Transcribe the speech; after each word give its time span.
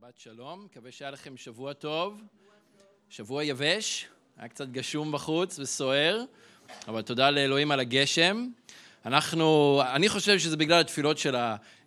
שבת 0.00 0.18
שלום, 0.18 0.64
מקווה 0.64 0.92
שהיה 0.92 1.10
לכם 1.10 1.36
שבוע 1.36 1.72
טוב. 1.72 2.20
שבוע 3.10 3.44
יבש, 3.44 4.06
היה 4.38 4.48
קצת 4.48 4.68
גשום 4.68 5.12
בחוץ 5.12 5.58
וסוער, 5.58 6.22
אבל 6.88 7.02
תודה 7.02 7.30
לאלוהים 7.30 7.70
על 7.70 7.80
הגשם. 7.80 8.46
אנחנו, 9.06 9.80
אני 9.94 10.08
חושב 10.08 10.38
שזה 10.38 10.56
בגלל 10.56 10.80
התפילות 10.80 11.18
של 11.18 11.36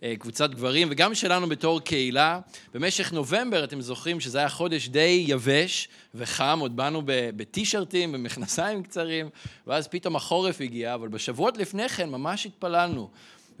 הקבוצת 0.02 0.50
גברים 0.50 0.88
וגם 0.90 1.14
שלנו 1.14 1.48
בתור 1.48 1.80
קהילה. 1.80 2.40
במשך 2.74 3.12
נובמבר, 3.12 3.64
אתם 3.64 3.80
זוכרים 3.80 4.20
שזה 4.20 4.38
היה 4.38 4.48
חודש 4.48 4.88
די 4.88 5.24
יבש 5.28 5.88
וחם, 6.14 6.58
עוד 6.60 6.76
באנו 6.76 7.02
בטישרטים, 7.06 8.12
במכנסיים 8.12 8.82
קצרים, 8.82 9.28
ואז 9.66 9.88
פתאום 9.88 10.16
החורף 10.16 10.60
הגיע, 10.60 10.94
אבל 10.94 11.08
בשבועות 11.08 11.56
לפני 11.56 11.88
כן 11.88 12.10
ממש 12.10 12.46
התפללנו. 12.46 13.10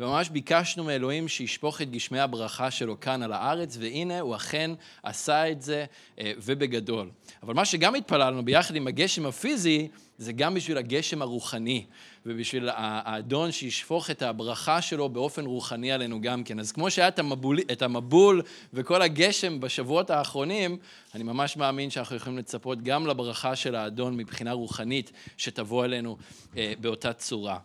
וממש 0.00 0.28
ביקשנו 0.28 0.84
מאלוהים 0.84 1.28
שישפוך 1.28 1.82
את 1.82 1.90
גשמי 1.90 2.20
הברכה 2.20 2.70
שלו 2.70 3.00
כאן 3.00 3.22
על 3.22 3.32
הארץ, 3.32 3.76
והנה 3.80 4.20
הוא 4.20 4.36
אכן 4.36 4.70
עשה 5.02 5.50
את 5.50 5.62
זה, 5.62 5.84
אה, 6.18 6.32
ובגדול. 6.38 7.10
אבל 7.42 7.54
מה 7.54 7.64
שגם 7.64 7.94
התפללנו 7.94 8.44
ביחד 8.44 8.76
עם 8.76 8.86
הגשם 8.86 9.26
הפיזי, 9.26 9.88
זה 10.18 10.32
גם 10.32 10.54
בשביל 10.54 10.78
הגשם 10.78 11.22
הרוחני, 11.22 11.84
ובשביל 12.26 12.68
האדון 12.72 13.52
שישפוך 13.52 14.10
את 14.10 14.22
הברכה 14.22 14.82
שלו 14.82 15.08
באופן 15.08 15.46
רוחני 15.46 15.92
עלינו 15.92 16.20
גם 16.20 16.44
כן. 16.44 16.60
אז 16.60 16.72
כמו 16.72 16.90
שהיה 16.90 17.08
את 17.08 17.18
המבול, 17.18 17.58
את 17.72 17.82
המבול 17.82 18.42
וכל 18.72 19.02
הגשם 19.02 19.60
בשבועות 19.60 20.10
האחרונים, 20.10 20.78
אני 21.14 21.24
ממש 21.24 21.56
מאמין 21.56 21.90
שאנחנו 21.90 22.16
יכולים 22.16 22.38
לצפות 22.38 22.82
גם 22.82 23.06
לברכה 23.06 23.56
של 23.56 23.74
האדון 23.74 24.16
מבחינה 24.16 24.52
רוחנית, 24.52 25.12
שתבוא 25.36 25.84
אלינו 25.84 26.16
אה, 26.56 26.72
באותה 26.80 27.12
צורה. 27.12 27.58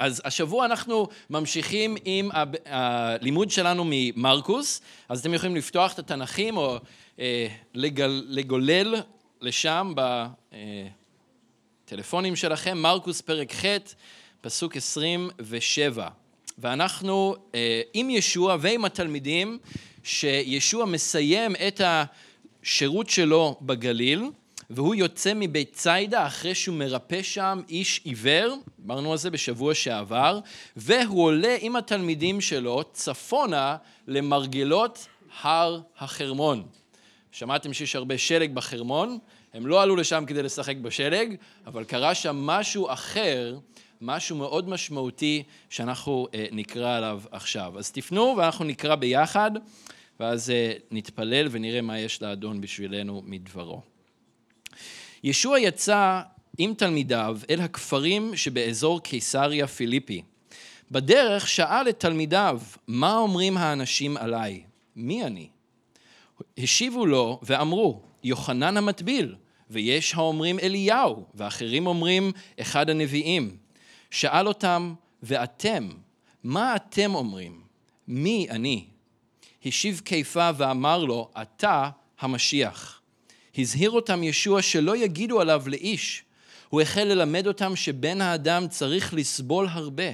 אז 0.00 0.22
השבוע 0.24 0.64
אנחנו 0.64 1.08
ממשיכים 1.30 1.96
עם 2.04 2.30
הלימוד 2.66 3.50
שלנו 3.50 3.84
ממרקוס, 3.86 4.80
אז 5.08 5.20
אתם 5.20 5.34
יכולים 5.34 5.56
לפתוח 5.56 5.92
את 5.92 5.98
התנ"כים 5.98 6.56
או 6.56 6.78
אה, 7.18 7.48
לגל, 7.74 8.24
לגולל 8.28 8.94
לשם 9.40 9.94
בטלפונים 11.84 12.36
שלכם, 12.36 12.78
מרקוס 12.78 13.20
פרק 13.20 13.54
ח', 13.54 13.64
פסוק 14.40 14.76
27. 14.76 16.08
ואנחנו 16.58 17.36
אה, 17.54 17.82
עם 17.94 18.10
ישוע 18.10 18.56
ועם 18.60 18.84
התלמידים, 18.84 19.58
שישוע 20.04 20.84
מסיים 20.84 21.52
את 21.68 21.80
השירות 21.84 23.10
שלו 23.10 23.58
בגליל, 23.62 24.30
והוא 24.70 24.94
יוצא 24.94 25.32
מבית 25.36 25.72
ציידה 25.72 26.26
אחרי 26.26 26.54
שהוא 26.54 26.76
מרפא 26.76 27.22
שם 27.22 27.62
איש 27.68 28.00
עיוור, 28.04 28.56
דיברנו 28.78 29.12
על 29.12 29.18
זה 29.18 29.30
בשבוע 29.30 29.74
שעבר, 29.74 30.38
והוא 30.76 31.24
עולה 31.24 31.56
עם 31.60 31.76
התלמידים 31.76 32.40
שלו 32.40 32.84
צפונה 32.92 33.76
למרגלות 34.08 35.06
הר 35.40 35.80
החרמון. 35.98 36.66
שמעתם 37.32 37.72
שיש 37.72 37.96
הרבה 37.96 38.18
שלג 38.18 38.54
בחרמון, 38.54 39.18
הם 39.54 39.66
לא 39.66 39.82
עלו 39.82 39.96
לשם 39.96 40.24
כדי 40.26 40.42
לשחק 40.42 40.76
בשלג, 40.76 41.34
אבל 41.66 41.84
קרה 41.84 42.14
שם 42.14 42.36
משהו 42.36 42.92
אחר, 42.92 43.58
משהו 44.00 44.36
מאוד 44.36 44.68
משמעותי 44.68 45.42
שאנחנו 45.70 46.28
אה, 46.34 46.46
נקרא 46.52 46.96
עליו 46.96 47.22
עכשיו. 47.30 47.78
אז 47.78 47.90
תפנו 47.90 48.34
ואנחנו 48.38 48.64
נקרא 48.64 48.94
ביחד, 48.94 49.50
ואז 50.20 50.50
אה, 50.50 50.72
נתפלל 50.90 51.48
ונראה 51.50 51.80
מה 51.80 51.98
יש 51.98 52.22
לאדון 52.22 52.60
בשבילנו 52.60 53.22
מדברו. 53.26 53.89
ישוע 55.24 55.58
יצא 55.58 56.20
עם 56.58 56.74
תלמידיו 56.74 57.38
אל 57.50 57.60
הכפרים 57.60 58.36
שבאזור 58.36 59.00
קיסריה 59.00 59.66
פיליפי. 59.66 60.22
בדרך 60.90 61.48
שאל 61.48 61.88
את 61.88 62.00
תלמידיו, 62.00 62.60
מה 62.86 63.16
אומרים 63.16 63.56
האנשים 63.56 64.16
עליי? 64.16 64.62
מי 64.96 65.24
אני? 65.24 65.48
השיבו 66.58 67.06
לו 67.06 67.40
ואמרו, 67.42 68.02
יוחנן 68.24 68.76
המטביל, 68.76 69.34
ויש 69.70 70.14
האומרים 70.14 70.58
אליהו, 70.58 71.24
ואחרים 71.34 71.86
אומרים 71.86 72.32
אחד 72.60 72.90
הנביאים. 72.90 73.56
שאל 74.10 74.48
אותם, 74.48 74.94
ואתם, 75.22 75.88
מה 76.44 76.76
אתם 76.76 77.14
אומרים? 77.14 77.60
מי 78.08 78.46
אני? 78.50 78.84
השיב 79.64 80.00
קיפה 80.04 80.50
ואמר 80.56 81.04
לו, 81.04 81.30
אתה 81.42 81.90
המשיח. 82.20 82.99
הזהיר 83.60 83.90
אותם 83.90 84.22
ישוע 84.22 84.62
שלא 84.62 84.96
יגידו 84.96 85.40
עליו 85.40 85.62
לאיש. 85.66 86.22
הוא 86.68 86.80
החל 86.80 87.04
ללמד 87.04 87.46
אותם 87.46 87.76
שבן 87.76 88.20
האדם 88.20 88.68
צריך 88.68 89.14
לסבול 89.14 89.66
הרבה, 89.70 90.04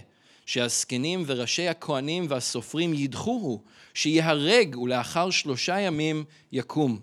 שהזקנים 0.46 1.24
וראשי 1.26 1.68
הכהנים 1.68 2.26
והסופרים 2.28 2.94
ידחוהו, 2.94 3.62
שיהרג 3.94 4.78
ולאחר 4.78 5.30
שלושה 5.30 5.80
ימים 5.80 6.24
יקום. 6.52 6.98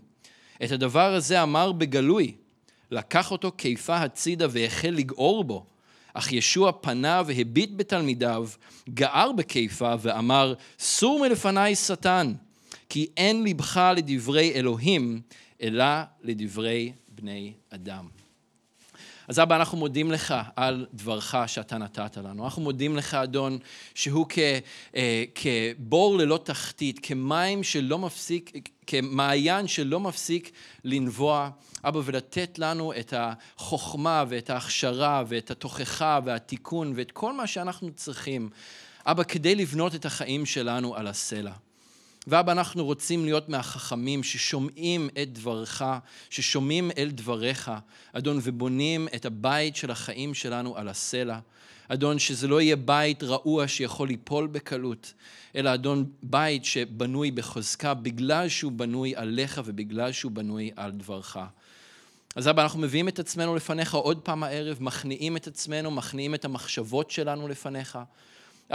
את 0.64 0.72
הדבר 0.72 1.14
הזה 1.14 1.44
אמר 1.44 1.72
בגלוי. 1.72 2.34
לקח 2.92 3.32
אותו 3.32 3.52
קיפה 3.52 3.96
הצידה 3.96 4.48
והחל 4.50 4.90
לגעור 4.90 5.44
בו. 5.44 5.66
אך 6.14 6.32
ישוע 6.32 6.72
פנה 6.82 7.22
והביט 7.26 7.70
בתלמידיו, 7.76 8.48
גער 8.90 9.32
בקיפה 9.32 9.94
ואמר, 10.02 10.54
סור 10.80 11.20
מלפניי 11.20 11.76
שטן, 11.76 12.34
כי 12.90 13.08
אין 13.18 13.44
לבך 13.44 13.92
לדברי 13.96 14.52
אלוהים, 14.56 15.22
אלא 15.64 15.86
לדברי 16.22 16.94
בני 17.10 17.54
אדם. 17.70 18.08
אז 19.28 19.40
אבא, 19.40 19.56
אנחנו 19.56 19.78
מודים 19.78 20.12
לך 20.12 20.36
על 20.56 20.86
דברך 20.94 21.36
שאתה 21.48 21.78
נתת 21.78 22.18
לנו. 22.18 22.44
אנחנו 22.44 22.62
מודים 22.62 22.96
לך, 22.98 23.14
אדון, 23.14 23.58
שהוא 23.96 24.26
כ, 24.30 24.40
אה, 24.96 25.24
כבור 25.36 26.18
ללא 26.18 26.40
תחתית, 26.44 27.00
כמים 27.04 27.64
שלא 27.64 28.00
מפסיק, 28.00 28.52
כמעיין 28.88 29.68
שלא 29.68 30.00
מפסיק 30.00 30.52
לנבוע. 30.84 31.50
אבא, 31.84 32.00
ולתת 32.06 32.60
לנו 32.60 32.94
את 33.00 33.14
החוכמה 33.18 34.24
ואת 34.30 34.50
ההכשרה 34.50 35.24
ואת 35.28 35.52
התוכחה 35.52 36.20
והתיקון 36.26 36.94
ואת 36.96 37.12
כל 37.12 37.34
מה 37.34 37.48
שאנחנו 37.48 37.92
צריכים, 37.96 38.50
אבא, 39.06 39.24
כדי 39.24 39.56
לבנות 39.56 39.96
את 39.96 40.06
החיים 40.06 40.46
שלנו 40.46 40.96
על 40.96 41.08
הסלע. 41.08 41.54
ואבא, 42.28 42.52
אנחנו 42.52 42.86
רוצים 42.86 43.26
להיות 43.26 43.50
מהחכמים 43.50 44.24
ששומעים 44.24 45.10
את 45.22 45.34
דברך, 45.34 45.82
ששומעים 46.30 46.92
אל 46.98 47.10
דבריך, 47.12 47.72
אדון, 48.14 48.40
ובונים 48.44 49.08
את 49.16 49.26
הבית 49.26 49.76
של 49.76 49.92
החיים 49.92 50.34
שלנו 50.34 50.78
על 50.78 50.88
הסלע. 50.90 51.40
אדון, 51.88 52.20
שזה 52.20 52.48
לא 52.48 52.62
יהיה 52.62 52.76
בית 52.76 53.24
רעוע 53.24 53.68
שיכול 53.68 54.08
ליפול 54.08 54.48
בקלות, 54.48 55.14
אלא 55.56 55.74
אדון, 55.74 56.06
בית 56.24 56.66
שבנוי 56.66 57.32
בחוזקה 57.32 57.94
בגלל 57.94 58.50
שהוא 58.50 58.72
בנוי 58.72 59.16
עליך 59.16 59.62
ובגלל 59.66 60.12
שהוא 60.12 60.32
בנוי 60.32 60.72
על 60.76 60.92
דברך. 60.92 61.38
אז 62.36 62.48
אבא, 62.48 62.64
אנחנו 62.64 62.80
מביאים 62.80 63.08
את 63.08 63.20
עצמנו 63.20 63.56
לפניך 63.56 63.94
עוד 63.94 64.20
פעם 64.20 64.44
הערב, 64.44 64.78
מכניעים 64.80 65.38
את 65.38 65.48
עצמנו, 65.48 65.92
מכניעים 65.92 66.36
את 66.36 66.46
המחשבות 66.46 67.12
שלנו 67.12 67.48
לפניך. 67.48 68.00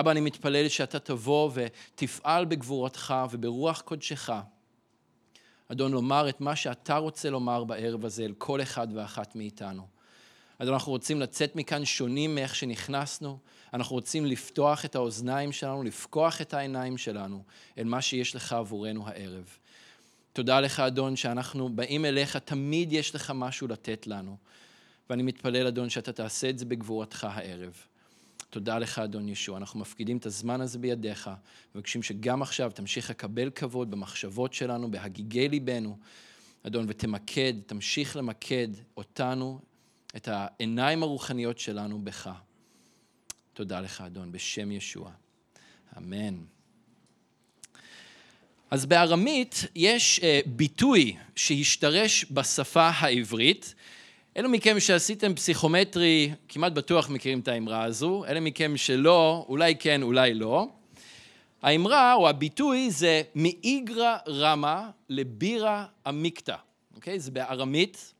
אבא, 0.00 0.10
אני 0.10 0.20
מתפלל 0.20 0.68
שאתה 0.68 0.98
תבוא 0.98 1.50
ותפעל 1.54 2.44
בגבורתך 2.44 3.14
וברוח 3.30 3.80
קודשך. 3.80 4.30
אדון, 5.68 5.92
לומר 5.92 6.28
את 6.28 6.40
מה 6.40 6.56
שאתה 6.56 6.96
רוצה 6.96 7.30
לומר 7.30 7.64
בערב 7.64 8.04
הזה 8.04 8.24
אל 8.24 8.34
כל 8.38 8.62
אחד 8.62 8.88
ואחת 8.94 9.36
מאיתנו. 9.36 9.86
אדון, 10.58 10.74
אנחנו 10.74 10.92
רוצים 10.92 11.20
לצאת 11.20 11.56
מכאן 11.56 11.84
שונים 11.84 12.34
מאיך 12.34 12.54
שנכנסנו. 12.54 13.38
אנחנו 13.74 13.96
רוצים 13.96 14.26
לפתוח 14.26 14.84
את 14.84 14.94
האוזניים 14.94 15.52
שלנו, 15.52 15.82
לפקוח 15.82 16.40
את 16.40 16.54
העיניים 16.54 16.98
שלנו 16.98 17.42
אל 17.78 17.84
מה 17.84 18.02
שיש 18.02 18.34
לך 18.34 18.52
עבורנו 18.52 19.08
הערב. 19.08 19.56
תודה 20.32 20.60
לך, 20.60 20.80
אדון, 20.80 21.16
שאנחנו 21.16 21.68
באים 21.68 22.04
אליך, 22.04 22.36
תמיד 22.36 22.92
יש 22.92 23.14
לך 23.14 23.32
משהו 23.34 23.68
לתת 23.68 24.06
לנו. 24.06 24.36
ואני 25.10 25.22
מתפלל, 25.22 25.66
אדון, 25.66 25.90
שאתה 25.90 26.12
תעשה 26.12 26.50
את 26.50 26.58
זה 26.58 26.64
בגבורתך 26.64 27.26
הערב. 27.30 27.87
תודה 28.50 28.78
לך, 28.78 28.98
אדון 28.98 29.28
ישוע. 29.28 29.56
אנחנו 29.56 29.80
מפקידים 29.80 30.16
את 30.16 30.26
הזמן 30.26 30.60
הזה 30.60 30.78
בידיך, 30.78 31.30
מבקשים 31.74 32.02
שגם 32.02 32.42
עכשיו 32.42 32.70
תמשיך 32.74 33.10
לקבל 33.10 33.50
כבוד 33.50 33.90
במחשבות 33.90 34.54
שלנו, 34.54 34.90
בהגיגי 34.90 35.48
ליבנו, 35.48 35.98
אדון, 36.66 36.84
ותמקד, 36.88 37.54
תמשיך 37.66 38.16
למקד 38.16 38.68
אותנו, 38.96 39.60
את 40.16 40.28
העיניים 40.32 41.02
הרוחניות 41.02 41.58
שלנו 41.58 42.04
בך. 42.04 42.30
תודה 43.52 43.80
לך, 43.80 44.00
אדון, 44.00 44.32
בשם 44.32 44.72
ישוע. 44.72 45.10
אמן. 45.96 46.38
אז 48.70 48.86
בארמית 48.86 49.64
יש 49.74 50.20
uh, 50.20 50.48
ביטוי 50.48 51.16
שהשתרש 51.36 52.24
בשפה 52.30 52.88
העברית, 52.88 53.74
אלו 54.38 54.48
מכם 54.48 54.80
שעשיתם 54.80 55.34
פסיכומטרי, 55.34 56.30
כמעט 56.48 56.72
בטוח 56.72 57.10
מכירים 57.10 57.40
את 57.40 57.48
האמרה 57.48 57.84
הזו, 57.84 58.24
אלה 58.24 58.40
מכם 58.40 58.76
שלא, 58.76 59.46
אולי 59.48 59.76
כן, 59.76 60.02
אולי 60.02 60.34
לא. 60.34 60.66
האמרה 61.62 62.14
או 62.14 62.28
הביטוי 62.28 62.90
זה 62.90 63.22
מאיגרא 63.34 64.16
רמא 64.28 64.82
לבירא 65.08 65.84
עמיקתא, 66.06 66.56
אוקיי? 66.96 67.20
זה 67.20 67.30
בארמית, 67.30 68.14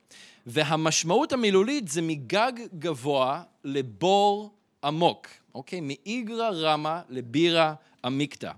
והמשמעות 0.47 1.33
המילולית 1.33 1.89
זה 1.89 2.03
מגג 2.03 2.53
גבוה 2.79 3.43
לבור 3.65 4.51
עמוק, 4.85 5.27
אוקיי? 5.55 5.81
מאיגרא 5.83 6.51
רמא 6.53 7.01
לבירא 7.09 7.73
עמיקתא. 8.05 8.51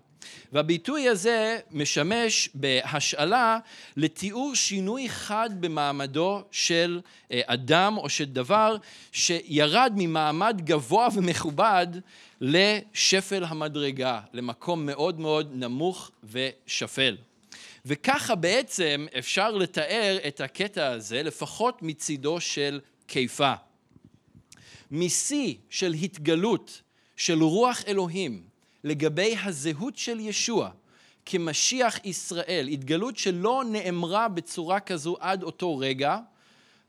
והביטוי 0.52 1.08
הזה 1.08 1.58
משמש 1.70 2.49
בהשאלה 2.55 3.58
לתיאור 3.96 4.55
שינוי 4.55 5.08
חד 5.08 5.50
במעמדו 5.61 6.43
של 6.50 7.00
אה, 7.32 7.40
אדם 7.46 7.99
או 7.99 8.08
של 8.08 8.25
דבר 8.25 8.76
שירד 9.12 9.93
ממעמד 9.96 10.61
גבוה 10.64 11.08
ומכובד 11.14 11.87
לשפל 12.40 13.44
המדרגה, 13.44 14.20
למקום 14.32 14.87
מאוד 14.87 15.20
מאוד 15.20 15.50
נמוך 15.55 16.11
ושפל. 16.31 17.17
וככה 17.87 18.34
בעצם 18.34 19.06
אפשר 19.19 19.50
לתאר 19.50 20.19
את 20.28 20.40
הקטע 20.40 20.87
הזה, 20.87 21.22
לפחות 21.22 21.82
מצידו 21.82 22.40
של 22.40 22.81
קיפה. 23.06 23.52
משיא 24.90 25.55
של 25.70 25.93
התגלות 25.93 26.82
של 27.17 27.43
רוח 27.43 27.82
אלוהים 27.87 28.50
לגבי 28.85 29.37
הזהות 29.44 29.97
של 29.97 30.21
ישוע 30.21 30.71
כמשיח 31.27 31.99
ישראל, 32.05 32.69
התגלות 32.69 33.17
שלא 33.17 33.62
נאמרה 33.67 34.29
בצורה 34.29 34.81
כזו 34.81 35.17
עד 35.21 35.43
אותו 35.43 35.79
רגע, 35.79 36.19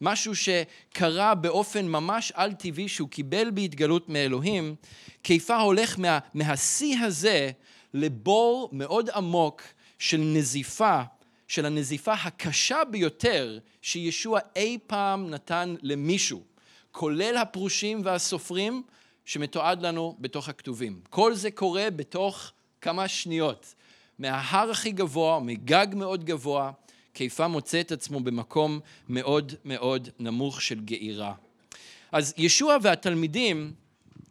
משהו 0.02 0.34
שקרה 0.36 1.36
באופן 1.36 1.88
ממש 1.88 2.32
על-טבעי 2.36 2.88
שהוא 2.88 3.10
קיבל 3.10 3.52
בהתגלות 3.52 4.10
מאלוהים, 4.10 4.76
כיפה 5.24 5.56
הולך 5.56 6.00
מה, 6.00 6.20
מהשיא 6.34 7.00
הזה 7.00 7.52
לבור 7.94 8.70
מאוד 8.72 9.10
עמוק 9.10 9.62
של 10.00 10.18
נזיפה, 10.18 11.02
של 11.48 11.66
הנזיפה 11.66 12.14
הקשה 12.14 12.84
ביותר 12.92 13.60
שישוע 13.82 14.40
אי 14.56 14.78
פעם 14.88 15.30
נתן 15.30 15.76
למישהו, 15.82 16.44
כולל 16.92 17.38
הפרושים 17.38 18.02
והסופרים, 18.04 18.84
שמתועד 19.26 19.82
לנו 19.82 20.16
בתוך 20.20 20.50
הכתובים. 20.50 21.00
כל 21.10 21.34
זה 21.34 21.52
קורה 21.52 21.88
בתוך 21.96 22.52
כמה 22.82 23.08
שניות. 23.08 23.76
מההר 24.20 24.72
הכי 24.72 24.92
גבוה, 24.92 25.40
מגג 25.40 25.88
מאוד 25.94 26.24
גבוה, 26.24 26.72
קיפה 27.14 27.48
מוצא 27.48 27.82
את 27.82 27.92
עצמו 27.92 28.20
במקום 28.20 28.80
מאוד 29.10 29.54
מאוד 29.66 30.10
נמוך 30.20 30.62
של 30.62 30.80
גאירה. 30.80 31.34
אז 32.12 32.34
ישוע 32.38 32.78
והתלמידים 32.82 33.74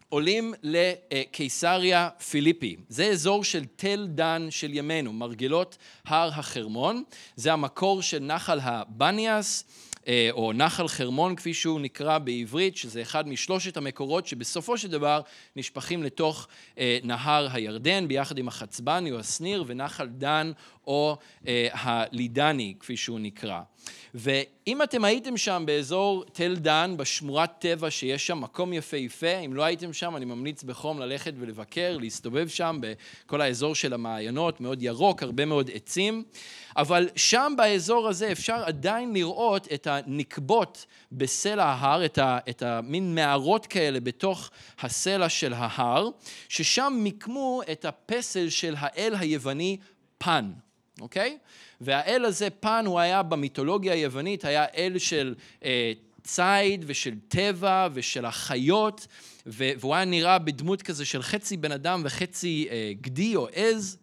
עולים 0.08 0.54
לקיסריה 0.62 2.08
פיליפי. 2.30 2.76
זה 2.88 3.06
אזור 3.06 3.44
של 3.44 3.64
תל 3.76 4.06
דן 4.08 4.46
של 4.50 4.74
ימינו, 4.74 5.12
מרגלות 5.12 5.76
הר 6.04 6.28
החרמון. 6.28 7.04
זה 7.36 7.52
המקור 7.52 8.02
של 8.02 8.18
נחל 8.18 8.58
הבניאס. 8.62 9.64
אה, 10.08 10.28
או 10.32 10.52
נחל 10.52 10.88
חרמון 10.88 11.36
כפי 11.36 11.54
שהוא 11.54 11.80
נקרא 11.80 12.18
בעברית, 12.18 12.76
שזה 12.76 13.02
אחד 13.02 13.28
משלושת 13.28 13.76
המקורות 13.76 14.26
שבסופו 14.26 14.78
של 14.78 14.88
דבר 14.88 15.20
נשפכים 15.56 16.02
לתוך 16.02 16.48
אה, 16.78 16.98
נהר 17.02 17.48
הירדן 17.52 18.08
ביחד 18.08 18.38
עם 18.38 18.48
החצבני 18.48 19.12
או 19.12 19.18
השניר 19.18 19.64
ונחל 19.66 20.06
דן 20.06 20.52
או 20.86 21.16
אה, 21.46 21.68
הלידני 21.72 22.74
כפי 22.80 22.96
שהוא 22.96 23.20
נקרא. 23.20 23.60
ואם 24.14 24.82
אתם 24.82 25.04
הייתם 25.04 25.36
שם 25.36 25.62
באזור 25.66 26.24
תל 26.32 26.56
דן, 26.56 26.94
בשמורת 26.96 27.50
טבע 27.58 27.90
שיש 27.90 28.26
שם, 28.26 28.40
מקום 28.40 28.72
יפהפה, 28.72 29.36
אם 29.36 29.54
לא 29.54 29.62
הייתם 29.62 29.92
שם, 29.92 30.16
אני 30.16 30.24
ממליץ 30.24 30.62
בחום 30.62 31.00
ללכת 31.00 31.32
ולבקר, 31.38 31.96
להסתובב 32.00 32.48
שם 32.48 32.78
בכל 32.80 33.40
האזור 33.40 33.74
של 33.74 33.92
המעיינות, 33.92 34.60
מאוד 34.60 34.82
ירוק, 34.82 35.22
הרבה 35.22 35.44
מאוד 35.44 35.70
עצים. 35.74 36.24
אבל 36.76 37.08
שם 37.16 37.52
באזור 37.56 38.08
הזה 38.08 38.32
אפשר 38.32 38.62
עדיין 38.64 39.12
לראות 39.12 39.68
את 39.72 39.86
הנקבות 39.86 40.86
בסלע 41.12 41.64
ההר, 41.64 42.04
את, 42.04 42.18
ה, 42.18 42.38
את 42.48 42.62
המין 42.62 43.14
מערות 43.14 43.66
כאלה 43.66 44.00
בתוך 44.00 44.50
הסלע 44.80 45.28
של 45.28 45.52
ההר, 45.52 46.08
ששם 46.48 46.92
מיקמו 46.96 47.62
את 47.72 47.84
הפסל 47.84 48.48
של 48.48 48.74
האל 48.78 49.14
היווני 49.18 49.76
פן, 50.18 50.50
אוקיי? 51.00 51.38
והאל 51.80 52.24
הזה, 52.24 52.50
פן, 52.50 52.84
הוא 52.86 53.00
היה 53.00 53.22
במיתולוגיה 53.22 53.92
היוונית, 53.92 54.44
היה 54.44 54.64
אל 54.76 54.98
של 54.98 55.34
אה, 55.64 55.92
ציד 56.24 56.84
ושל 56.86 57.14
טבע 57.28 57.88
ושל 57.92 58.24
החיות, 58.24 59.06
והוא 59.46 59.94
היה 59.94 60.04
נראה 60.04 60.38
בדמות 60.38 60.82
כזה 60.82 61.04
של 61.04 61.22
חצי 61.22 61.56
בן 61.56 61.72
אדם 61.72 62.02
וחצי 62.04 62.68
אה, 62.70 62.92
גדי 63.00 63.36
או 63.36 63.48
עז. 63.52 63.98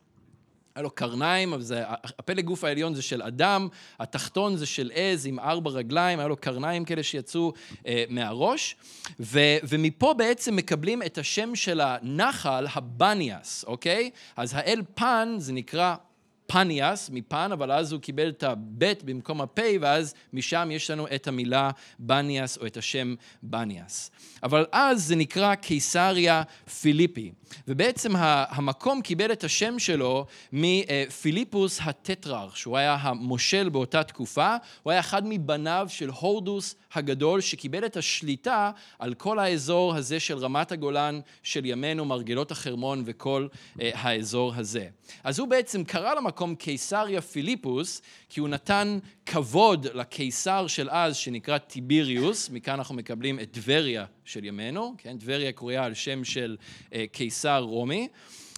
היה 0.76 0.84
לו 0.84 0.90
קרניים, 0.90 1.54
אבל 1.54 1.62
זה, 1.62 1.84
הפלג 1.88 2.46
גוף 2.46 2.64
העליון 2.64 2.96
זה 2.96 3.02
של 3.02 3.22
אדם, 3.22 3.68
התחתון 4.00 4.58
זה 4.58 4.66
של 4.66 4.92
עז 4.94 5.26
עם 5.26 5.40
ארבע 5.40 5.70
רגליים, 5.70 6.20
היה 6.20 6.28
לו 6.28 6.38
קרניים 6.38 6.86
כאלה 6.86 7.04
שיצאו 7.04 7.54
אה, 7.88 8.04
מהראש, 8.10 8.76
ו, 9.20 9.40
ומפה 9.64 10.14
בעצם 10.14 10.56
מקבלים 10.56 11.04
את 11.04 11.18
השם 11.18 11.56
של 11.56 11.82
הנחל, 11.82 12.68
הבניאס, 12.74 13.66
אוקיי? 13.68 14.10
אז 14.36 14.54
האל 14.54 14.82
פן 14.96 15.36
זה 15.38 15.54
נקרא 15.54 15.96
פניאס, 16.48 17.10
מפן, 17.14 17.52
אבל 17.52 17.72
אז 17.72 17.92
הוא 17.92 18.02
קיבל 18.02 18.30
את 18.30 18.44
הבית 18.44 19.04
במקום 19.04 19.42
הפ', 19.42 19.60
ואז 19.82 20.14
משם 20.34 20.70
יש 20.72 20.92
לנו 20.92 21.08
את 21.16 21.28
המילה 21.28 21.72
בניאס 22.00 22.58
או 22.58 22.66
את 22.66 22.78
השם 22.78 23.16
בניאס. 23.44 24.12
אבל 24.44 24.66
אז 24.72 25.04
זה 25.04 25.16
נקרא 25.16 25.56
קיסריה 25.56 26.44
פיליפי. 26.82 27.32
ובעצם 27.68 28.12
המקום 28.50 29.02
קיבל 29.02 29.32
את 29.32 29.44
השם 29.44 29.80
שלו 29.80 30.26
מפיליפוס 30.54 31.80
הטטררח, 31.84 32.56
שהוא 32.56 32.78
היה 32.78 32.98
המושל 33.02 33.70
באותה 33.70 34.04
תקופה, 34.04 34.56
הוא 34.84 34.92
היה 34.92 35.00
אחד 35.00 35.22
מבניו 35.26 35.86
של 35.90 36.10
הורדוס 36.10 36.76
הגדול, 36.94 37.42
שקיבל 37.42 37.86
את 37.86 37.98
השליטה 37.98 38.72
על 39.00 39.14
כל 39.14 39.40
האזור 39.40 39.96
הזה 39.96 40.20
של 40.20 40.38
רמת 40.38 40.72
הגולן 40.72 41.20
של 41.44 41.66
ימינו, 41.66 42.06
מרגלות 42.06 42.52
החרמון 42.52 43.04
וכל 43.06 43.48
אה, 43.82 43.92
האזור 43.94 44.54
הזה. 44.56 44.88
אז 45.24 45.40
הוא 45.40 45.48
בעצם 45.48 45.84
קרא 45.84 46.14
למקום 46.14 46.56
קיסריה 46.56 47.22
פיליפוס, 47.22 48.02
כי 48.30 48.40
הוא 48.40 48.50
נתן 48.50 49.00
כבוד 49.26 49.88
לקיסר 49.94 50.68
של 50.68 50.90
אז, 50.90 51.16
שנקרא 51.16 51.58
טיביריוס, 51.58 52.50
מכאן 52.50 52.74
אנחנו 52.74 52.96
מקבלים 52.96 53.40
את 53.40 53.52
טבריה 53.52 54.06
של 54.26 54.46
ימינו, 54.46 54.96
כן? 54.98 55.18
טבריה 55.18 55.52
קרויה 55.52 55.84
על 55.84 55.94
שם 55.94 56.24
של 56.24 56.58
אה, 56.94 57.06
קיסר 57.12 57.60
רומי, 57.60 58.08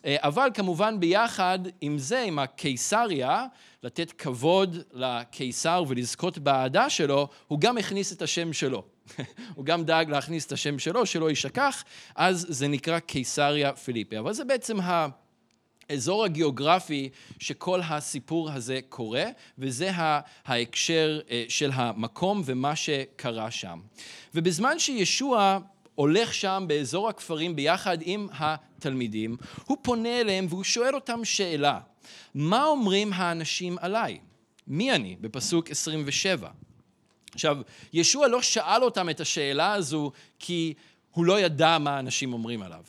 אבל 0.08 0.50
כמובן 0.54 1.00
ביחד 1.00 1.60
עם 1.82 1.98
זה, 1.98 2.22
עם 2.22 2.40
הקיסריה, 2.40 3.46
לתת 3.84 4.12
כבוד 4.12 4.78
לקיסר 4.94 5.84
ולזכות 5.88 6.38
באהדה 6.38 6.90
שלו, 6.90 7.28
הוא 7.48 7.60
גם 7.60 7.78
הכניס 7.78 8.14
את 8.14 8.22
השם 8.22 8.54
שלו. 8.54 8.84
הוא 9.56 9.66
גם 9.66 9.84
דאג 9.84 10.10
להכניס 10.10 10.46
את 10.46 10.52
השם 10.52 10.80
שלו, 10.80 11.06
שלא 11.06 11.30
יישכח, 11.30 11.84
אז 12.16 12.46
זה 12.50 12.68
נקרא 12.68 13.00
קיסריה 13.00 13.74
פיליפי. 13.74 14.20
אבל 14.20 14.34
זה 14.34 14.44
בעצם. 14.44 14.78
האזור 15.90 16.26
הגיאוגרפי 16.26 17.10
שכל 17.40 17.82
הסיפור 17.90 18.52
הזה 18.52 18.80
קורה, 18.90 19.26
וזה 19.58 19.92
ההקשר 20.46 21.20
אה, 21.30 21.46
של 21.50 21.72
המקום 21.74 22.42
ומה 22.46 22.76
שקרה 22.76 23.52
שם. 23.52 23.80
ובזמן 24.36 24.80
שישוע 24.80 25.60
הולך 26.00 26.34
שם 26.34 26.66
באזור 26.68 27.10
הכפרים 27.10 27.56
ביחד 27.56 27.98
עם 28.02 28.28
התלמידים, 28.34 29.38
הוא 29.66 29.78
פונה 29.82 30.22
אליהם 30.22 30.46
והוא 30.50 30.64
שואל 30.64 30.96
אותם 30.96 31.26
שאלה, 31.26 31.80
מה 32.36 32.66
אומרים 32.66 33.14
האנשים 33.14 33.78
עליי? 33.82 34.20
מי 34.68 34.92
אני? 34.92 35.16
בפסוק 35.22 35.72
27. 35.72 36.50
עכשיו, 37.34 37.58
ישוע 37.94 38.28
לא 38.28 38.42
שאל 38.42 38.84
אותם 38.84 39.10
את 39.10 39.20
השאלה 39.20 39.74
הזו 39.74 40.12
כי 40.40 40.74
הוא 41.12 41.26
לא 41.26 41.40
ידע 41.40 41.78
מה 41.78 41.96
האנשים 41.96 42.34
אומרים 42.34 42.62
עליו. 42.62 42.84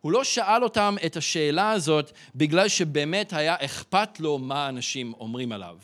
הוא 0.00 0.12
לא 0.12 0.24
שאל 0.24 0.64
אותם 0.64 0.96
את 1.06 1.16
השאלה 1.16 1.70
הזאת 1.70 2.12
בגלל 2.34 2.68
שבאמת 2.68 3.32
היה 3.32 3.56
אכפת 3.60 4.20
לו 4.20 4.38
מה 4.38 4.68
אנשים 4.68 5.14
אומרים 5.20 5.52
עליו. 5.52 5.76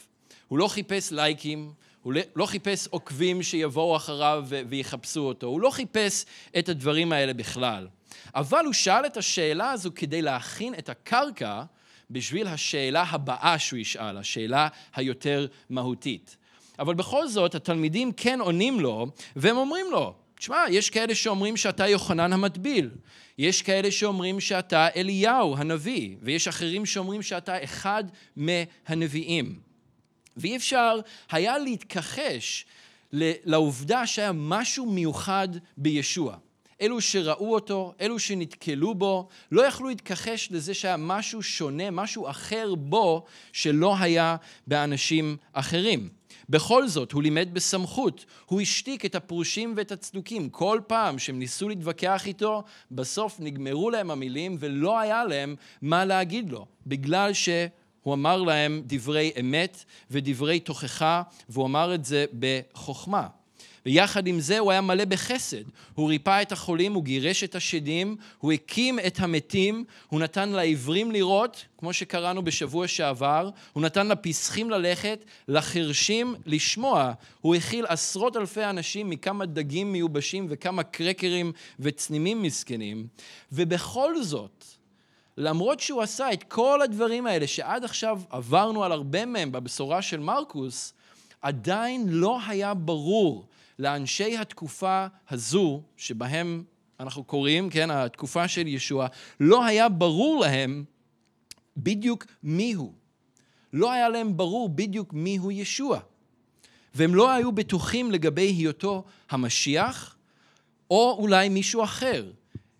הוא 0.48 0.58
לא 0.58 0.68
חיפש 0.68 1.12
לייקים, 1.12 1.72
הוא 2.02 2.14
לא 2.36 2.46
חיפש 2.46 2.86
עוקבים 2.86 3.42
שיבואו 3.42 3.96
אחריו 3.96 4.44
ויחפשו 4.68 5.20
אותו, 5.20 5.46
הוא 5.46 5.60
לא 5.60 5.70
חיפש 5.70 6.24
את 6.58 6.68
הדברים 6.68 7.12
האלה 7.12 7.32
בכלל. 7.32 7.88
אבל 8.34 8.64
הוא 8.64 8.72
שאל 8.72 9.06
את 9.06 9.16
השאלה 9.16 9.70
הזו 9.70 9.90
כדי 9.94 10.22
להכין 10.22 10.74
את 10.74 10.88
הקרקע 10.88 11.62
בשביל 12.10 12.46
השאלה 12.46 13.02
הבאה 13.10 13.58
שהוא 13.58 13.78
ישאל, 13.78 14.16
השאלה 14.16 14.68
היותר 14.94 15.46
מהותית. 15.70 16.36
אבל 16.78 16.94
בכל 16.94 17.28
זאת, 17.28 17.54
התלמידים 17.54 18.12
כן 18.12 18.40
עונים 18.40 18.80
לו, 18.80 19.06
והם 19.36 19.56
אומרים 19.56 19.86
לו, 19.90 20.14
תשמע, 20.38 20.64
יש 20.70 20.90
כאלה 20.90 21.14
שאומרים 21.14 21.56
שאתה 21.56 21.88
יוחנן 21.88 22.32
המטביל, 22.32 22.90
יש 23.38 23.62
כאלה 23.62 23.90
שאומרים 23.90 24.40
שאתה 24.40 24.88
אליהו 24.96 25.56
הנביא, 25.56 26.16
ויש 26.22 26.48
אחרים 26.48 26.86
שאומרים 26.86 27.22
שאתה 27.22 27.64
אחד 27.64 28.04
מהנביאים. 28.36 29.69
ואי 30.40 30.56
אפשר 30.56 31.00
היה 31.30 31.58
להתכחש 31.58 32.64
לעובדה 33.12 34.06
שהיה 34.06 34.32
משהו 34.32 34.86
מיוחד 34.86 35.48
בישוע. 35.76 36.36
אלו 36.80 37.00
שראו 37.00 37.54
אותו, 37.54 37.94
אלו 38.00 38.18
שנתקלו 38.18 38.94
בו, 38.94 39.28
לא 39.52 39.66
יכלו 39.66 39.88
להתכחש 39.88 40.48
לזה 40.50 40.74
שהיה 40.74 40.96
משהו 40.96 41.42
שונה, 41.42 41.90
משהו 41.90 42.30
אחר 42.30 42.74
בו, 42.74 43.24
שלא 43.52 43.96
היה 43.98 44.36
באנשים 44.66 45.36
אחרים. 45.52 46.08
בכל 46.48 46.88
זאת, 46.88 47.12
הוא 47.12 47.22
לימד 47.22 47.48
בסמכות, 47.52 48.24
הוא 48.46 48.60
השתיק 48.60 49.04
את 49.04 49.14
הפרושים 49.14 49.74
ואת 49.76 49.92
הצדוקים. 49.92 50.48
כל 50.48 50.80
פעם 50.86 51.18
שהם 51.18 51.38
ניסו 51.38 51.68
להתווכח 51.68 52.26
איתו, 52.26 52.62
בסוף 52.90 53.36
נגמרו 53.40 53.90
להם 53.90 54.10
המילים 54.10 54.56
ולא 54.58 54.98
היה 54.98 55.24
להם 55.24 55.56
מה 55.82 56.04
להגיד 56.04 56.50
לו, 56.50 56.66
בגלל 56.86 57.32
שהוא 58.02 58.14
אמר 58.14 58.42
להם 58.42 58.82
דברי 58.86 59.32
אמת 59.40 59.84
ודברי 60.10 60.60
תוכחה, 60.60 61.22
והוא 61.48 61.66
אמר 61.66 61.94
את 61.94 62.04
זה 62.04 62.24
בחוכמה. 62.38 63.26
ויחד 63.86 64.26
עם 64.26 64.40
זה 64.40 64.58
הוא 64.58 64.70
היה 64.70 64.80
מלא 64.80 65.04
בחסד. 65.04 65.62
הוא 65.94 66.08
ריפא 66.08 66.42
את 66.42 66.52
החולים, 66.52 66.94
הוא 66.94 67.04
גירש 67.04 67.44
את 67.44 67.54
השדים, 67.54 68.16
הוא 68.38 68.52
הקים 68.52 68.98
את 69.06 69.20
המתים, 69.20 69.84
הוא 70.08 70.20
נתן 70.20 70.48
לעיוורים 70.48 71.10
לראות, 71.10 71.64
כמו 71.78 71.92
שקראנו 71.92 72.42
בשבוע 72.42 72.88
שעבר, 72.88 73.50
הוא 73.72 73.82
נתן 73.82 74.08
לפסחים 74.08 74.70
ללכת, 74.70 75.24
לחרשים 75.48 76.34
לשמוע. 76.46 77.12
הוא 77.40 77.54
הכיל 77.54 77.86
עשרות 77.88 78.36
אלפי 78.36 78.64
אנשים 78.64 79.10
מכמה 79.10 79.46
דגים 79.46 79.92
מיובשים 79.92 80.46
וכמה 80.50 80.82
קרקרים 80.82 81.52
וצנימים 81.80 82.42
מסכנים. 82.42 83.06
ובכל 83.52 84.22
זאת, 84.22 84.64
למרות 85.40 85.80
שהוא 85.80 86.02
עשה 86.02 86.32
את 86.32 86.42
כל 86.42 86.82
הדברים 86.82 87.26
האלה, 87.26 87.46
שעד 87.46 87.84
עכשיו 87.84 88.20
עברנו 88.30 88.84
על 88.84 88.92
הרבה 88.92 89.26
מהם 89.26 89.52
בבשורה 89.52 90.02
של 90.02 90.20
מרקוס, 90.20 90.94
עדיין 91.42 92.08
לא 92.08 92.38
היה 92.46 92.74
ברור 92.74 93.46
לאנשי 93.78 94.36
התקופה 94.36 95.06
הזו, 95.30 95.82
שבהם 95.96 96.64
אנחנו 97.00 97.24
קוראים, 97.24 97.70
כן, 97.70 97.90
התקופה 97.90 98.48
של 98.48 98.66
ישוע, 98.66 99.06
לא 99.40 99.64
היה 99.64 99.88
ברור 99.88 100.40
להם 100.40 100.84
בדיוק 101.76 102.26
מיהו. 102.42 102.92
לא 103.72 103.92
היה 103.92 104.08
להם 104.08 104.36
ברור 104.36 104.68
בדיוק 104.68 105.12
מיהו 105.12 105.50
ישוע. 105.50 106.00
והם 106.94 107.14
לא 107.14 107.30
היו 107.30 107.52
בטוחים 107.52 108.10
לגבי 108.10 108.46
היותו 108.46 109.04
המשיח, 109.30 110.16
או 110.90 111.16
אולי 111.18 111.48
מישהו 111.48 111.84
אחר. 111.84 112.30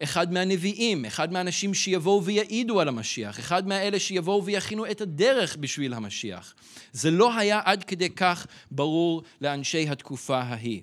אחד 0.02 0.32
מהנביאים, 0.32 1.04
אחד 1.04 1.32
מהאנשים 1.32 1.74
שיבואו 1.74 2.24
ויעידו 2.24 2.80
על 2.80 2.88
המשיח, 2.88 3.38
אחד 3.38 3.68
מהאלה 3.68 3.98
שיבואו 3.98 4.44
ויכינו 4.44 4.90
את 4.90 5.00
הדרך 5.00 5.56
בשביל 5.60 5.94
המשיח. 5.94 6.54
זה 6.92 7.10
לא 7.10 7.38
היה 7.38 7.60
עד 7.64 7.84
כדי 7.84 8.10
כך 8.10 8.46
ברור 8.70 9.22
לאנשי 9.40 9.88
התקופה 9.88 10.38
ההיא. 10.38 10.82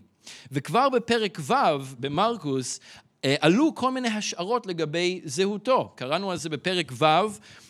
וכבר 0.51 0.89
בפרק 0.89 1.39
ו' 1.41 1.53
במרקוס 1.99 2.79
אה, 3.25 3.35
עלו 3.39 3.75
כל 3.75 3.91
מיני 3.91 4.07
השערות 4.07 4.65
לגבי 4.67 5.21
זהותו. 5.25 5.93
קראנו 5.95 6.31
על 6.31 6.37
זה 6.37 6.49
בפרק 6.49 6.91
ו', 6.91 7.05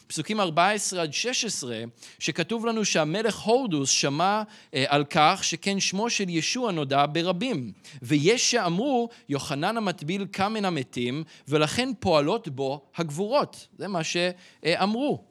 פסוקים 0.08 0.40
14 0.40 1.02
עד 1.02 1.14
16, 1.14 1.84
שכתוב 2.20 2.66
לנו 2.66 2.86
שהמלך 2.86 3.38
הורדוס 3.38 3.90
שמע 3.90 4.44
אה, 4.74 4.86
על 4.88 5.04
כך 5.10 5.44
שכן 5.44 5.80
שמו 5.80 6.10
של 6.10 6.30
ישוע 6.30 6.72
נודע 6.72 7.06
ברבים. 7.12 7.72
ויש 8.02 8.52
שאמרו, 8.52 9.10
יוחנן 9.30 9.78
המטביל 9.78 10.26
קם 10.26 10.54
מן 10.54 10.66
המתים, 10.66 11.24
ולכן 11.48 11.90
פועלות 12.00 12.48
בו 12.48 12.82
הגבורות. 12.96 13.68
זה 13.78 13.88
מה 13.88 14.02
שאמרו. 14.04 15.24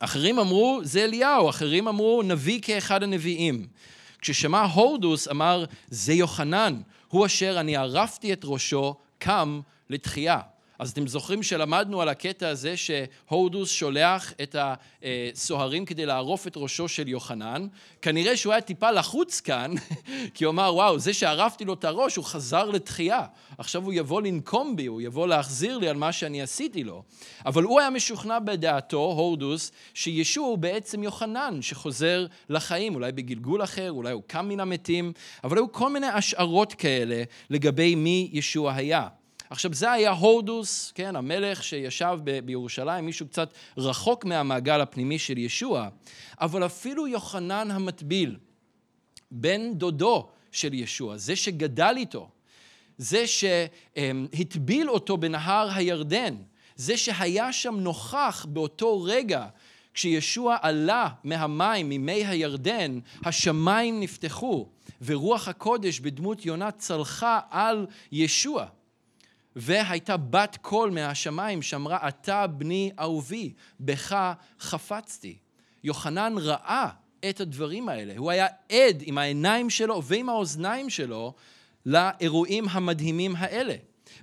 אחרים 0.00 0.38
אמרו, 0.38 0.80
זה 0.82 1.04
אליהו, 1.04 1.48
אחרים 1.48 1.88
אמרו, 1.88 2.22
נביא 2.22 2.60
כאחד 2.62 3.02
הנביאים. 3.02 3.66
כששמע 4.20 4.62
הורדוס 4.62 5.28
אמר, 5.28 5.64
זה 5.88 6.12
יוחנן, 6.12 6.80
הוא 7.08 7.26
אשר 7.26 7.60
אני 7.60 7.76
ערפתי 7.76 8.32
את 8.32 8.40
ראשו, 8.44 8.94
קם 9.18 9.60
לתחייה. 9.90 10.40
אז 10.78 10.90
אתם 10.90 11.06
זוכרים 11.06 11.42
שלמדנו 11.42 12.02
על 12.02 12.08
הקטע 12.08 12.48
הזה 12.48 12.74
שהורדוס 12.76 13.70
שולח 13.70 14.32
את 14.42 14.56
הסוהרים 14.58 15.84
כדי 15.84 16.06
לערוף 16.06 16.46
את 16.46 16.52
ראשו 16.56 16.88
של 16.88 17.08
יוחנן. 17.08 17.66
כנראה 18.02 18.36
שהוא 18.36 18.52
היה 18.52 18.60
טיפה 18.60 18.90
לחוץ 18.90 19.40
כאן, 19.40 19.74
כי 20.34 20.44
הוא 20.44 20.50
אמר, 20.50 20.74
וואו, 20.74 20.98
זה 20.98 21.14
שערפתי 21.14 21.64
לו 21.64 21.74
את 21.74 21.84
הראש, 21.84 22.16
הוא 22.16 22.24
חזר 22.24 22.64
לתחייה. 22.64 23.22
עכשיו 23.58 23.84
הוא 23.84 23.92
יבוא 23.92 24.22
לנקום 24.22 24.76
בי, 24.76 24.86
הוא 24.86 25.00
יבוא 25.00 25.26
להחזיר 25.26 25.78
לי 25.78 25.88
על 25.88 25.96
מה 25.96 26.12
שאני 26.12 26.42
עשיתי 26.42 26.84
לו. 26.84 27.02
אבל 27.46 27.62
הוא 27.62 27.80
היה 27.80 27.90
משוכנע 27.90 28.38
בדעתו, 28.38 28.96
הורדוס, 28.96 29.72
שישוע 29.94 30.46
הוא 30.46 30.58
בעצם 30.58 31.02
יוחנן 31.02 31.58
שחוזר 31.62 32.26
לחיים, 32.48 32.94
אולי 32.94 33.12
בגלגול 33.12 33.64
אחר, 33.64 33.90
אולי 33.90 34.12
הוא 34.12 34.22
קם 34.26 34.48
מן 34.48 34.60
המתים, 34.60 35.12
אבל 35.44 35.56
היו 35.56 35.72
כל 35.72 35.90
מיני 35.90 36.06
השערות 36.06 36.74
כאלה 36.74 37.22
לגבי 37.50 37.94
מי 37.94 38.30
ישוע 38.32 38.72
היה. 38.72 39.08
עכשיו, 39.50 39.74
זה 39.74 39.92
היה 39.92 40.10
הורדוס, 40.10 40.92
כן, 40.94 41.16
המלך 41.16 41.64
שישב 41.64 42.18
בירושלים, 42.44 43.06
מישהו 43.06 43.26
קצת 43.28 43.54
רחוק 43.76 44.24
מהמעגל 44.24 44.80
הפנימי 44.80 45.18
של 45.18 45.38
ישוע, 45.38 45.88
אבל 46.40 46.66
אפילו 46.66 47.06
יוחנן 47.06 47.70
המטביל, 47.70 48.36
בן 49.30 49.74
דודו 49.74 50.28
של 50.52 50.74
ישוע, 50.74 51.16
זה 51.16 51.36
שגדל 51.36 51.94
איתו, 51.96 52.28
זה 52.98 53.24
שהטביל 53.26 54.90
אותו 54.90 55.16
בנהר 55.16 55.68
הירדן, 55.74 56.36
זה 56.76 56.96
שהיה 56.96 57.52
שם 57.52 57.76
נוכח 57.80 58.46
באותו 58.48 59.02
רגע 59.02 59.46
כשישוע 59.94 60.56
עלה 60.62 61.08
מהמים, 61.24 61.88
ממי 61.88 62.26
הירדן, 62.26 62.98
השמיים 63.24 64.00
נפתחו, 64.00 64.68
ורוח 65.02 65.48
הקודש 65.48 66.00
בדמות 66.00 66.46
יונה 66.46 66.70
צלחה 66.70 67.40
על 67.50 67.86
ישוע. 68.12 68.66
והייתה 69.56 70.16
בת 70.16 70.58
קול 70.62 70.90
מהשמיים 70.90 71.62
שאמרה, 71.62 72.08
אתה 72.08 72.46
בני 72.46 72.90
אהובי, 73.00 73.52
בך 73.80 74.32
חפצתי. 74.60 75.38
יוחנן 75.84 76.34
ראה 76.38 76.88
את 77.28 77.40
הדברים 77.40 77.88
האלה. 77.88 78.14
הוא 78.16 78.30
היה 78.30 78.46
עד 78.72 79.02
עם 79.02 79.18
העיניים 79.18 79.70
שלו 79.70 80.02
ועם 80.02 80.28
האוזניים 80.28 80.90
שלו 80.90 81.34
לאירועים 81.86 82.64
המדהימים 82.70 83.34
האלה. 83.38 83.74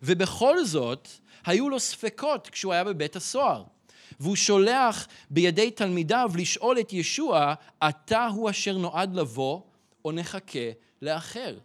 ובכל 0.04 0.66
זאת, 0.66 1.08
היו 1.46 1.70
לו 1.70 1.80
ספקות 1.80 2.50
כשהוא 2.50 2.74
היה 2.74 2.84
בבית 2.84 3.16
הסוהר. 3.16 3.64
והוא 4.20 4.36
שולח 4.36 5.08
בידי 5.30 5.72
תלמידיו 5.72 6.32
לשאול 6.38 6.80
את 6.80 6.94
ישוע, 6.94 7.54
אתה 7.90 8.28
הוא 8.28 8.50
אשר 8.50 8.78
נועד 8.78 9.16
לבוא, 9.16 9.62
או 10.06 10.12
נחכה 10.12 10.70
לאחר? 11.02 11.58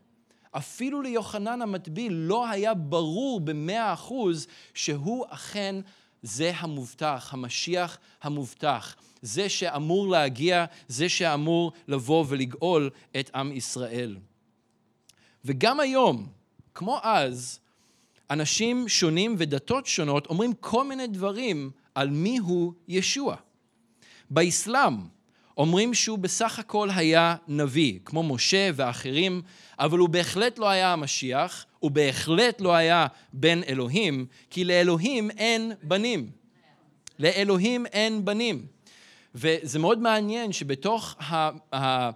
אפילו 0.51 1.03
ליוחנן 1.03 1.63
המטביל 1.63 2.13
לא 2.13 2.49
היה 2.49 2.75
ברור 2.75 3.41
במאה 3.41 3.93
אחוז 3.93 4.47
שהוא 4.75 5.25
אכן 5.29 5.77
זה 6.23 6.53
המובטח, 6.57 7.31
המשיח 7.33 7.99
המובטח, 8.23 8.97
זה 9.23 9.49
שאמור 9.49 10.09
להגיע, 10.09 10.65
זה 10.89 11.09
שאמור 11.09 11.73
לבוא 11.89 12.25
ולגאול 12.29 12.91
את 13.21 13.31
עם 13.35 13.53
ישראל. 13.53 14.17
וגם 15.45 15.81
היום, 15.81 16.27
כמו 16.75 16.99
אז, 17.03 17.61
אנשים 18.31 18.89
שונים 18.89 19.35
ודתות 19.39 19.87
שונות 19.87 20.27
אומרים 20.27 20.53
כל 20.61 20.89
מיני 20.89 21.07
דברים 21.07 21.71
על 21.95 22.11
מי 22.11 22.39
הוא 22.39 22.73
ישוע. 22.89 23.37
באסלאם 24.31 24.95
אומרים 25.59 25.95
שהוא 25.95 26.19
בסך 26.19 26.59
הכל 26.59 26.89
היה 26.95 27.37
נביא, 27.49 27.99
כמו 28.05 28.23
משה 28.23 28.71
ואחרים, 28.75 29.43
אבל 29.79 29.99
הוא 29.99 30.09
בהחלט 30.09 30.59
לא 30.59 30.69
היה 30.69 30.93
המשיח, 30.93 31.67
הוא 31.79 31.91
בהחלט 31.91 32.61
לא 32.61 32.75
היה 32.75 33.07
בן 33.33 33.63
אלוהים, 33.63 34.27
כי 34.51 34.65
לאלוהים 34.65 35.31
אין 35.31 35.73
בנים. 35.83 36.31
לאלוהים 37.19 37.87
אין 37.87 38.25
בנים. 38.25 38.67
וזה 39.35 39.79
מאוד 39.79 39.99
מעניין 39.99 40.53
שבתוך 40.53 41.17
אה, 41.75 42.11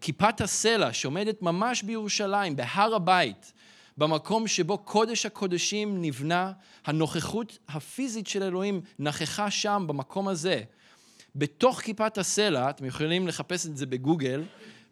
כיפת 0.00 0.40
הסלע 0.40 0.92
שעומדת 0.92 1.42
ממש 1.42 1.82
בירושלים, 1.82 2.56
בהר 2.56 2.94
הבית, 2.94 3.52
במקום 3.98 4.48
שבו 4.48 4.78
קודש 4.78 5.26
הקודשים 5.26 6.02
נבנה, 6.02 6.52
הנוכחות 6.86 7.58
הפיזית 7.68 8.26
של 8.26 8.42
אלוהים 8.42 8.80
נכחה 8.98 9.50
שם, 9.50 9.84
במקום 9.86 10.28
הזה. 10.28 10.62
בתוך 11.38 11.80
כיפת 11.80 12.18
הסלע, 12.18 12.70
אתם 12.70 12.84
יכולים 12.84 13.28
לחפש 13.28 13.66
את 13.66 13.76
זה 13.76 13.86
בגוגל, 13.86 14.42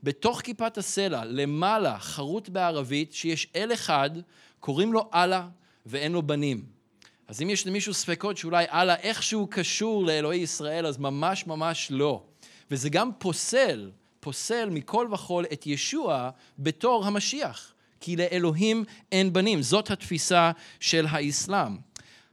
בתוך 0.03 0.41
כיפת 0.41 0.79
הסלע, 0.79 1.25
למעלה, 1.25 1.99
חרוט 1.99 2.49
בערבית, 2.49 3.13
שיש 3.13 3.47
אל 3.57 3.73
אחד, 3.73 4.11
קוראים 4.61 4.93
לו 4.93 5.11
אללה 5.15 5.49
ואין 5.87 6.13
לו 6.13 6.23
בנים. 6.23 6.65
אז 7.29 7.43
אם 7.43 7.51
יש 7.51 7.67
למישהו 7.67 7.95
ספקות 7.95 8.37
שאולי 8.37 8.65
אללה 8.73 8.95
איכשהו 8.95 9.47
קשור 9.51 10.05
לאלוהי 10.05 10.39
ישראל, 10.39 10.87
אז 10.87 10.99
ממש 10.99 11.47
ממש 11.47 11.89
לא. 11.91 12.23
וזה 12.71 12.91
גם 12.91 13.11
פוסל, 13.19 13.91
פוסל 14.21 14.71
מכל 14.71 15.09
וכול 15.13 15.45
את 15.53 15.67
ישוע 15.67 16.31
בתור 16.59 17.07
המשיח. 17.07 17.75
כי 18.01 18.17
לאלוהים 18.17 18.85
אין 19.13 19.33
בנים. 19.33 19.63
זאת 19.63 19.91
התפיסה 19.91 20.51
של 20.81 21.07
האסלאם. 21.09 21.77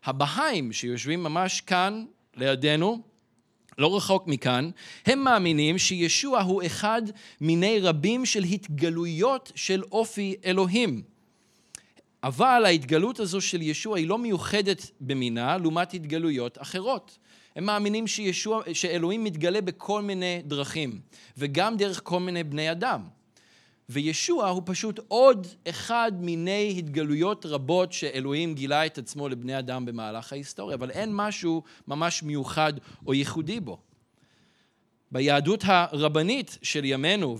הבהאים 0.04 0.74
שיושבים 0.74 1.24
ממש 1.24 1.62
כאן 1.62 2.06
לידינו, 2.36 3.11
לא 3.78 3.98
רחוק 3.98 4.28
מכאן, 4.28 4.70
הם 5.06 5.20
מאמינים 5.20 5.78
שישוע 5.78 6.42
הוא 6.42 6.64
אחד 6.66 7.02
מיני 7.42 7.80
רבים 7.80 8.26
של 8.26 8.44
התגלויות 8.44 9.52
של 9.56 9.84
אופי 9.92 10.36
אלוהים. 10.46 11.02
אבל 12.24 12.64
ההתגלות 12.66 13.20
הזו 13.20 13.42
של 13.42 13.62
ישוע 13.62 13.98
היא 13.98 14.08
לא 14.08 14.18
מיוחדת 14.18 14.92
במינה 15.02 15.58
לעומת 15.58 15.94
התגלויות 15.94 16.62
אחרות. 16.62 17.18
הם 17.56 17.64
מאמינים 17.64 18.08
שישוע, 18.08 18.62
שאלוהים 18.74 19.24
מתגלה 19.24 19.62
בכל 19.62 20.02
מיני 20.02 20.42
דרכים, 20.46 21.00
וגם 21.38 21.78
דרך 21.78 22.02
כל 22.04 22.20
מיני 22.20 22.44
בני 22.44 22.72
אדם. 22.72 23.21
וישוע 23.90 24.48
הוא 24.48 24.62
פשוט 24.66 25.00
עוד 25.08 25.48
אחד 25.70 26.12
מיני 26.20 26.76
התגלויות 26.78 27.46
רבות 27.46 27.94
שאלוהים 27.94 28.54
גילה 28.54 28.86
את 28.86 28.98
עצמו 28.98 29.30
לבני 29.30 29.60
אדם 29.60 29.86
במהלך 29.86 30.34
ההיסטוריה, 30.34 30.76
אבל 30.76 30.92
אין 30.92 31.10
משהו 31.14 31.64
ממש 31.88 32.24
מיוחד 32.24 32.74
או 33.08 33.14
ייחודי 33.14 33.60
בו. 33.60 33.78
ביהדות 35.12 35.64
הרבנית 35.66 36.58
של 36.62 36.86
ימינו, 36.86 37.38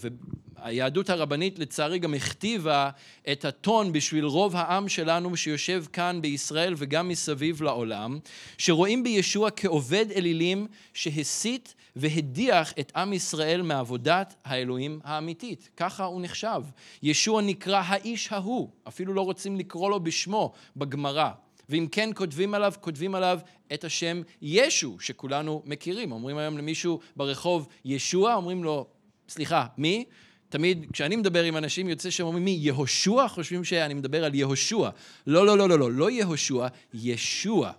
והיהדות 0.60 1.10
הרבנית 1.10 1.60
לצערי 1.60 2.00
גם 2.00 2.14
הכתיבה 2.14 2.90
את 3.32 3.46
הטון 3.46 3.92
בשביל 3.92 4.26
רוב 4.26 4.56
העם 4.56 4.90
שלנו 4.90 5.38
שיושב 5.38 5.86
כאן 5.94 6.20
בישראל 6.22 6.74
וגם 6.78 7.08
מסביב 7.08 7.62
לעולם, 7.62 8.20
שרואים 8.58 9.04
בישוע 9.04 9.50
כעובד 9.56 10.06
אלילים 10.16 10.68
שהסית 10.94 11.76
והדיח 11.96 12.74
את 12.80 12.92
עם 12.96 13.14
ישראל 13.14 13.62
מעבודת 13.62 14.36
האלוהים 14.46 15.00
האמיתית. 15.04 15.70
ככה 15.78 16.04
הוא 16.04 16.22
נחשב. 16.22 16.62
ישוע 17.04 17.42
נקרא 17.42 17.82
האיש 17.86 18.32
ההוא, 18.32 18.70
אפילו 18.88 19.14
לא 19.14 19.22
רוצים 19.22 19.58
לקרוא 19.58 19.90
לו 19.90 20.00
בשמו 20.00 20.52
בגמרא. 20.78 21.30
ואם 21.70 21.88
כן 21.92 22.10
כותבים 22.16 22.54
עליו, 22.54 22.74
כותבים 22.82 23.16
עליו 23.16 23.40
את 23.74 23.84
השם 23.84 24.22
ישו, 24.42 25.00
שכולנו 25.00 25.62
מכירים. 25.66 26.12
אומרים 26.12 26.38
היום 26.38 26.58
למישהו 26.58 27.00
ברחוב 27.16 27.68
ישוע, 27.86 28.34
אומרים 28.34 28.64
לו, 28.64 28.88
סליחה, 29.30 29.66
מי? 29.78 30.06
תמיד 30.50 30.86
כשאני 30.94 31.16
מדבר 31.16 31.44
עם 31.44 31.58
אנשים 31.58 31.90
יוצא 31.90 32.10
שהם 32.10 32.28
אומרים 32.28 32.46
מי? 32.46 32.58
יהושע? 32.62 33.28
חושבים 33.28 33.64
שאני 33.64 33.94
מדבר 33.94 34.26
על 34.26 34.36
יהושע. 34.36 34.90
לא, 35.28 35.46
לא, 35.46 35.58
לא, 35.58 35.70
לא, 35.70 35.80
לא, 35.80 35.92
לא 35.92 36.12
יהושע, 36.12 36.68
ישוע. 36.94 37.72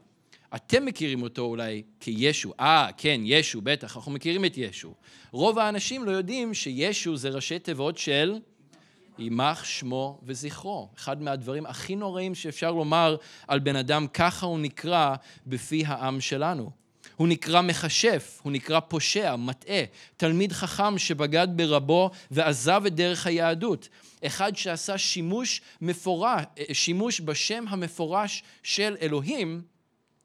אתם 0.56 0.84
מכירים 0.84 1.22
אותו 1.22 1.42
אולי 1.42 1.82
כישו. 2.00 2.52
אה, 2.60 2.88
כן, 2.96 3.20
ישו, 3.24 3.60
בטח, 3.60 3.96
אנחנו 3.96 4.12
מכירים 4.12 4.44
את 4.44 4.58
ישו. 4.58 4.94
רוב 5.30 5.58
האנשים 5.58 6.04
לא 6.04 6.10
יודעים 6.10 6.54
שישו 6.54 7.16
זה 7.16 7.28
ראשי 7.28 7.58
תיבות 7.58 7.98
של 7.98 8.38
יימח 9.18 9.64
שמו 9.64 10.20
וזכרו. 10.22 10.88
אחד 10.98 11.22
מהדברים 11.22 11.66
הכי 11.66 11.96
נוראים 11.96 12.34
שאפשר 12.34 12.70
לומר 12.70 13.16
על 13.48 13.58
בן 13.58 13.76
אדם, 13.76 14.06
ככה 14.14 14.46
הוא 14.46 14.58
נקרא 14.58 15.14
בפי 15.46 15.82
העם 15.86 16.20
שלנו. 16.20 16.70
הוא 17.16 17.28
נקרא 17.28 17.60
מכשף, 17.60 18.40
הוא 18.42 18.52
נקרא 18.52 18.80
פושע, 18.80 19.36
מטעה, 19.36 19.82
תלמיד 20.16 20.52
חכם 20.52 20.98
שבגד 20.98 21.48
ברבו 21.56 22.10
ועזב 22.30 22.82
את 22.86 22.94
דרך 22.94 23.26
היהדות. 23.26 23.88
אחד 24.26 24.56
שעשה 24.56 24.98
שימוש 24.98 25.60
מפורש, 25.80 26.44
שימוש 26.72 27.20
בשם 27.20 27.64
המפורש 27.68 28.42
של 28.62 28.96
אלוהים 29.00 29.62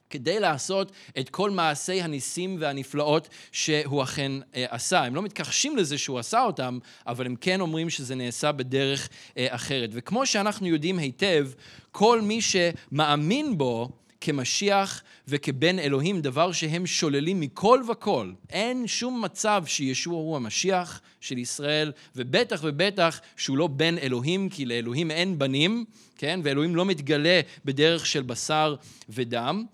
כדי 0.10 0.40
לעשות 0.40 0.92
את 1.20 1.30
כל 1.30 1.52
מעשי 1.52 2.02
הניסים 2.02 2.58
והנפלאות 2.60 3.30
שהוא 3.52 4.04
אכן 4.04 4.32
אה, 4.56 4.66
עשה. 4.70 5.04
הם 5.04 5.16
לא 5.16 5.22
מתכחשים 5.22 5.78
לזה 5.78 5.98
שהוא 5.98 6.20
עשה 6.20 6.44
אותם, 6.44 6.80
אבל 7.08 7.26
הם 7.26 7.36
כן 7.36 7.62
אומרים 7.62 7.90
שזה 7.90 8.16
נעשה 8.16 8.52
בדרך 8.52 9.10
אה, 9.38 9.48
אחרת. 9.50 9.90
וכמו 9.94 10.26
שאנחנו 10.26 10.68
יודעים 10.68 10.98
היטב, 10.98 11.48
כל 11.92 12.22
מי 12.22 12.40
שמאמין 12.42 13.58
בו 13.58 13.90
כמשיח 14.22 15.04
וכבן 15.28 15.80
אלוהים, 15.80 16.22
דבר 16.22 16.52
שהם 16.52 16.86
שוללים 16.86 17.40
מכל 17.40 17.82
וכל. 17.92 18.32
אין 18.50 18.88
שום 18.88 19.22
מצב 19.22 19.64
שישוע 19.66 20.16
הוא 20.16 20.36
המשיח 20.36 21.02
של 21.22 21.38
ישראל, 21.38 21.92
ובטח 22.16 22.60
ובטח 22.64 23.22
שהוא 23.38 23.58
לא 23.58 23.68
בן 23.68 23.98
אלוהים, 23.98 24.50
כי 24.50 24.66
לאלוהים 24.66 25.12
אין 25.12 25.40
בנים, 25.40 25.86
כן? 26.18 26.40
ואלוהים 26.44 26.76
לא 26.76 26.86
מתגלה 26.86 27.42
בדרך 27.66 28.06
של 28.06 28.22
בשר 28.22 28.76
ודם. 29.10 29.66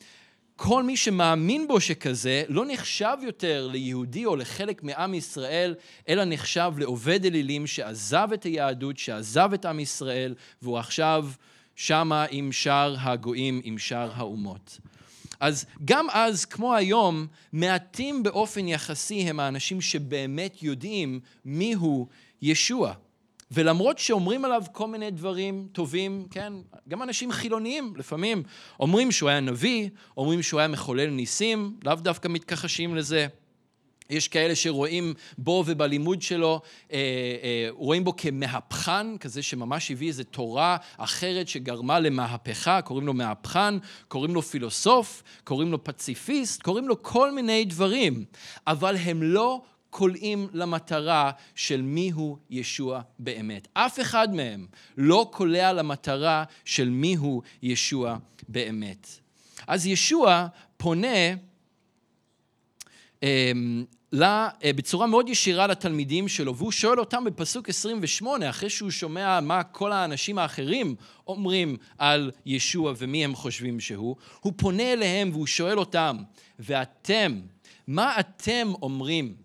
כל 0.56 0.84
מי 0.84 0.98
שמאמין 0.98 1.68
בו 1.68 1.82
שכזה 1.82 2.44
לא 2.48 2.66
נחשב 2.68 3.18
יותר 3.22 3.68
ליהודי 3.72 4.26
או 4.26 4.36
לחלק 4.36 4.84
מעם 4.84 5.14
ישראל, 5.14 5.76
אלא 6.10 6.24
נחשב 6.26 6.72
לעובד 6.78 7.26
אלילים 7.26 7.68
שעזב 7.68 8.30
את 8.34 8.44
היהדות, 8.44 8.98
שעזב 8.98 9.54
את 9.54 9.66
עם 9.66 9.80
ישראל, 9.80 10.36
והוא 10.62 10.78
עכשיו 10.78 11.30
שמה 11.76 12.26
עם 12.30 12.52
שאר 12.52 12.96
הגויים, 13.00 13.62
עם 13.64 13.78
שאר 13.78 14.12
האומות. 14.16 14.80
אז 15.40 15.66
גם 15.86 16.08
אז, 16.12 16.46
כמו 16.46 16.76
היום, 16.76 17.28
מעטים 17.54 18.24
באופן 18.24 18.68
יחסי 18.68 19.20
הם 19.20 19.40
האנשים 19.40 19.82
שבאמת 19.82 20.64
יודעים 20.64 21.20
מיהו 21.46 22.08
ישוע. 22.42 22.94
ולמרות 23.54 24.00
שאומרים 24.00 24.46
עליו 24.46 24.64
כל 24.72 24.88
מיני 24.88 25.12
דברים 25.12 25.68
טובים, 25.72 26.26
כן, 26.32 26.54
גם 26.90 27.04
אנשים 27.04 27.32
חילוניים 27.32 27.94
לפעמים 27.98 28.44
אומרים 28.80 29.12
שהוא 29.12 29.30
היה 29.30 29.40
נביא, 29.40 29.90
אומרים 30.18 30.42
שהוא 30.42 30.60
היה 30.60 30.68
מחולל 30.68 31.10
ניסים, 31.10 31.78
לאו 31.84 31.96
דווקא 31.96 32.28
מתכחשים 32.28 32.96
לזה. 32.96 33.28
יש 34.10 34.28
כאלה 34.28 34.56
שרואים 34.56 35.14
בו 35.38 35.64
ובלימוד 35.68 36.22
שלו, 36.22 36.62
אה, 36.92 36.98
אה, 37.44 37.68
רואים 37.72 38.04
בו 38.04 38.16
כמהפכן, 38.16 39.18
כזה 39.18 39.42
שממש 39.42 39.92
הביא 39.92 40.08
איזו 40.08 40.24
תורה 40.24 40.78
אחרת 40.98 41.48
שגרמה 41.48 42.00
למהפכה, 42.00 42.82
קוראים 42.82 43.08
לו 43.08 43.14
מהפכן, 43.14 43.74
קוראים 44.08 44.36
לו 44.36 44.42
פילוסוף, 44.42 45.24
קוראים 45.44 45.72
לו 45.72 45.84
פציפיסט, 45.84 46.62
קוראים 46.62 46.88
לו 46.88 47.04
כל 47.04 47.32
מיני 47.32 47.66
דברים, 47.66 48.26
אבל 48.68 48.96
הם 48.96 49.24
לא 49.24 49.62
קולעים 49.94 50.48
למטרה 50.54 51.32
של 51.56 51.82
מיהו 51.82 52.38
ישוע 52.50 53.02
באמת. 53.20 53.68
אף 53.74 54.00
אחד 54.00 54.36
מהם 54.36 54.68
לא 54.98 55.30
קולע 55.32 55.74
למטרה 55.74 56.44
של 56.66 56.90
מיהו 56.90 57.42
ישוע 57.62 58.18
באמת. 58.48 59.08
אז 59.68 59.86
ישוע 59.86 60.48
פונה 60.78 61.34
אמ, 63.24 63.86
לה, 64.12 64.50
אה, 64.64 64.74
בצורה 64.74 65.08
מאוד 65.08 65.30
ישירה 65.30 65.68
לתלמידים 65.68 66.28
שלו, 66.28 66.56
והוא 66.56 66.72
שואל 66.72 67.00
אותם 67.00 67.24
בפסוק 67.24 67.70
28, 67.70 68.50
אחרי 68.50 68.70
שהוא 68.70 68.92
שומע 68.92 69.40
מה 69.40 69.64
כל 69.64 69.92
האנשים 69.92 70.38
האחרים 70.38 70.96
אומרים 71.28 71.78
על 71.98 72.32
ישוע 72.46 72.94
ומי 72.98 73.26
הם 73.26 73.36
חושבים 73.36 73.80
שהוא, 73.80 74.16
הוא 74.40 74.54
פונה 74.58 74.94
אליהם 74.94 75.30
והוא 75.32 75.48
שואל 75.48 75.80
אותם, 75.80 76.18
ואתם, 76.60 77.40
מה 77.88 78.20
אתם 78.20 78.72
אומרים 78.82 79.43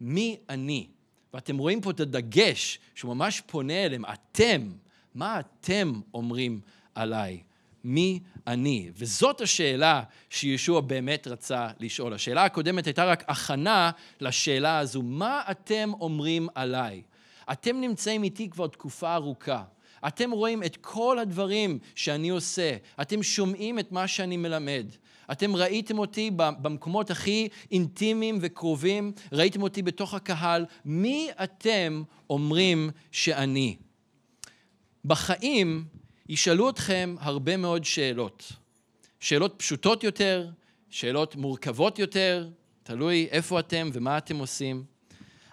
מי 0.00 0.36
אני? 0.48 0.86
ואתם 1.34 1.58
רואים 1.58 1.80
פה 1.80 1.90
את 1.90 2.00
הדגש 2.00 2.78
שהוא 2.94 3.14
ממש 3.14 3.42
פונה 3.46 3.84
אליהם, 3.84 4.04
אתם, 4.04 4.70
מה 5.14 5.40
אתם 5.40 6.00
אומרים 6.14 6.60
עליי? 6.94 7.42
מי 7.84 8.20
אני? 8.46 8.90
וזאת 8.94 9.40
השאלה 9.40 10.02
שישוע 10.30 10.80
באמת 10.80 11.26
רצה 11.26 11.68
לשאול. 11.80 12.14
השאלה 12.14 12.44
הקודמת 12.44 12.86
הייתה 12.86 13.04
רק 13.04 13.24
הכנה 13.28 13.90
לשאלה 14.20 14.78
הזו, 14.78 15.02
מה 15.02 15.42
אתם 15.50 15.92
אומרים 16.00 16.48
עליי? 16.54 17.02
אתם 17.52 17.80
נמצאים 17.80 18.22
איתי 18.22 18.50
כבר 18.50 18.66
תקופה 18.66 19.14
ארוכה. 19.14 19.62
אתם 20.06 20.30
רואים 20.30 20.62
את 20.62 20.76
כל 20.76 21.18
הדברים 21.18 21.78
שאני 21.94 22.28
עושה, 22.28 22.76
אתם 23.00 23.22
שומעים 23.22 23.78
את 23.78 23.92
מה 23.92 24.08
שאני 24.08 24.36
מלמד. 24.36 24.86
אתם 25.32 25.56
ראיתם 25.56 25.98
אותי 25.98 26.30
במקומות 26.34 27.10
הכי 27.10 27.48
אינטימיים 27.70 28.38
וקרובים, 28.40 29.12
ראיתם 29.32 29.62
אותי 29.62 29.82
בתוך 29.82 30.14
הקהל, 30.14 30.66
מי 30.84 31.28
אתם 31.44 32.02
אומרים 32.30 32.90
שאני? 33.12 33.76
בחיים 35.04 35.84
ישאלו 36.28 36.70
אתכם 36.70 37.16
הרבה 37.20 37.56
מאוד 37.56 37.84
שאלות. 37.84 38.52
שאלות 39.20 39.54
פשוטות 39.56 40.04
יותר, 40.04 40.50
שאלות 40.90 41.36
מורכבות 41.36 41.98
יותר, 41.98 42.48
תלוי 42.82 43.28
איפה 43.30 43.60
אתם 43.60 43.90
ומה 43.92 44.18
אתם 44.18 44.36
עושים. 44.36 44.84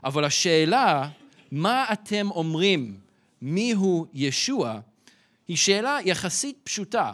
אבל 0.03 0.25
השאלה, 0.25 1.09
מה 1.51 1.85
אתם 1.93 2.31
אומרים, 2.31 2.99
מיהו 3.41 4.05
ישוע, 4.13 4.79
היא 5.47 5.57
שאלה 5.57 5.97
יחסית 6.05 6.57
פשוטה. 6.63 7.13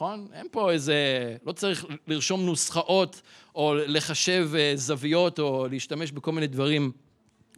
נכון? 0.00 0.28
אין 0.32 0.46
פה 0.50 0.72
איזה, 0.72 1.36
לא 1.46 1.52
צריך 1.52 1.86
לרשום 2.06 2.46
נוסחאות 2.46 3.22
או 3.54 3.74
לחשב 3.74 4.50
אה, 4.58 4.72
זוויות 4.74 5.38
או 5.38 5.66
להשתמש 5.70 6.12
בכל 6.12 6.32
מיני 6.32 6.46
דברים 6.46 6.92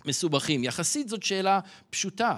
מסובכים. 0.04 0.64
יחסית 0.64 1.08
זאת 1.08 1.22
שאלה 1.22 1.60
פשוטה, 1.90 2.36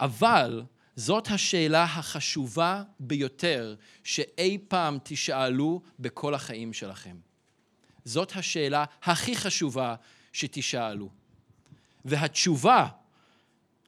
אבל 0.00 0.62
זאת 0.96 1.28
השאלה 1.30 1.84
החשובה 1.84 2.82
ביותר 3.00 3.74
שאי 4.04 4.58
פעם 4.68 4.98
תשאלו 5.02 5.82
בכל 5.98 6.34
החיים 6.34 6.72
שלכם. 6.72 7.16
זאת 8.04 8.36
השאלה 8.36 8.84
הכי 9.02 9.36
חשובה 9.36 9.94
שתשאלו. 10.32 11.08
והתשובה 12.04 12.88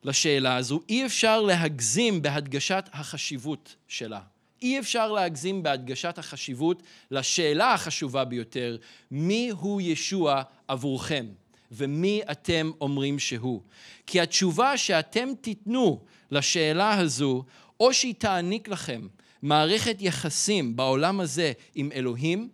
לשאלה 0.04 0.56
הזו, 0.56 0.80
אי 0.88 1.06
אפשר 1.06 1.40
להגזים 1.40 2.22
בהדגשת 2.22 2.88
החשיבות 2.92 3.76
שלה. 3.88 4.20
אי 4.62 4.78
אפשר 4.78 5.12
להגזים 5.12 5.62
בהדגשת 5.62 6.18
החשיבות 6.18 6.82
לשאלה 7.10 7.72
החשובה 7.72 8.24
ביותר, 8.24 8.76
מי 9.10 9.50
הוא 9.50 9.80
ישוע 9.80 10.42
עבורכם 10.68 11.26
ומי 11.72 12.20
אתם 12.30 12.70
אומרים 12.80 13.18
שהוא. 13.18 13.62
כי 14.06 14.20
התשובה 14.20 14.76
שאתם 14.76 15.28
תיתנו 15.40 16.00
לשאלה 16.30 16.98
הזו, 16.98 17.44
או 17.80 17.94
שהיא 17.94 18.14
תעניק 18.18 18.68
לכם 18.68 19.06
מערכת 19.42 19.96
יחסים 20.00 20.76
בעולם 20.76 21.20
הזה 21.20 21.52
עם 21.74 21.90
אלוהים 21.92 22.48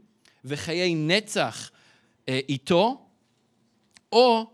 וחיי 0.45 0.95
נצח 0.95 1.71
אה, 2.29 2.41
איתו, 2.49 3.07
או 4.13 4.54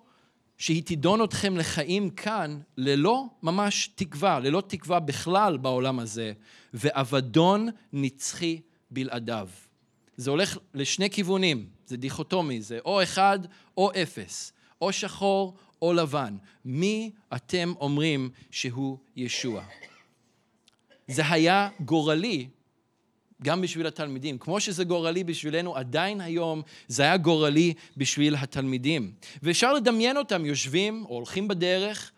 שהיא 0.61 0.83
תידון 0.83 1.25
אתכם 1.25 1.57
לחיים 1.57 2.11
כאן 2.11 2.61
ללא 2.77 3.25
ממש 3.42 3.90
תקווה, 3.94 4.40
ללא 4.40 4.62
תקווה 4.66 5.01
בכלל 5.01 5.57
בעולם 5.57 5.99
הזה, 5.99 6.33
ואבדון 6.75 7.68
נצחי 7.92 8.61
בלעדיו. 8.90 9.49
זה 10.16 10.31
הולך 10.31 10.59
לשני 10.75 11.11
כיוונים, 11.11 11.68
זה 11.87 11.96
דיכוטומי, 11.96 12.62
זה 12.62 12.79
או 12.85 13.03
אחד 13.03 13.38
או 13.77 13.90
אפס, 14.03 14.53
או 14.81 14.92
שחור 14.92 15.55
או 15.83 15.92
לבן. 15.92 16.37
מי 16.64 17.11
אתם 17.37 17.73
אומרים 17.81 18.31
שהוא 18.51 18.99
ישוע? 19.16 19.64
זה 21.09 21.23
היה 21.29 21.68
גורלי 21.85 22.49
גם 23.44 23.61
בשביל 23.61 23.87
התלמידים. 23.87 24.38
כמו 24.38 24.61
שזה 24.61 24.85
גורלי 24.85 25.24
בשבילנו, 25.24 25.76
עדיין 25.76 26.20
היום 26.20 26.62
זה 26.88 27.03
היה 27.03 27.16
גורלי 27.16 27.74
בשביל 27.96 28.35
התלמידים. 28.35 29.12
ואפשר 29.42 29.72
לדמיין 29.72 30.16
אותם 30.16 30.46
יושבים 30.46 31.05
או 31.09 31.14
הולכים 31.14 31.48
בדרך, 31.48 32.11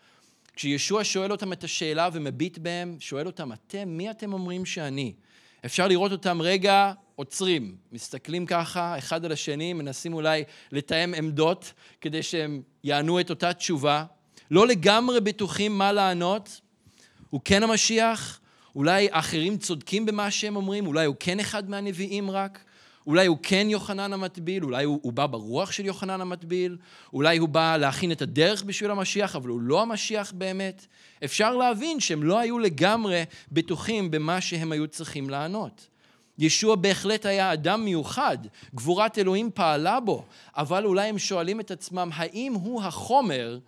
כשישוע 0.56 1.04
שואל 1.04 1.32
אותם 1.32 1.52
את 1.52 1.64
השאלה 1.64 2.08
ומביט 2.12 2.58
בהם, 2.58 2.96
שואל 3.00 3.26
אותם, 3.26 3.52
אתם, 3.52 3.88
מי 3.88 4.10
אתם 4.10 4.32
אומרים 4.32 4.64
שאני? 4.64 5.12
אפשר 5.64 5.88
לראות 5.88 6.12
אותם 6.12 6.42
רגע 6.42 6.92
עוצרים, 7.16 7.76
מסתכלים 7.92 8.46
ככה 8.46 8.98
אחד 8.98 9.24
על 9.24 9.32
השני, 9.32 9.72
מנסים 9.72 10.14
אולי 10.14 10.44
לתאם 10.72 11.14
עמדות 11.14 11.72
כדי 12.00 12.22
שהם 12.22 12.62
יענו 12.84 13.20
את 13.20 13.30
אותה 13.30 13.52
תשובה. 13.52 14.04
לא 14.50 14.66
לגמרי 14.66 15.20
בטוחים 15.20 15.78
מה 15.78 15.92
לענות. 15.92 16.60
הוא 17.30 17.40
כן 17.44 17.62
המשיח? 17.62 18.40
אולי 18.76 19.08
אחרים 19.10 19.58
צודקים 19.58 20.06
במה 20.06 20.30
שהם 20.30 20.56
אומרים? 20.56 20.86
אולי 20.86 21.04
הוא 21.04 21.16
כן 21.20 21.40
אחד 21.40 21.70
מהנביאים 21.70 22.30
רק? 22.30 22.64
אולי 23.06 23.26
הוא 23.26 23.38
כן 23.42 23.66
יוחנן 23.70 24.12
המטביל, 24.12 24.64
אולי 24.64 24.84
הוא, 24.84 25.00
הוא 25.02 25.12
בא 25.12 25.26
ברוח 25.26 25.72
של 25.72 25.86
יוחנן 25.86 26.20
המטביל, 26.20 26.76
אולי 27.12 27.38
הוא 27.38 27.48
בא 27.48 27.76
להכין 27.76 28.12
את 28.12 28.22
הדרך 28.22 28.62
בשביל 28.62 28.90
המשיח, 28.90 29.36
אבל 29.36 29.48
הוא 29.48 29.60
לא 29.60 29.82
המשיח 29.82 30.32
באמת. 30.32 30.86
אפשר 31.24 31.56
להבין 31.56 32.00
שהם 32.00 32.22
לא 32.22 32.38
היו 32.38 32.58
לגמרי 32.58 33.22
בטוחים 33.52 34.10
במה 34.10 34.40
שהם 34.40 34.72
היו 34.72 34.88
צריכים 34.88 35.30
לענות. 35.30 35.88
ישוע 36.38 36.76
בהחלט 36.76 37.26
היה 37.26 37.52
אדם 37.52 37.84
מיוחד, 37.84 38.38
גבורת 38.74 39.18
אלוהים 39.18 39.50
פעלה 39.54 40.00
בו, 40.00 40.24
אבל 40.56 40.84
אולי 40.84 41.08
הם 41.08 41.18
שואלים 41.18 41.60
את 41.60 41.70
עצמם, 41.70 42.10
האם 42.14 42.52
הוא 42.54 42.82
החומר 42.82 43.58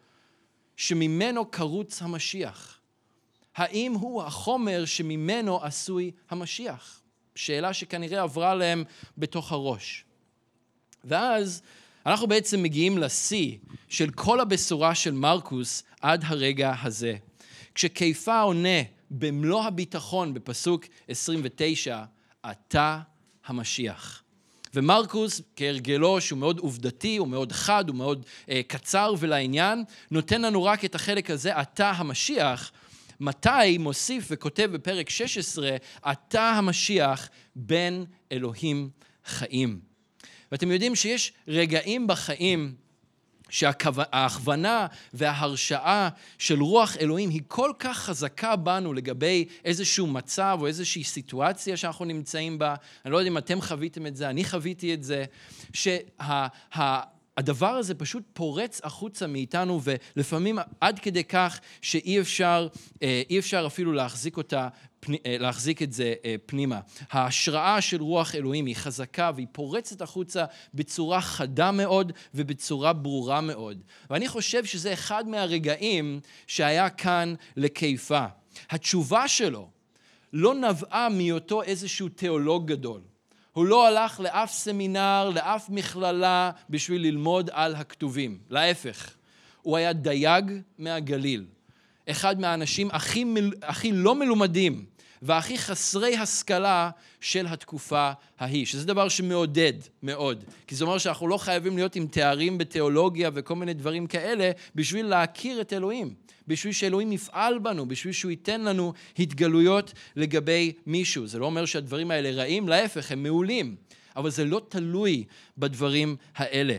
שממנו 0.76 1.44
קרוץ 1.44 2.02
המשיח? 2.02 2.78
האם 3.56 3.92
הוא 3.92 4.22
החומר 4.22 4.84
שממנו 4.84 5.62
עשוי 5.62 6.10
המשיח? 6.30 7.00
שאלה 7.34 7.72
שכנראה 7.72 8.22
עברה 8.22 8.54
להם 8.54 8.84
בתוך 9.18 9.52
הראש. 9.52 10.04
ואז 11.04 11.62
אנחנו 12.06 12.26
בעצם 12.26 12.62
מגיעים 12.62 12.98
לשיא 12.98 13.56
של 13.88 14.10
כל 14.10 14.40
הבשורה 14.40 14.94
של 14.94 15.12
מרקוס 15.12 15.82
עד 16.00 16.24
הרגע 16.26 16.74
הזה. 16.82 17.16
כשכיפה 17.74 18.40
עונה 18.40 18.82
במלוא 19.10 19.64
הביטחון 19.64 20.34
בפסוק 20.34 20.84
29, 21.08 22.04
אתה 22.50 23.00
המשיח. 23.46 24.22
ומרקוס, 24.74 25.40
כהרגלו, 25.56 26.20
שהוא 26.20 26.38
מאוד 26.38 26.58
עובדתי, 26.58 27.16
הוא 27.16 27.28
מאוד 27.28 27.52
חד, 27.52 27.88
הוא 27.88 27.96
מאוד 27.96 28.26
אה, 28.48 28.60
קצר 28.66 29.14
ולעניין, 29.18 29.84
נותן 30.10 30.42
לנו 30.42 30.64
רק 30.64 30.84
את 30.84 30.94
החלק 30.94 31.30
הזה, 31.30 31.60
אתה 31.60 31.90
המשיח, 31.90 32.72
מתי 33.20 33.78
מוסיף 33.78 34.26
וכותב 34.30 34.70
בפרק 34.72 35.10
16, 35.10 35.76
אתה 36.12 36.50
המשיח 36.50 37.28
בן 37.56 38.04
אלוהים 38.32 38.90
חיים. 39.24 39.80
ואתם 40.52 40.70
יודעים 40.70 40.94
שיש 40.94 41.32
רגעים 41.48 42.06
בחיים 42.06 42.74
שההכוונה 43.48 44.86
וההרשאה 45.14 46.08
של 46.38 46.60
רוח 46.60 46.96
אלוהים 46.96 47.30
היא 47.30 47.42
כל 47.48 47.72
כך 47.78 47.98
חזקה 47.98 48.56
בנו 48.56 48.92
לגבי 48.92 49.44
איזשהו 49.64 50.06
מצב 50.06 50.58
או 50.60 50.66
איזושהי 50.66 51.04
סיטואציה 51.04 51.76
שאנחנו 51.76 52.04
נמצאים 52.04 52.58
בה. 52.58 52.74
אני 53.04 53.12
לא 53.12 53.18
יודע 53.18 53.30
אם 53.30 53.38
אתם 53.38 53.60
חוויתם 53.60 54.06
את 54.06 54.16
זה, 54.16 54.30
אני 54.30 54.44
חוויתי 54.44 54.94
את 54.94 55.02
זה, 55.02 55.24
שה... 55.72 56.46
הדבר 57.36 57.70
הזה 57.70 57.94
פשוט 57.94 58.22
פורץ 58.32 58.80
החוצה 58.84 59.26
מאיתנו, 59.26 59.80
ולפעמים 59.82 60.58
עד 60.80 60.98
כדי 60.98 61.24
כך 61.24 61.60
שאי 61.82 62.20
אפשר, 62.20 62.68
אה, 63.02 63.22
אי 63.30 63.38
אפשר 63.38 63.64
אפילו 63.66 63.92
להחזיק 63.92 64.36
אותה, 64.36 64.68
אה, 65.08 65.36
להחזיק 65.38 65.82
את 65.82 65.92
זה 65.92 66.14
אה, 66.24 66.34
פנימה. 66.46 66.80
ההשראה 67.10 67.80
של 67.80 68.02
רוח 68.02 68.34
אלוהים 68.34 68.66
היא 68.66 68.76
חזקה 68.76 69.30
והיא 69.34 69.46
פורצת 69.52 70.02
החוצה 70.02 70.44
בצורה 70.74 71.20
חדה 71.20 71.70
מאוד 71.70 72.12
ובצורה 72.34 72.92
ברורה 72.92 73.40
מאוד. 73.40 73.82
ואני 74.10 74.28
חושב 74.28 74.64
שזה 74.64 74.92
אחד 74.92 75.28
מהרגעים 75.28 76.20
שהיה 76.46 76.90
כאן 76.90 77.34
לקיפה. 77.56 78.26
התשובה 78.70 79.28
שלו 79.28 79.68
לא 80.32 80.54
נבעה 80.54 81.08
מהיותו 81.08 81.62
איזשהו 81.62 82.08
תיאולוג 82.08 82.66
גדול. 82.66 83.00
הוא 83.54 83.64
לא 83.66 83.86
הלך 83.86 84.20
לאף 84.20 84.52
סמינר, 84.52 85.30
לאף 85.34 85.70
מכללה, 85.70 86.50
בשביל 86.70 87.02
ללמוד 87.02 87.50
על 87.52 87.74
הכתובים. 87.74 88.38
להפך, 88.50 89.10
הוא 89.62 89.76
היה 89.76 89.92
דייג 89.92 90.52
מהגליל. 90.78 91.44
אחד 92.10 92.40
מהאנשים 92.40 92.88
הכי, 92.92 93.24
מל... 93.24 93.52
הכי 93.62 93.92
לא 93.92 94.14
מלומדים 94.14 94.84
והכי 95.22 95.58
חסרי 95.58 96.16
השכלה 96.16 96.90
של 97.20 97.46
התקופה 97.46 98.10
ההיא, 98.38 98.66
שזה 98.66 98.86
דבר 98.86 99.08
שמעודד 99.08 99.72
מאוד, 100.02 100.44
כי 100.66 100.74
זה 100.74 100.84
אומר 100.84 100.98
שאנחנו 100.98 101.28
לא 101.28 101.38
חייבים 101.38 101.76
להיות 101.76 101.96
עם 101.96 102.06
תארים 102.06 102.58
בתיאולוגיה 102.58 103.30
וכל 103.34 103.56
מיני 103.56 103.74
דברים 103.74 104.06
כאלה 104.06 104.50
בשביל 104.74 105.06
להכיר 105.06 105.60
את 105.60 105.72
אלוהים. 105.72 106.14
בשביל 106.48 106.72
שאלוהים 106.72 107.12
יפעל 107.12 107.58
בנו, 107.58 107.88
בשביל 107.88 108.12
שהוא 108.12 108.30
ייתן 108.30 108.60
לנו 108.60 108.92
התגלויות 109.18 109.92
לגבי 110.16 110.72
מישהו. 110.86 111.26
זה 111.26 111.38
לא 111.38 111.46
אומר 111.46 111.64
שהדברים 111.64 112.10
האלה 112.10 112.30
רעים, 112.30 112.68
להפך, 112.68 113.12
הם 113.12 113.22
מעולים, 113.22 113.76
אבל 114.16 114.30
זה 114.30 114.44
לא 114.44 114.62
תלוי 114.68 115.24
בדברים 115.58 116.16
האלה. 116.36 116.76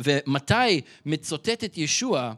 ומתי 0.00 0.80
מצוטט 1.06 1.64
את 1.64 1.78
ישוע, 1.78 2.32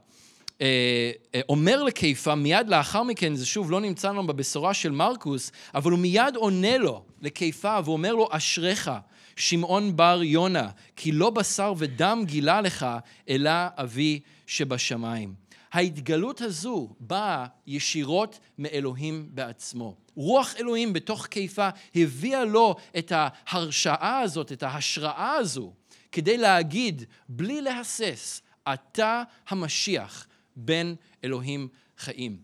אומר 1.48 1.82
לקיפה, 1.82 2.34
מיד 2.34 2.68
לאחר 2.68 3.02
מכן, 3.02 3.34
זה 3.34 3.46
שוב 3.46 3.70
לא 3.70 3.80
נמצא 3.80 4.08
לנו 4.08 4.26
בבשורה 4.26 4.74
של 4.74 4.90
מרקוס, 4.90 5.52
אבל 5.74 5.90
הוא 5.90 5.98
מיד 5.98 6.36
עונה 6.36 6.78
לו, 6.78 7.04
לקיפה, 7.22 7.78
ואומר 7.84 8.14
לו, 8.14 8.28
אשריך, 8.30 8.90
שמעון 9.36 9.96
בר 9.96 10.20
יונה, 10.22 10.68
כי 10.96 11.12
לא 11.12 11.30
בשר 11.30 11.72
ודם 11.76 12.22
גילה 12.26 12.60
לך, 12.60 12.86
אלא 13.28 13.50
אבי 13.76 14.20
שבשמיים. 14.46 15.34
ההתגלות 15.72 16.40
הזו 16.40 16.88
באה 17.00 17.46
ישירות 17.66 18.38
מאלוהים 18.58 19.28
בעצמו. 19.30 19.96
רוח 20.16 20.54
אלוהים 20.58 20.92
בתוך 20.92 21.26
קיפה 21.26 21.68
הביאה 21.94 22.44
לו 22.44 22.76
את 22.98 23.12
ההרשאה 23.14 24.20
הזאת, 24.20 24.52
את 24.52 24.62
ההשראה 24.62 25.32
הזו, 25.32 25.72
כדי 26.12 26.38
להגיד, 26.38 27.04
בלי 27.28 27.60
להסס, 27.60 28.42
אתה 28.72 29.22
המשיח, 29.48 30.26
בן 30.56 30.94
אלוהים 31.24 31.68
חיים. 31.98 32.36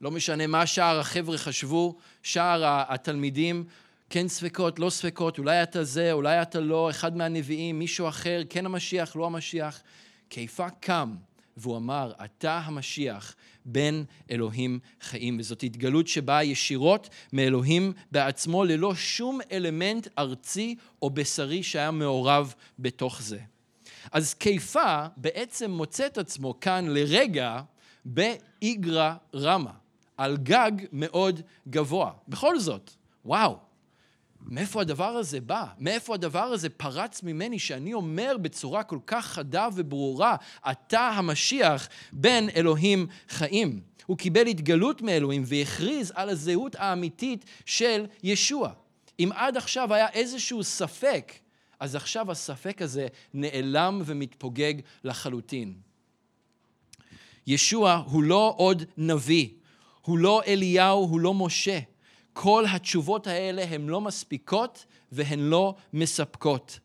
לא 0.00 0.10
משנה 0.10 0.46
מה 0.46 0.66
שאר 0.66 0.98
החבר'ה 1.00 1.38
חשבו, 1.38 1.96
שאר 2.22 2.62
התלמידים, 2.64 3.64
כן 4.10 4.28
ספקות, 4.28 4.78
לא 4.78 4.90
ספקות, 4.90 5.38
אולי 5.38 5.62
אתה 5.62 5.84
זה, 5.84 6.12
אולי 6.12 6.42
אתה 6.42 6.60
לא, 6.60 6.90
אחד 6.90 7.16
מהנביאים, 7.16 7.78
מישהו 7.78 8.08
אחר, 8.08 8.42
כן 8.50 8.66
המשיח, 8.66 9.16
לא 9.16 9.26
המשיח. 9.26 9.82
קיפה 10.28 10.70
קם 10.70 11.14
והוא 11.56 11.76
אמר, 11.76 12.12
אתה 12.24 12.58
המשיח, 12.64 13.34
בן 13.64 14.02
אלוהים 14.30 14.78
חיים. 15.00 15.36
וזאת 15.40 15.62
התגלות 15.62 16.08
שבאה 16.08 16.44
ישירות 16.44 17.08
מאלוהים 17.32 17.92
בעצמו, 18.12 18.64
ללא 18.64 18.94
שום 18.94 19.40
אלמנט 19.52 20.08
ארצי 20.18 20.76
או 21.02 21.10
בשרי 21.10 21.62
שהיה 21.62 21.90
מעורב 21.90 22.54
בתוך 22.78 23.22
זה. 23.22 23.38
אז 24.12 24.34
קיפה 24.34 25.06
בעצם 25.16 25.70
מוצא 25.70 26.06
את 26.06 26.18
עצמו 26.18 26.60
כאן 26.60 26.84
לרגע 26.88 27.60
באיגרא 28.04 29.14
רמא, 29.34 29.70
על 30.16 30.36
גג 30.36 30.72
מאוד 30.92 31.40
גבוה. 31.68 32.12
בכל 32.28 32.58
זאת, 32.58 32.90
וואו, 33.24 33.58
מאיפה 34.40 34.80
הדבר 34.80 35.08
הזה 35.08 35.40
בא? 35.40 35.64
מאיפה 35.78 36.14
הדבר 36.14 36.44
הזה 36.44 36.68
פרץ 36.68 37.22
ממני 37.22 37.58
שאני 37.58 37.94
אומר 37.94 38.36
בצורה 38.42 38.82
כל 38.82 38.98
כך 39.06 39.26
חדה 39.26 39.68
וברורה, 39.74 40.36
אתה 40.70 41.08
המשיח 41.08 41.88
בן 42.12 42.46
אלוהים 42.56 43.06
חיים. 43.28 43.80
הוא 44.06 44.18
קיבל 44.18 44.46
התגלות 44.46 45.02
מאלוהים 45.02 45.42
והכריז 45.46 46.12
על 46.14 46.28
הזהות 46.28 46.76
האמיתית 46.78 47.44
של 47.66 48.06
ישוע. 48.22 48.72
אם 49.18 49.30
עד 49.34 49.56
עכשיו 49.56 49.94
היה 49.94 50.08
איזשהו 50.08 50.64
ספק, 50.64 51.32
אז 51.84 51.94
עכשיו 51.94 52.30
הספק 52.30 52.82
הזה 52.82 53.06
נעלם 53.34 54.02
ומתפוגג 54.04 54.74
לחלוטין. 55.04 55.74
ישוע 57.46 58.02
הוא 58.06 58.22
לא 58.22 58.54
עוד 58.56 58.82
נביא, 58.96 59.48
הוא 60.02 60.18
לא 60.18 60.42
אליהו, 60.46 61.04
הוא 61.04 61.20
לא 61.20 61.34
משה. 61.34 61.78
כל 62.32 62.64
התשובות 62.70 63.26
האלה 63.26 63.64
הן 63.64 63.86
לא 63.86 64.00
מספיקות 64.00 64.84
והן 65.12 65.40
לא 65.40 65.74
מספקות. 65.92 66.78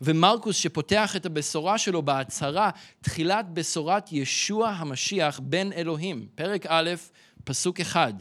ומרקוס 0.00 0.56
שפותח 0.56 1.16
את 1.16 1.26
הבשורה 1.26 1.78
שלו 1.78 2.02
בהצהרה, 2.02 2.70
תחילת 3.00 3.50
בשורת 3.50 4.12
ישוע 4.12 4.68
המשיח 4.68 5.40
בן 5.42 5.72
אלוהים, 5.72 6.26
פרק 6.34 6.66
א', 6.68 6.90
פסוק 7.44 7.80
אחד. 7.80 8.14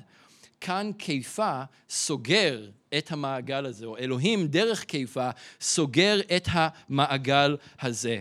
כאן 0.62 0.92
קיפה 0.98 1.62
סוגר 1.90 2.70
את 2.98 3.12
המעגל 3.12 3.66
הזה, 3.66 3.86
או 3.86 3.98
אלוהים 3.98 4.48
דרך 4.48 4.84
קיפה 4.84 5.30
סוגר 5.62 6.20
את 6.36 6.48
המעגל 6.52 7.58
הזה. 7.82 8.20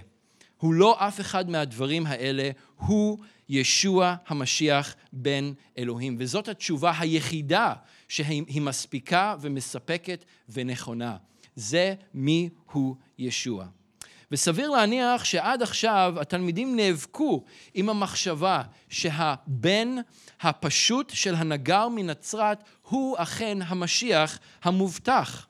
הוא 0.56 0.74
לא 0.74 1.08
אף 1.08 1.20
אחד 1.20 1.50
מהדברים 1.50 2.06
האלה, 2.06 2.50
הוא 2.76 3.18
ישוע 3.48 4.14
המשיח 4.26 4.94
בן 5.12 5.52
אלוהים. 5.78 6.16
וזאת 6.18 6.48
התשובה 6.48 6.92
היחידה 6.98 7.72
שהיא 8.08 8.62
מספיקה 8.62 9.36
ומספקת 9.40 10.24
ונכונה. 10.48 11.16
זה 11.56 11.94
מי 12.14 12.48
הוא 12.72 12.96
ישוע. 13.18 13.66
וסביר 14.32 14.70
להניח 14.70 15.24
שעד 15.24 15.62
עכשיו 15.62 16.14
התלמידים 16.20 16.76
נאבקו 16.76 17.44
עם 17.74 17.88
המחשבה 17.88 18.62
שהבן 18.88 19.96
הפשוט 20.40 21.10
של 21.14 21.34
הנגר 21.34 21.88
מנצרת 21.88 22.64
הוא 22.92 23.16
אכן 23.18 23.58
המשיח 23.66 24.38
המובטח. 24.62 25.46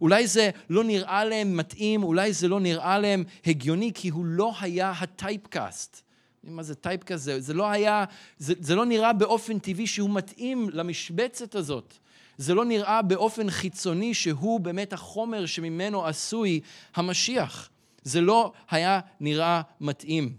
אולי 0.00 0.26
זה 0.26 0.50
לא 0.70 0.84
נראה 0.84 1.24
להם 1.24 1.56
מתאים, 1.56 2.02
אולי 2.02 2.32
זה 2.32 2.48
לא 2.48 2.60
נראה 2.60 2.98
להם 2.98 3.24
הגיוני, 3.46 3.92
כי 3.94 4.08
הוא 4.08 4.24
לא 4.24 4.52
היה 4.60 4.92
הטייפקאסט. 5.00 6.02
מה 6.44 6.62
זה 6.62 6.74
טייפקאסט? 6.74 7.24
זה, 7.24 7.40
זה 7.40 7.54
לא 7.54 7.70
היה, 7.70 8.04
זה, 8.38 8.54
זה 8.60 8.74
לא 8.74 8.84
נראה 8.84 9.12
באופן 9.12 9.58
טבעי 9.58 9.86
שהוא 9.86 10.10
מתאים 10.10 10.70
למשבצת 10.72 11.54
הזאת. 11.54 11.94
זה 12.38 12.54
לא 12.54 12.64
נראה 12.64 13.02
באופן 13.02 13.50
חיצוני 13.50 14.14
שהוא 14.14 14.60
באמת 14.60 14.92
החומר 14.92 15.46
שממנו 15.46 16.06
עשוי 16.06 16.60
המשיח. 16.94 17.70
זה 18.02 18.20
לא 18.20 18.52
היה 18.70 19.00
נראה 19.20 19.62
מתאים. 19.80 20.36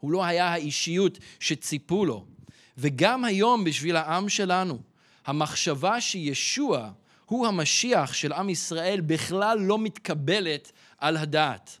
הוא 0.00 0.12
לא 0.12 0.24
היה 0.24 0.48
האישיות 0.48 1.18
שציפו 1.40 2.04
לו. 2.04 2.24
וגם 2.78 3.24
היום 3.24 3.64
בשביל 3.64 3.96
העם 3.96 4.28
שלנו, 4.28 4.78
המחשבה 5.28 6.00
שישוע 6.00 6.90
הוא 7.26 7.46
המשיח 7.46 8.12
של 8.12 8.32
עם 8.32 8.50
ישראל 8.50 9.00
בכלל 9.00 9.58
לא 9.58 9.78
מתקבלת 9.78 10.72
על 10.98 11.16
הדעת. 11.16 11.78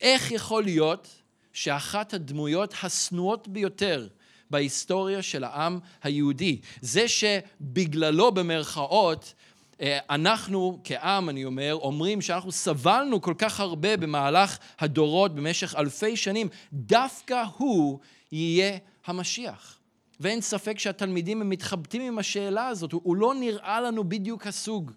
איך 0.00 0.30
יכול 0.30 0.64
להיות 0.64 1.08
שאחת 1.52 2.14
הדמויות 2.14 2.74
השנואות 2.82 3.48
ביותר 3.48 4.08
בהיסטוריה 4.50 5.22
של 5.22 5.44
העם 5.44 5.78
היהודי, 6.02 6.60
זה 6.80 7.08
שבגללו 7.08 8.32
במרכאות 8.32 9.34
אה, 9.80 9.98
אנחנו 10.10 10.80
כעם, 10.84 11.28
אני 11.28 11.44
אומר, 11.44 11.74
אומרים 11.74 12.20
שאנחנו 12.20 12.52
סבלנו 12.52 13.20
כל 13.20 13.34
כך 13.38 13.60
הרבה 13.60 13.96
במהלך 13.96 14.58
הדורות 14.78 15.34
במשך 15.34 15.74
אלפי 15.74 16.16
שנים, 16.16 16.48
דווקא 16.72 17.44
הוא 17.56 17.98
יהיה 18.32 18.78
המשיח. 19.06 19.81
ואין 20.22 20.40
ספק 20.40 20.78
שהתלמידים 20.78 21.40
הם 21.40 21.50
מתחבטים 21.50 22.02
עם 22.02 22.18
השאלה 22.18 22.68
הזאת, 22.68 22.92
הוא, 22.92 23.00
הוא 23.04 23.16
לא 23.16 23.34
נראה 23.34 23.80
לנו 23.80 24.08
בדיוק 24.08 24.46
הסוג. 24.46 24.92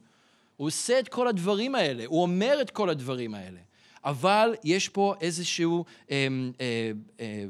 הוא 0.57 0.67
עושה 0.67 0.99
את 0.99 1.07
כל 1.07 1.27
הדברים 1.27 1.75
האלה, 1.75 2.03
הוא 2.05 2.21
אומר 2.21 2.57
את 2.61 2.69
כל 2.69 2.89
הדברים 2.89 3.35
האלה. 3.35 3.59
אבל 4.03 4.55
יש 4.63 4.89
פה 4.89 5.13
איזשהו 5.21 5.85
אה, 6.11 6.27
אה, 6.61 6.91
אה, 7.19 7.45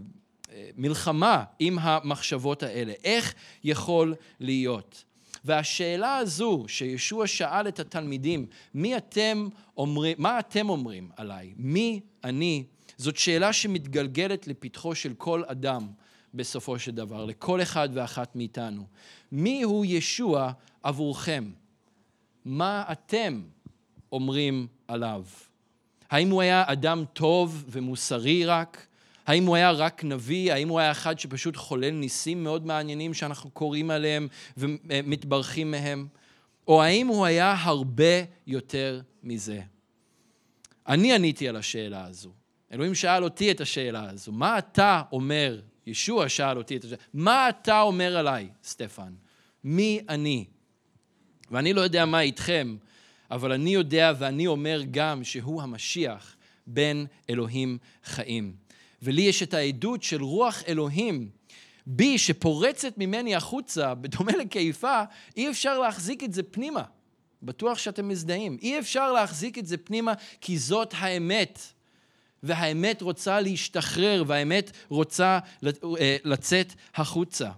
אה, 0.51 0.69
מלחמה 0.77 1.43
עם 1.59 1.79
המחשבות 1.79 2.63
האלה. 2.63 2.93
איך 3.03 3.33
יכול 3.63 4.15
להיות? 4.39 5.03
והשאלה 5.45 6.17
הזו 6.17 6.65
שישוע 6.67 7.27
שאל 7.27 7.67
את 7.67 7.79
התלמידים, 7.79 8.45
מי 8.73 8.97
אתם 8.97 9.47
אומרים, 9.77 10.15
מה 10.19 10.39
אתם 10.39 10.69
אומרים 10.69 11.09
עליי? 11.17 11.53
מי 11.57 11.99
אני? 12.23 12.63
זאת 12.97 13.17
שאלה 13.17 13.53
שמתגלגלת 13.53 14.47
לפתחו 14.47 14.95
של 14.95 15.13
כל 15.17 15.43
אדם 15.47 15.87
בסופו 16.35 16.79
של 16.79 16.91
דבר, 16.91 17.25
לכל 17.25 17.61
אחד 17.61 17.89
ואחת 17.93 18.35
מאיתנו. 18.35 18.85
מי 19.31 19.63
הוא 19.63 19.85
ישוע 19.85 20.51
עבורכם? 20.83 21.51
מה 22.45 22.83
אתם 22.91 23.41
אומרים 24.11 24.67
עליו? 24.87 25.23
האם 26.09 26.29
הוא 26.29 26.41
היה 26.41 26.63
אדם 26.67 27.03
טוב 27.13 27.65
ומוסרי 27.67 28.45
רק? 28.45 28.87
האם 29.25 29.45
הוא 29.45 29.55
היה 29.55 29.71
רק 29.71 30.03
נביא? 30.03 30.53
האם 30.53 30.69
הוא 30.69 30.79
היה 30.79 30.91
אחד 30.91 31.19
שפשוט 31.19 31.55
חולל 31.55 31.91
ניסים 31.91 32.43
מאוד 32.43 32.65
מעניינים 32.65 33.13
שאנחנו 33.13 33.49
קוראים 33.49 33.91
עליהם 33.91 34.27
ומתברכים 34.57 35.71
מהם? 35.71 36.07
או 36.67 36.83
האם 36.83 37.07
הוא 37.07 37.25
היה 37.25 37.55
הרבה 37.59 38.23
יותר 38.47 39.01
מזה? 39.23 39.61
אני 40.87 41.13
עניתי 41.13 41.49
על 41.49 41.55
השאלה 41.55 42.05
הזו. 42.05 42.29
אלוהים 42.71 42.95
שאל 42.95 43.23
אותי 43.23 43.51
את 43.51 43.61
השאלה 43.61 44.09
הזו. 44.09 44.31
מה 44.31 44.57
אתה 44.57 45.01
אומר? 45.11 45.59
ישוע 45.87 46.29
שאל 46.29 46.57
אותי 46.57 46.77
את 46.77 46.83
השאלה. 46.83 47.01
מה 47.13 47.49
אתה 47.49 47.81
אומר 47.81 48.17
עליי, 48.17 48.49
סטפן? 48.63 49.13
מי 49.63 49.99
אני? 50.09 50.45
ואני 51.51 51.73
לא 51.73 51.81
יודע 51.81 52.05
מה 52.05 52.21
איתכם, 52.21 52.77
אבל 53.31 53.51
אני 53.51 53.69
יודע 53.69 54.13
ואני 54.19 54.47
אומר 54.47 54.81
גם 54.91 55.23
שהוא 55.23 55.61
המשיח 55.61 56.35
בן 56.67 57.05
אלוהים 57.29 57.77
חיים. 58.03 58.55
ולי 59.01 59.21
יש 59.21 59.43
את 59.43 59.53
העדות 59.53 60.03
של 60.03 60.23
רוח 60.23 60.63
אלוהים 60.67 61.29
בי 61.85 62.17
שפורצת 62.17 62.97
ממני 62.97 63.35
החוצה, 63.35 63.95
בדומה 64.01 64.31
לקיפה, 64.31 65.03
אי 65.37 65.49
אפשר 65.49 65.79
להחזיק 65.79 66.23
את 66.23 66.33
זה 66.33 66.43
פנימה. 66.43 66.83
בטוח 67.43 67.77
שאתם 67.77 68.07
מזדהים. 68.07 68.57
אי 68.61 68.79
אפשר 68.79 69.11
להחזיק 69.11 69.57
את 69.57 69.65
זה 69.65 69.77
פנימה 69.77 70.13
כי 70.41 70.57
זאת 70.57 70.93
האמת. 70.97 71.59
והאמת 72.45 73.01
רוצה 73.01 73.41
להשתחרר, 73.41 74.23
והאמת 74.27 74.71
רוצה 74.89 75.39
אה, 75.63 76.17
לצאת 76.23 76.73
החוצה. 76.95 77.49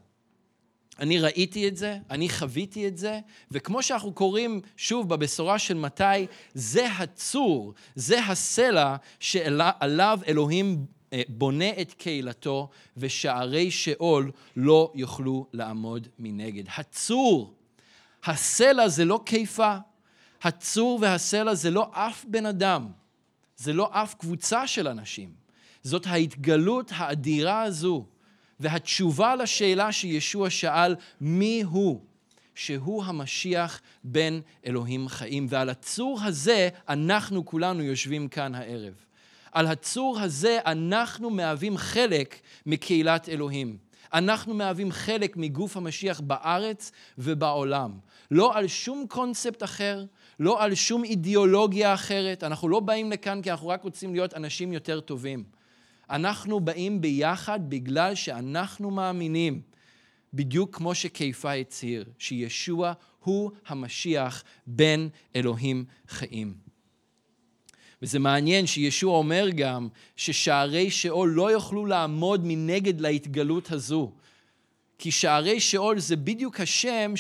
אני 0.99 1.19
ראיתי 1.19 1.67
את 1.67 1.77
זה, 1.77 1.97
אני 2.09 2.29
חוויתי 2.29 2.87
את 2.87 2.97
זה, 2.97 3.19
וכמו 3.51 3.83
שאנחנו 3.83 4.13
קוראים 4.13 4.61
שוב 4.77 5.09
בבשורה 5.09 5.59
של 5.59 5.73
מתי, 5.73 6.27
זה 6.53 6.87
הצור, 6.91 7.73
זה 7.95 8.19
הסלע 8.23 8.95
שעליו 9.19 10.19
אלוהים 10.27 10.85
אה, 11.13 11.21
בונה 11.27 11.69
את 11.81 11.93
קהילתו, 11.93 12.69
ושערי 12.97 13.71
שאול 13.71 14.31
לא 14.55 14.91
יוכלו 14.95 15.47
לעמוד 15.53 16.07
מנגד. 16.19 16.63
הצור, 16.77 17.53
הסלע 18.23 18.87
זה 18.87 19.05
לא 19.05 19.19
קיפה, 19.25 19.75
הצור 20.41 20.99
והסלע 21.01 21.53
זה 21.53 21.71
לא 21.71 21.89
אף 21.91 22.25
בן 22.27 22.45
אדם, 22.45 22.87
זה 23.57 23.73
לא 23.73 23.89
אף 23.91 24.13
קבוצה 24.13 24.67
של 24.67 24.87
אנשים. 24.87 25.29
זאת 25.83 26.07
ההתגלות 26.07 26.91
האדירה 26.95 27.61
הזו, 27.61 28.05
והתשובה 28.59 29.35
לשאלה 29.35 29.91
שישוע 29.91 30.49
שאל, 30.49 30.95
מי 31.21 31.61
הוא? 31.61 32.01
שהוא 32.55 33.03
המשיח 33.03 33.81
בן 34.03 34.39
אלוהים 34.65 35.07
חיים. 35.07 35.47
ועל 35.49 35.69
הצור 35.69 36.19
הזה 36.23 36.69
אנחנו 36.89 37.45
כולנו 37.45 37.83
יושבים 37.83 38.27
כאן 38.27 38.55
הערב. 38.55 38.93
על 39.51 39.67
הצור 39.67 40.19
הזה 40.19 40.59
אנחנו 40.65 41.29
מהווים 41.29 41.77
חלק 41.77 42.39
מקהילת 42.65 43.29
אלוהים. 43.29 43.77
אנחנו 44.13 44.53
מהווים 44.53 44.91
חלק 44.91 45.37
מגוף 45.37 45.77
המשיח 45.77 46.19
בארץ 46.19 46.91
ובעולם. 47.17 47.91
לא 48.31 48.57
על 48.57 48.67
שום 48.67 49.05
קונספט 49.09 49.63
אחר, 49.63 50.05
לא 50.39 50.63
על 50.63 50.75
שום 50.75 51.03
אידיאולוגיה 51.03 51.93
אחרת. 51.93 52.43
אנחנו 52.43 52.69
לא 52.69 52.79
באים 52.79 53.11
לכאן 53.11 53.41
כי 53.41 53.51
אנחנו 53.51 53.67
רק 53.67 53.83
רוצים 53.83 54.13
להיות 54.13 54.33
אנשים 54.33 54.73
יותר 54.73 54.99
טובים. 54.99 55.43
אנחנו 56.09 56.59
באים 56.59 57.01
ביחד 57.01 57.59
בגלל 57.69 58.15
שאנחנו 58.15 58.91
מאמינים, 58.91 59.61
בדיוק 60.33 60.75
כמו 60.75 60.95
שקיפה 60.95 61.51
הצהיר, 61.53 62.05
שישוע 62.17 62.93
הוא 63.23 63.51
המשיח 63.67 64.43
בן 64.67 65.07
אלוהים 65.35 65.85
חיים. 66.07 66.53
וזה 68.01 68.19
מעניין 68.19 68.67
שישוע 68.67 69.17
אומר 69.17 69.49
גם 69.55 69.87
ששערי 70.15 70.91
שאול 70.91 71.29
לא 71.29 71.51
יוכלו 71.51 71.85
לעמוד 71.85 72.41
מנגד 72.43 73.01
להתגלות 73.01 73.71
הזו. 73.71 74.11
כי 74.99 75.11
שערי 75.11 75.59
שאול 75.59 75.99
זה 75.99 76.15
בדיוק 76.15 76.59
השם 76.59 77.13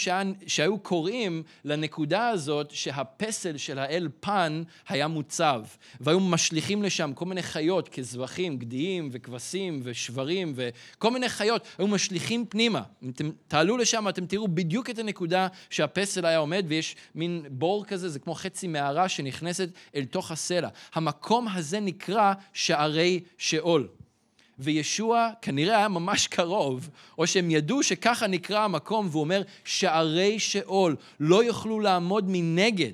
שהיו 0.47 0.79
קוראים 0.79 1.43
לנקודה 1.65 2.29
הזאת 2.29 2.71
שהפסל 2.71 3.57
של 3.57 3.79
האל 3.79 4.09
פן 4.19 4.63
היה 4.87 5.07
מוצב. 5.07 5.61
והיו 5.99 6.19
משליכים 6.19 6.83
לשם 6.83 7.11
כל 7.15 7.25
מיני 7.25 7.43
חיות 7.43 7.89
כזבחים, 7.89 8.57
גדיים 8.57 9.09
וכבשים 9.11 9.79
ושברים 9.83 10.53
וכל 10.55 11.11
מיני 11.11 11.29
חיות, 11.29 11.67
היו 11.77 11.87
משליכים 11.87 12.45
פנימה. 12.45 12.81
אם 13.03 13.09
אתם 13.09 13.29
תעלו 13.47 13.77
לשם 13.77 14.07
אתם 14.09 14.25
תראו 14.25 14.47
בדיוק 14.47 14.89
את 14.89 14.99
הנקודה 14.99 15.47
שהפסל 15.69 16.25
היה 16.25 16.37
עומד 16.37 16.65
ויש 16.67 16.95
מין 17.15 17.45
בור 17.49 17.85
כזה, 17.85 18.09
זה 18.09 18.19
כמו 18.19 18.33
חצי 18.33 18.67
מערה 18.67 19.09
שנכנסת 19.09 19.69
אל 19.95 20.05
תוך 20.05 20.31
הסלע. 20.31 20.69
המקום 20.93 21.47
הזה 21.47 21.79
נקרא 21.79 22.33
שערי 22.53 23.19
שאול. 23.37 23.87
וישוע 24.59 25.29
כנראה 25.41 25.77
היה 25.77 25.87
ממש 25.87 26.27
קרוב, 26.27 26.89
או 27.17 27.27
שהם 27.27 27.51
ידעו 27.51 27.83
שככה 27.83 28.27
נקרא 28.27 28.59
המקום, 28.59 29.07
והוא 29.11 29.21
אומר, 29.21 29.41
שערי 29.65 30.39
שאול 30.39 30.95
לא 31.19 31.43
יוכלו 31.43 31.79
לעמוד 31.79 32.25
מנגד 32.27 32.93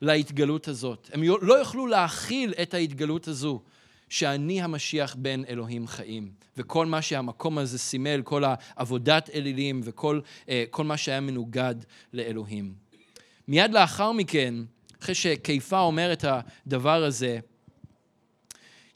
להתגלות 0.00 0.68
הזאת. 0.68 1.10
הם 1.12 1.22
לא 1.22 1.54
יוכלו 1.54 1.86
להכיל 1.86 2.54
את 2.62 2.74
ההתגלות 2.74 3.28
הזו, 3.28 3.60
שאני 4.08 4.62
המשיח 4.62 5.16
בן 5.18 5.44
אלוהים 5.48 5.86
חיים. 5.86 6.30
וכל 6.56 6.86
מה 6.86 7.02
שהמקום 7.02 7.58
הזה 7.58 7.78
סימל, 7.78 8.22
כל 8.22 8.42
העבודת 8.46 9.30
אלילים 9.34 9.80
וכל 9.84 10.20
אה, 10.48 10.64
מה 10.84 10.96
שהיה 10.96 11.20
מנוגד 11.20 11.74
לאלוהים. 12.12 12.74
מיד 13.48 13.72
לאחר 13.72 14.12
מכן, 14.12 14.54
אחרי 15.02 15.14
שכיפה 15.14 15.80
אומר 15.80 16.12
את 16.12 16.24
הדבר 16.28 17.04
הזה, 17.04 17.38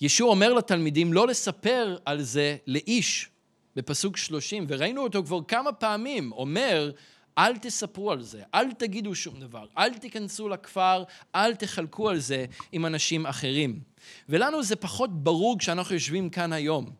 ישוע 0.00 0.30
אומר 0.30 0.52
לתלמידים 0.52 1.12
לא 1.12 1.26
לספר 1.26 1.96
על 2.04 2.22
זה 2.22 2.56
לאיש, 2.66 3.28
בפסוק 3.76 4.16
30, 4.16 4.64
וראינו 4.68 5.02
אותו 5.02 5.24
כבר 5.24 5.40
כמה 5.48 5.72
פעמים, 5.72 6.32
אומר, 6.32 6.90
אל 7.38 7.56
תספרו 7.56 8.12
על 8.12 8.22
זה, 8.22 8.42
אל 8.54 8.72
תגידו 8.72 9.14
שום 9.14 9.40
דבר, 9.40 9.66
אל 9.78 9.94
תיכנסו 9.94 10.48
לכפר, 10.48 11.04
אל 11.34 11.54
תחלקו 11.54 12.08
על 12.08 12.18
זה 12.18 12.44
עם 12.72 12.86
אנשים 12.86 13.26
אחרים. 13.26 13.80
ולנו 14.28 14.62
זה 14.62 14.76
פחות 14.76 15.22
ברור 15.22 15.58
כשאנחנו 15.58 15.94
יושבים 15.94 16.30
כאן 16.30 16.52
היום. 16.52 16.90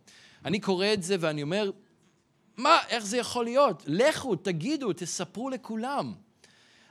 אני 0.44 0.61
קורא 0.61 0.87
את 0.92 1.02
זה 1.02 1.16
ואני 1.20 1.42
אומר, 1.42 1.70
מה, 2.56 2.78
איך 2.88 3.04
זה 3.04 3.16
יכול 3.16 3.44
להיות? 3.44 3.82
לכו, 3.87 4.37
תגידו, 4.37 4.92
תספרו 4.92 5.50
לכולם. 5.50 6.14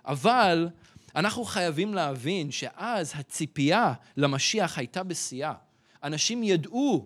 אבל 0.05 0.69
אנחנו 1.15 1.45
חייבים 1.45 1.93
להבין 1.93 2.51
שאז 2.51 3.13
הציפייה 3.15 3.93
למשיח 4.17 4.77
הייתה 4.77 5.03
בשיאה. 5.03 5.53
אנשים 6.03 6.43
ידעו 6.43 7.05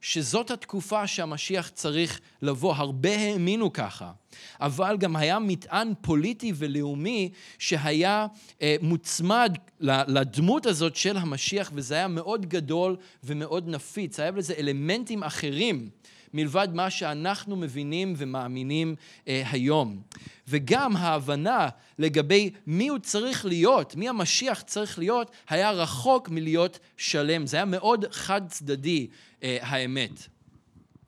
שזאת 0.00 0.50
התקופה 0.50 1.06
שהמשיח 1.06 1.68
צריך 1.68 2.20
לבוא, 2.42 2.74
הרבה 2.74 3.16
האמינו 3.16 3.72
ככה. 3.72 4.12
אבל 4.60 4.96
גם 4.96 5.16
היה 5.16 5.38
מטען 5.38 5.92
פוליטי 6.00 6.52
ולאומי 6.56 7.30
שהיה 7.58 8.26
אה, 8.62 8.76
מוצמד 8.82 9.56
לדמות 9.80 10.66
הזאת 10.66 10.96
של 10.96 11.16
המשיח, 11.16 11.70
וזה 11.74 11.94
היה 11.94 12.08
מאוד 12.08 12.46
גדול 12.46 12.96
ומאוד 13.24 13.68
נפיץ. 13.68 14.20
היה 14.20 14.30
לזה 14.30 14.54
אלמנטים 14.58 15.22
אחרים. 15.22 15.90
מלבד 16.34 16.68
מה 16.72 16.90
שאנחנו 16.90 17.56
מבינים 17.56 18.14
ומאמינים 18.16 18.94
אה, 19.28 19.42
היום. 19.50 20.02
וגם 20.48 20.96
ההבנה 20.96 21.68
לגבי 21.98 22.50
מי 22.66 22.88
הוא 22.88 22.98
צריך 22.98 23.44
להיות, 23.44 23.96
מי 23.96 24.08
המשיח 24.08 24.62
צריך 24.62 24.98
להיות, 24.98 25.30
היה 25.48 25.70
רחוק 25.70 26.28
מלהיות 26.28 26.78
שלם. 26.96 27.46
זה 27.46 27.56
היה 27.56 27.64
מאוד 27.64 28.04
חד 28.10 28.48
צדדי, 28.48 29.06
אה, 29.42 29.58
האמת. 29.60 30.26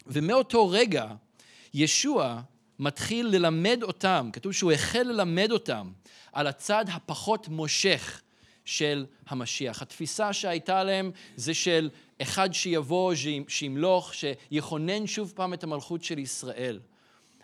ומאותו 0.06 0.68
רגע, 0.68 1.06
ישוע 1.74 2.40
מתחיל 2.78 3.26
ללמד 3.26 3.78
אותם, 3.82 4.30
כתוב 4.32 4.52
שהוא 4.52 4.72
החל 4.72 5.02
ללמד 5.02 5.50
אותם 5.50 5.90
על 6.32 6.46
הצד 6.46 6.84
הפחות 6.88 7.48
מושך 7.48 8.21
של 8.64 9.06
המשיח. 9.28 9.82
התפיסה 9.82 10.32
שהייתה 10.32 10.84
להם 10.84 11.10
זה 11.36 11.54
של 11.54 11.90
אחד 12.22 12.52
שיבוא, 12.52 13.14
שימלוך, 13.48 14.14
שיכונן 14.14 15.06
שוב 15.06 15.32
פעם 15.36 15.54
את 15.54 15.64
המלכות 15.64 16.04
של 16.04 16.18
ישראל. 16.18 16.80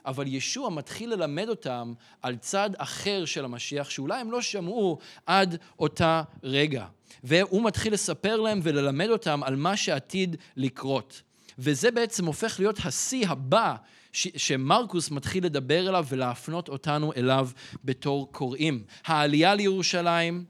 אבל 0.06 0.26
ישוע 0.26 0.70
מתחיל 0.70 1.10
ללמד 1.10 1.48
אותם 1.48 1.92
על 2.22 2.36
צד 2.36 2.70
אחר 2.76 3.24
של 3.24 3.44
המשיח, 3.44 3.90
שאולי 3.90 4.20
הם 4.20 4.30
לא 4.30 4.42
שמעו 4.42 4.98
עד 5.26 5.56
אותה 5.78 6.22
רגע. 6.42 6.86
והוא 7.24 7.64
מתחיל 7.64 7.92
לספר 7.92 8.36
להם 8.40 8.60
וללמד 8.62 9.08
אותם 9.08 9.42
על 9.42 9.56
מה 9.56 9.76
שעתיד 9.76 10.36
לקרות. 10.56 11.22
וזה 11.58 11.90
בעצם 11.90 12.26
הופך 12.26 12.56
להיות 12.58 12.78
השיא 12.84 13.28
הבא 13.28 13.74
ש- 14.12 14.28
שמרקוס 14.36 15.10
מתחיל 15.10 15.44
לדבר 15.44 15.88
אליו 15.88 16.06
ולהפנות 16.08 16.68
אותנו 16.68 17.12
אליו 17.16 17.48
בתור 17.84 18.32
קוראים. 18.32 18.82
העלייה 19.04 19.54
לירושלים, 19.54 20.44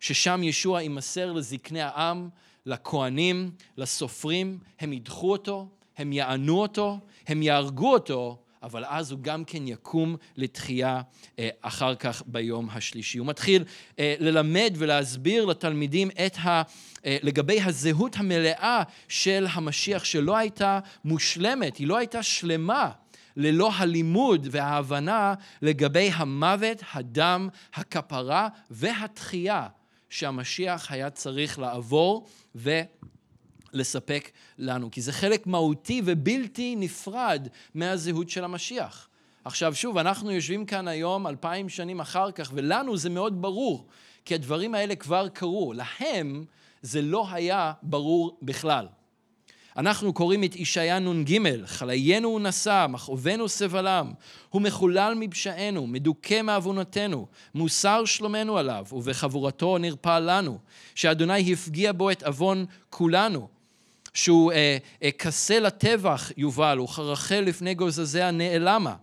ששם 0.00 0.40
ישוע 0.42 0.82
יימסר 0.82 1.32
לזקני 1.32 1.82
העם, 1.82 2.28
לכהנים, 2.66 3.50
לסופרים, 3.76 4.58
הם 4.80 4.92
ידחו 4.92 5.32
אותו, 5.32 5.68
הם 5.96 6.12
יענו 6.12 6.62
אותו, 6.62 6.98
הם 7.26 7.42
יהרגו 7.42 7.92
אותו, 7.92 8.38
אבל 8.62 8.84
אז 8.88 9.10
הוא 9.10 9.20
גם 9.20 9.44
כן 9.44 9.66
יקום 9.66 10.16
לתחייה 10.36 11.00
אה, 11.38 11.48
אחר 11.60 11.94
כך 11.94 12.22
ביום 12.26 12.68
השלישי. 12.72 13.18
הוא 13.18 13.26
מתחיל 13.26 13.64
אה, 13.98 14.14
ללמד 14.18 14.74
ולהסביר 14.76 15.44
לתלמידים 15.44 16.10
את 16.26 16.36
ה... 16.36 16.62
אה, 17.06 17.16
לגבי 17.22 17.60
הזהות 17.60 18.16
המלאה 18.16 18.82
של 19.08 19.46
המשיח, 19.52 20.04
שלא 20.04 20.36
הייתה 20.36 20.80
מושלמת, 21.04 21.76
היא 21.76 21.86
לא 21.86 21.96
הייתה 21.96 22.22
שלמה. 22.22 22.90
ללא 23.36 23.70
הלימוד 23.74 24.48
וההבנה 24.50 25.34
לגבי 25.62 26.10
המוות, 26.14 26.82
הדם, 26.92 27.48
הכפרה 27.74 28.48
והתחייה 28.70 29.66
שהמשיח 30.10 30.92
היה 30.92 31.10
צריך 31.10 31.58
לעבור 31.58 32.26
ולספק 33.74 34.30
לנו. 34.58 34.90
כי 34.90 35.00
זה 35.00 35.12
חלק 35.12 35.46
מהותי 35.46 36.02
ובלתי 36.04 36.76
נפרד 36.76 37.48
מהזהות 37.74 38.30
של 38.30 38.44
המשיח. 38.44 39.08
עכשיו 39.44 39.74
שוב, 39.74 39.98
אנחנו 39.98 40.30
יושבים 40.30 40.66
כאן 40.66 40.88
היום 40.88 41.26
אלפיים 41.26 41.68
שנים 41.68 42.00
אחר 42.00 42.30
כך, 42.30 42.50
ולנו 42.54 42.96
זה 42.96 43.10
מאוד 43.10 43.42
ברור, 43.42 43.86
כי 44.24 44.34
הדברים 44.34 44.74
האלה 44.74 44.96
כבר 44.96 45.28
קרו. 45.28 45.72
להם 45.72 46.44
זה 46.82 47.02
לא 47.02 47.26
היה 47.30 47.72
ברור 47.82 48.38
בכלל. 48.42 48.86
אנחנו 49.78 50.12
קוראים 50.12 50.44
את 50.44 50.56
ישעיה 50.56 50.98
נ"ג, 50.98 51.38
חליינו 51.64 52.28
הוא 52.28 52.40
נשא, 52.40 52.86
מכאובנו 52.88 53.48
סבלם, 53.48 54.12
הוא 54.48 54.62
מחולל 54.62 55.14
מפשענו, 55.16 55.86
מדוכא 55.86 56.42
מעוונותינו, 56.42 57.26
מוסר 57.54 58.04
שלומנו 58.04 58.58
עליו, 58.58 58.86
ובחבורתו 58.92 59.78
נרפא 59.78 60.18
לנו, 60.18 60.58
שאדוני 60.94 61.52
הפגיע 61.52 61.92
בו 61.92 62.10
את 62.10 62.22
עוון 62.22 62.64
כולנו, 62.90 63.48
שהוא 64.14 64.52
אה, 64.52 64.76
אה, 65.02 65.10
כסה 65.10 65.60
לטבח 65.60 66.30
יובל, 66.36 66.80
וכרחל 66.80 67.40
לפני 67.40 67.74
גוזזיה 67.74 68.30
נעלמה. 68.30 68.94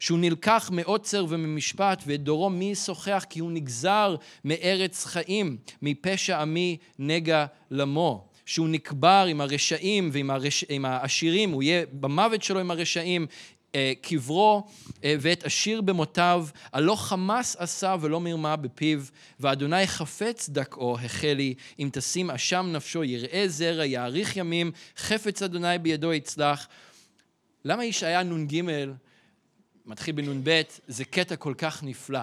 שהוא 0.00 0.18
נלקח 0.18 0.70
מעוצר 0.72 1.24
וממשפט, 1.28 2.02
ואת 2.06 2.22
דורו 2.22 2.50
מי 2.50 2.64
ישוחח 2.64 3.24
כי 3.30 3.40
הוא 3.40 3.52
נגזר 3.52 4.16
מארץ 4.44 5.04
חיים, 5.04 5.56
מפשע 5.82 6.40
עמי 6.40 6.76
נגע 6.98 7.46
למו. 7.70 8.35
שהוא 8.46 8.68
נקבר 8.68 9.26
עם 9.28 9.40
הרשעים 9.40 10.10
ועם 10.12 10.30
הרש... 10.30 10.64
העשירים, 10.84 11.50
הוא 11.50 11.62
יהיה 11.62 11.86
במוות 11.92 12.42
שלו 12.42 12.60
עם 12.60 12.70
הרשעים, 12.70 13.26
אה, 13.74 13.92
קברו 14.02 14.66
אה, 15.04 15.14
ואת 15.20 15.44
עשיר 15.44 15.80
במותיו, 15.80 16.46
הלא 16.72 16.94
חמס 16.94 17.56
עשה 17.58 17.96
ולא 18.00 18.20
מרמה 18.20 18.56
בפיו, 18.56 19.00
ואדוני 19.40 19.86
חפץ 19.86 20.48
דכאו 20.48 20.98
החלי, 20.98 21.54
אם 21.78 21.88
תשים 21.92 22.30
אשם 22.30 22.66
נפשו 22.72 23.04
יראה 23.04 23.44
זרע, 23.48 23.84
יאריך 23.86 24.36
ימים, 24.36 24.72
חפץ 24.96 25.42
אדוני 25.42 25.78
בידו 25.78 26.12
יצלח. 26.12 26.68
למה 27.64 27.84
ישעיה 27.84 28.22
נ"ג, 28.22 28.62
מתחיל 29.86 30.14
בנ"ב, 30.14 30.62
זה 30.86 31.04
קטע 31.04 31.36
כל 31.36 31.54
כך 31.58 31.82
נפלא? 31.82 32.22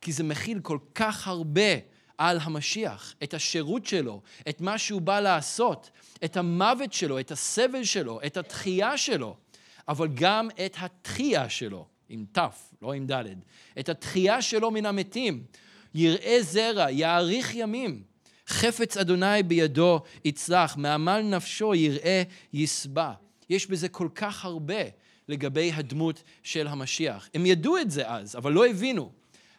כי 0.00 0.12
זה 0.12 0.24
מכיל 0.24 0.60
כל 0.60 0.78
כך 0.94 1.28
הרבה 1.28 1.97
על 2.18 2.38
המשיח, 2.42 3.14
את 3.22 3.34
השירות 3.34 3.86
שלו, 3.86 4.20
את 4.48 4.60
מה 4.60 4.78
שהוא 4.78 5.00
בא 5.00 5.20
לעשות, 5.20 5.90
את 6.24 6.36
המוות 6.36 6.92
שלו, 6.92 7.20
את 7.20 7.30
הסבל 7.30 7.84
שלו, 7.84 8.20
את 8.26 8.36
התחייה 8.36 8.96
שלו, 8.96 9.36
אבל 9.88 10.08
גם 10.14 10.48
את 10.66 10.76
התחייה 10.78 11.48
שלו, 11.48 11.86
עם 12.08 12.24
ת', 12.32 12.38
לא 12.82 12.92
עם 12.92 13.06
ד', 13.06 13.24
את 13.78 13.88
התחייה 13.88 14.42
שלו 14.42 14.70
מן 14.70 14.86
המתים. 14.86 15.44
יראה 15.94 16.38
זרע, 16.42 16.90
יאריך 16.90 17.54
ימים. 17.54 18.02
חפץ 18.48 18.96
אדוני 18.96 19.42
בידו 19.42 20.00
יצלח, 20.24 20.76
מעמל 20.76 21.20
נפשו 21.20 21.74
יראה 21.74 22.22
יסבע. 22.52 23.12
יש 23.50 23.66
בזה 23.66 23.88
כל 23.88 24.08
כך 24.14 24.44
הרבה 24.44 24.82
לגבי 25.28 25.72
הדמות 25.72 26.22
של 26.42 26.66
המשיח. 26.66 27.28
הם 27.34 27.46
ידעו 27.46 27.78
את 27.78 27.90
זה 27.90 28.10
אז, 28.10 28.36
אבל 28.36 28.52
לא 28.52 28.66
הבינו. 28.66 29.12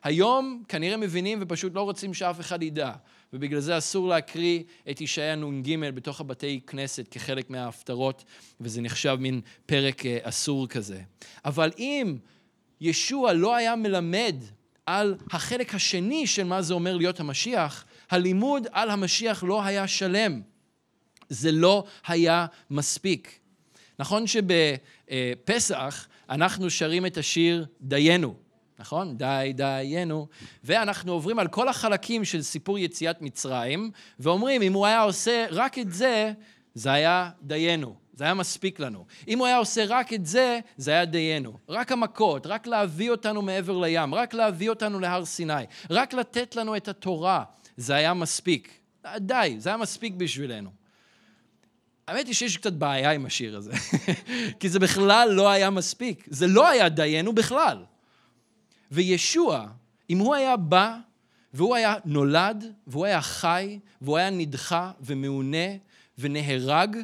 היום 0.03 0.63
כנראה 0.67 0.97
מבינים 0.97 1.39
ופשוט 1.41 1.75
לא 1.75 1.81
רוצים 1.81 2.13
שאף 2.13 2.39
אחד 2.39 2.63
ידע, 2.63 2.91
ובגלל 3.33 3.59
זה 3.59 3.77
אסור 3.77 4.07
להקריא 4.07 4.63
את 4.89 5.01
ישעיה 5.01 5.35
נ"ג 5.35 5.89
בתוך 5.89 6.21
הבתי 6.21 6.59
כנסת 6.67 7.07
כחלק 7.11 7.49
מההפטרות, 7.49 8.23
וזה 8.61 8.81
נחשב 8.81 9.17
מין 9.19 9.41
פרק 9.65 10.05
אה, 10.05 10.17
אסור 10.21 10.67
כזה. 10.67 11.01
אבל 11.45 11.71
אם 11.77 12.17
ישוע 12.81 13.33
לא 13.33 13.55
היה 13.55 13.75
מלמד 13.75 14.35
על 14.85 15.15
החלק 15.31 15.75
השני 15.75 16.27
של 16.27 16.43
מה 16.43 16.61
זה 16.61 16.73
אומר 16.73 16.97
להיות 16.97 17.19
המשיח, 17.19 17.85
הלימוד 18.09 18.67
על 18.71 18.89
המשיח 18.89 19.43
לא 19.43 19.63
היה 19.63 19.87
שלם. 19.87 20.41
זה 21.29 21.51
לא 21.51 21.83
היה 22.07 22.45
מספיק. 22.69 23.39
נכון 23.99 24.25
שבפסח 24.27 26.07
אנחנו 26.29 26.69
שרים 26.69 27.05
את 27.05 27.17
השיר 27.17 27.65
דיינו. 27.81 28.48
נכון? 28.79 29.17
די, 29.17 29.51
דיינו. 29.55 30.27
ואנחנו 30.63 31.11
עוברים 31.11 31.39
על 31.39 31.47
כל 31.47 31.67
החלקים 31.67 32.25
של 32.25 32.41
סיפור 32.41 32.79
יציאת 32.79 33.21
מצרים, 33.21 33.91
ואומרים, 34.19 34.61
אם 34.61 34.73
הוא 34.73 34.85
היה 34.85 35.01
עושה 35.01 35.45
רק 35.51 35.79
את 35.79 35.93
זה, 35.93 36.31
זה 36.73 36.91
היה 36.91 37.29
דיינו. 37.41 37.95
זה 38.13 38.23
היה 38.23 38.33
מספיק 38.33 38.79
לנו. 38.79 39.05
אם 39.27 39.39
הוא 39.39 39.47
היה 39.47 39.57
עושה 39.57 39.85
רק 39.87 40.13
את 40.13 40.25
זה, 40.25 40.59
זה 40.77 40.91
היה 40.91 41.05
דיינו. 41.05 41.57
רק 41.69 41.91
המכות, 41.91 42.47
רק 42.47 42.67
להביא 42.67 43.11
אותנו 43.11 43.41
מעבר 43.41 43.77
לים, 43.77 44.15
רק 44.15 44.33
להביא 44.33 44.69
אותנו 44.69 44.99
להר 44.99 45.25
סיני, 45.25 45.53
רק 45.89 46.13
לתת 46.13 46.55
לנו 46.55 46.75
את 46.75 46.87
התורה, 46.87 47.43
זה 47.77 47.95
היה 47.95 48.13
מספיק. 48.13 48.71
די, 49.17 49.55
זה 49.57 49.69
היה 49.69 49.77
מספיק 49.77 50.13
בשבילנו. 50.13 50.69
האמת 52.07 52.27
היא 52.27 52.35
שיש 52.35 52.57
קצת 52.57 52.73
בעיה 52.73 53.11
עם 53.11 53.25
השיר 53.25 53.57
הזה, 53.57 53.71
כי 54.59 54.69
זה 54.69 54.79
בכלל 54.79 55.29
לא 55.31 55.49
היה 55.49 55.69
מספיק. 55.69 56.27
זה 56.29 56.47
לא 56.47 56.69
היה 56.69 56.89
דיינו 56.89 57.33
בכלל. 57.33 57.83
וישוע, 58.91 59.67
אם 60.09 60.17
הוא 60.17 60.35
היה 60.35 60.57
בא 60.57 60.97
והוא 61.53 61.75
היה 61.75 61.95
נולד, 62.05 62.73
והוא 62.87 63.05
היה 63.05 63.21
חי, 63.21 63.79
והוא 64.01 64.17
היה 64.17 64.29
נדחה 64.29 64.91
ומעונה 65.01 65.67
ונהרג, 66.17 66.97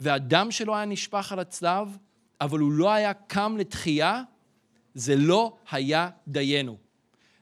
והדם 0.00 0.50
שלו 0.50 0.76
היה 0.76 0.84
נשפך 0.84 1.32
על 1.32 1.38
הצלב, 1.38 1.96
אבל 2.40 2.58
הוא 2.58 2.72
לא 2.72 2.92
היה 2.92 3.14
קם 3.14 3.56
לתחייה, 3.58 4.22
זה 4.94 5.16
לא 5.16 5.56
היה 5.70 6.10
דיינו. 6.28 6.76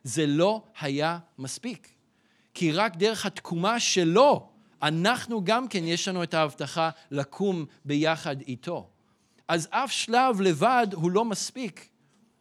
זה 0.04 0.26
לא 0.26 0.62
היה 0.80 1.18
מספיק. 1.38 1.88
כי 2.54 2.72
רק 2.72 2.96
דרך 2.96 3.26
התקומה 3.26 3.80
שלו, 3.80 4.48
אנחנו 4.82 5.44
גם 5.44 5.68
כן, 5.68 5.84
יש 5.84 6.08
לנו 6.08 6.22
את 6.22 6.34
ההבטחה 6.34 6.90
לקום 7.10 7.64
ביחד 7.84 8.40
איתו. 8.40 8.88
אז 9.48 9.68
אף 9.70 9.92
שלב 9.92 10.40
לבד 10.40 10.86
הוא 10.92 11.10
לא 11.10 11.24
מספיק. 11.24 11.88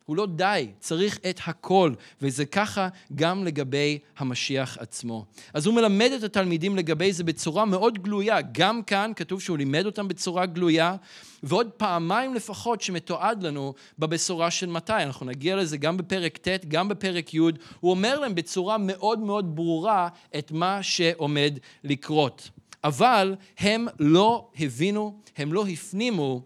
הוא 0.06 0.16
לא 0.16 0.26
די, 0.26 0.72
צריך 0.80 1.20
את 1.30 1.40
הכל, 1.46 1.94
וזה 2.22 2.46
ככה 2.46 2.88
גם 3.16 3.44
לגבי 3.44 4.00
המשיח 4.18 4.78
עצמו. 4.78 5.26
אז 5.54 5.66
הוא 5.66 5.76
מלמד 5.76 6.12
את 6.18 6.24
התלמידים 6.24 6.76
לגבי 6.76 7.14
זה 7.14 7.24
בצורה 7.24 7.66
מאוד 7.66 8.04
גלויה. 8.04 8.38
גם 8.52 8.84
כאן 8.84 9.12
כתוב 9.16 9.42
שהוא 9.42 9.58
לימד 9.58 9.86
אותם 9.86 10.08
בצורה 10.08 10.46
גלויה, 10.46 10.96
ועוד 11.44 11.70
פעמיים 11.70 12.34
לפחות 12.34 12.82
שמתועד 12.82 13.44
לנו 13.44 13.74
בבשורה 14.00 14.52
של 14.52 14.70
מתי. 14.70 14.94
אנחנו 14.94 15.26
נגיע 15.26 15.56
לזה 15.56 15.78
גם 15.78 15.98
בפרק 15.98 16.38
ט', 16.38 16.66
גם 16.68 16.90
בפרק 16.90 17.34
י'. 17.34 17.40
הוא 17.40 17.92
אומר 17.92 18.20
להם 18.20 18.36
בצורה 18.36 18.78
מאוד 18.78 19.20
מאוד 19.20 19.56
ברורה 19.56 20.08
את 20.38 20.52
מה 20.52 20.84
שעומד 20.84 21.60
לקרות. 21.84 22.50
אבל 22.84 23.36
הם 23.58 23.88
לא 24.00 24.50
הבינו, 24.60 25.20
הם 25.38 25.54
לא 25.54 25.68
הפנימו 25.68 26.42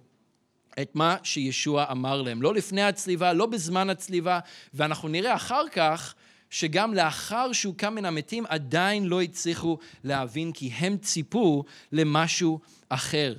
את 0.82 0.96
מה 0.96 1.16
שישוע 1.24 1.86
אמר 1.92 2.22
להם. 2.22 2.42
לא 2.42 2.54
לפני 2.54 2.82
הצליבה, 2.82 3.34
לא 3.34 3.46
בזמן 3.46 3.90
הצליבה, 3.90 4.40
ואנחנו 4.74 5.08
נראה 5.08 5.36
אחר 5.36 5.70
כך 5.72 6.16
שגם 6.50 6.94
לאחר 6.94 7.52
שהוא 7.52 7.76
קם 7.76 7.96
מן 7.96 8.06
המתים 8.06 8.46
עדיין 8.50 9.06
לא 9.06 9.22
הצליחו 9.22 9.78
להבין 10.04 10.52
כי 10.52 10.68
הם 10.68 10.98
ציפו 10.98 11.64
למשהו 11.92 12.60
אחר. 12.90 13.36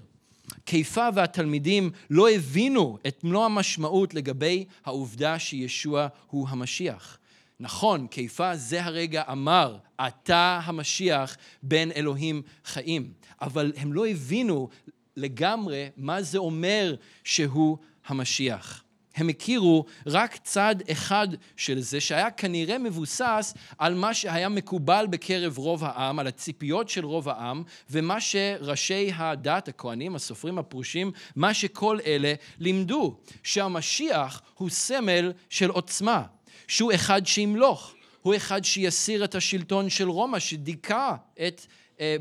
קיפה 0.65 1.09
והתלמידים 1.15 1.91
לא 2.11 2.31
הבינו 2.31 2.99
את 3.07 3.25
מלוא 3.25 3.45
המשמעות 3.45 4.15
לגבי 4.15 4.65
העובדה 4.85 5.39
שישוע 5.39 6.07
הוא 6.31 6.49
המשיח. 6.49 7.19
נכון, 7.61 8.07
קיפה 8.07 8.57
זה 8.57 8.85
הרגע 8.85 9.23
אמר, 9.33 9.77
אתה 10.07 10.61
המשיח 10.65 11.37
בן 11.63 11.91
אלוהים 11.91 12.43
חיים. 12.65 13.13
אבל 13.41 13.73
הם 13.77 13.93
לא 13.93 14.07
הבינו 14.07 14.69
לגמרי 15.19 15.89
מה 15.97 16.23
זה 16.23 16.39
אומר 16.39 16.95
שהוא 17.25 17.79
המשיח. 18.07 18.85
הם 19.19 19.29
הכירו 19.29 19.85
רק 20.07 20.37
צד 20.37 20.77
אחד 20.93 21.29
של 21.57 21.81
זה, 21.81 22.01
שהיה 22.01 22.31
כנראה 22.31 22.79
מבוסס 22.79 23.55
על 23.79 23.95
מה 23.95 24.15
שהיה 24.15 24.49
מקובל 24.49 25.07
בקרב 25.11 25.59
רוב 25.59 25.85
העם, 25.85 26.19
על 26.19 26.27
הציפיות 26.27 26.89
של 26.89 27.05
רוב 27.05 27.29
העם, 27.29 27.63
ומה 27.91 28.21
שראשי 28.21 29.11
הדת, 29.15 29.69
הכהנים, 29.69 30.17
הסופרים 30.17 30.59
הפרושים, 30.59 31.13
מה 31.37 31.55
שכל 31.55 31.99
אלה 32.07 32.35
לימדו, 32.59 33.17
שהמשיח 33.43 34.43
הוא 34.55 34.71
סמל 34.71 35.33
של 35.51 35.71
עוצמה, 35.71 36.23
שהוא 36.69 36.93
אחד 36.95 37.27
שימלוך, 37.27 37.95
הוא 38.23 38.37
אחד 38.37 38.65
שיסיר 38.65 39.25
את 39.25 39.35
השלטון 39.35 39.91
של 39.91 40.09
רומא, 40.09 40.39
שדיכא 40.39 41.15
את 41.47 41.67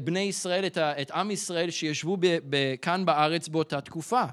בני 0.04 0.20
ישראל, 0.20 0.66
את, 0.66 0.78
את 0.78 1.12
עם 1.12 1.32
ישראל 1.32 1.70
שישבו 1.70 2.18
ב, 2.20 2.38
ב, 2.50 2.76
כאן 2.82 3.06
בארץ 3.06 3.48
באותה 3.48 3.82
תקופה. 3.82 4.24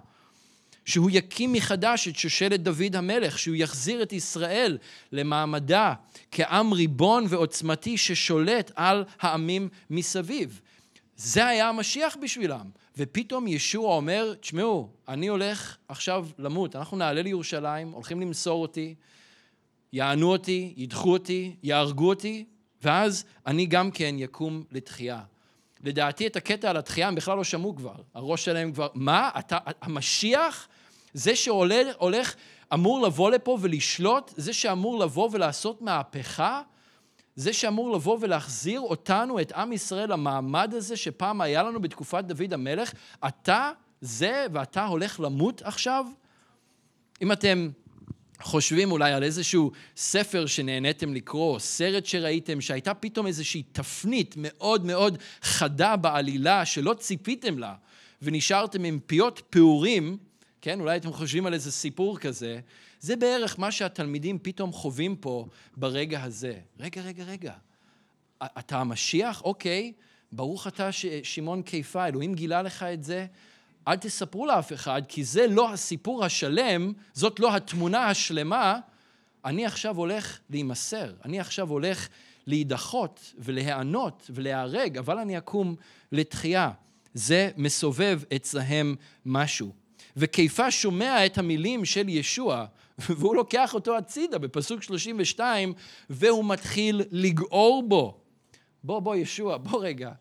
שהוא 0.85 1.11
יקים 1.13 1.53
מחדש 1.53 2.09
את 2.09 2.17
שושלת 2.17 2.63
דוד 2.63 2.97
המלך, 2.97 3.39
שהוא 3.39 3.57
יחזיר 3.57 4.03
את 4.03 4.13
ישראל 4.13 4.79
למעמדה 5.13 5.95
כעם 6.31 6.73
ריבון 6.73 7.25
ועוצמתי 7.29 7.99
ששולט 7.99 8.71
על 8.75 9.05
העמים 9.21 9.69
מסביב. 9.91 10.61
זה 11.17 11.47
היה 11.47 11.69
המשיח 11.69 12.17
בשבילם. 12.23 12.67
ופתאום 12.97 13.47
ישוע 13.47 13.95
אומר, 13.95 14.35
תשמעו, 14.35 14.91
אני 15.09 15.27
הולך 15.27 15.77
עכשיו 15.89 16.27
למות, 16.39 16.77
אנחנו 16.77 16.97
נעלה 16.97 17.23
לירושלים, 17.23 17.93
הולכים 17.93 18.21
למסור 18.21 18.63
אותי, 18.63 18.95
יענו 19.93 20.33
אותי, 20.33 20.75
ידחו 20.77 21.13
אותי, 21.13 21.57
יהרגו 21.63 22.09
אותי, 22.09 22.45
ואז 22.83 23.25
אני 23.47 23.67
גם 23.67 23.91
כן 23.91 24.15
יקום 24.19 24.65
לתחייה. 24.73 25.21
לדעתי 25.85 26.27
את 26.27 26.37
הקטע 26.37 26.71
על 26.71 26.77
התחייה 26.77 27.09
הם 27.09 27.15
בכלל 27.15 27.37
לא 27.37 27.45
שמעו 27.45 27.77
כבר. 27.77 27.95
הראש 28.15 28.45
שלהם 28.45 28.73
כבר, 28.73 28.89
מה? 28.95 29.31
אתה, 29.39 29.59
המשיח? 29.83 30.69
זה 31.15 31.37
שהולך, 31.37 32.35
אמור 32.75 33.07
לבוא 33.07 33.31
לפה 33.31 33.59
ולשלוט? 33.61 34.33
זה 34.37 34.53
שאמור 34.53 34.99
לבוא 34.99 35.29
ולעשות 35.33 35.83
מהפכה? 35.83 36.63
זה 37.37 37.53
שאמור 37.53 37.93
לבוא 37.93 38.19
ולהחזיר 38.21 38.81
אותנו, 38.81 39.41
את 39.41 39.53
עם 39.53 39.73
ישראל, 39.73 40.13
למעמד 40.13 40.75
הזה 40.75 40.97
שפעם 40.97 41.41
היה 41.41 41.63
לנו 41.63 41.81
בתקופת 41.81 42.25
דוד 42.25 42.53
המלך? 42.53 42.93
אתה 43.29 43.71
זה 44.01 44.47
ואתה 44.53 44.87
הולך 44.87 45.21
למות 45.21 45.63
עכשיו? 45.63 46.07
אם 47.23 47.33
אתם 47.33 47.71
חושבים 48.45 48.93
אולי 48.93 49.13
על 49.13 49.23
איזשהו 49.23 49.71
ספר 49.97 50.47
שנהניתם 50.47 51.15
לקרוא, 51.15 51.59
סרט 51.59 52.07
שראיתם, 52.07 52.61
שהייתה 52.61 52.95
פתאום 52.95 53.27
איזושהי 53.27 53.63
תפנית 53.73 54.35
מאוד 54.39 54.85
מאוד 54.85 55.19
חדה 55.43 55.97
בעלילה 55.97 56.65
שלא 56.65 56.95
ציפיתם 56.99 57.59
לה, 57.59 57.75
ונשארתם 58.23 58.85
עם 58.85 58.99
פיות 59.07 59.43
פעורים, 59.51 60.17
כן, 60.61 60.81
אולי 60.81 60.97
אתם 60.97 61.13
חושבים 61.13 61.47
על 61.47 61.55
איזה 61.55 61.73
סיפור 61.73 62.19
כזה, 62.19 62.61
זה 63.01 63.17
בערך 63.17 63.59
מה 63.59 63.73
שהתלמידים 63.73 64.39
פתאום 64.43 64.73
חווים 64.73 65.17
פה 65.17 65.47
ברגע 65.77 66.23
הזה. 66.23 66.59
רגע, 66.81 67.03
רגע, 67.03 67.25
רגע, 67.25 67.53
אתה 68.43 68.81
המשיח? 68.81 69.43
אוקיי, 69.43 69.93
ברוך 70.33 70.67
אתה 70.67 70.91
שמעון 71.23 71.63
קיפה, 71.63 72.07
אלוהים 72.07 72.35
גילה 72.35 72.63
לך 72.63 72.83
את 72.83 73.05
זה. 73.05 73.27
אל 73.89 73.97
תספרו 73.97 74.47
לאף 74.47 74.73
אחד, 74.73 75.03
כי 75.09 75.25
זה 75.25 75.47
לא 75.47 75.73
הסיפור 75.73 76.25
השלם, 76.25 76.93
זאת 77.13 77.41
לא 77.41 77.57
התמונה 77.57 78.07
השלמה. 78.07 78.79
אני 79.45 79.67
עכשיו 79.67 79.97
הולך 79.97 80.39
להימסר, 80.51 81.13
אני 81.25 81.41
עכשיו 81.41 81.71
הולך 81.71 82.09
להידחות 82.47 83.35
ולהיענות 83.39 84.31
ולהיהרג, 84.35 84.99
אבל 84.99 85.19
אני 85.19 85.39
אקום 85.39 85.75
לתחייה. 86.13 86.71
זה 87.15 87.51
מסובב 87.57 88.21
אצלהם 88.37 88.97
משהו. 89.27 89.73
וקיפה 90.17 90.71
שומע 90.71 91.27
את 91.27 91.39
המילים 91.39 91.85
של 91.85 92.09
ישוע, 92.09 92.67
והוא 93.19 93.37
לוקח 93.37 93.75
אותו 93.75 93.97
הצידה 93.97 94.39
בפסוק 94.39 94.83
32, 94.83 95.73
והוא 96.11 96.45
מתחיל 96.45 97.03
לגעור 97.11 97.83
בו. 97.89 98.21
בוא, 98.85 99.01
בוא, 99.01 99.17
ישוע, 99.17 99.57
בוא 99.57 99.85
רגע. 99.85 100.13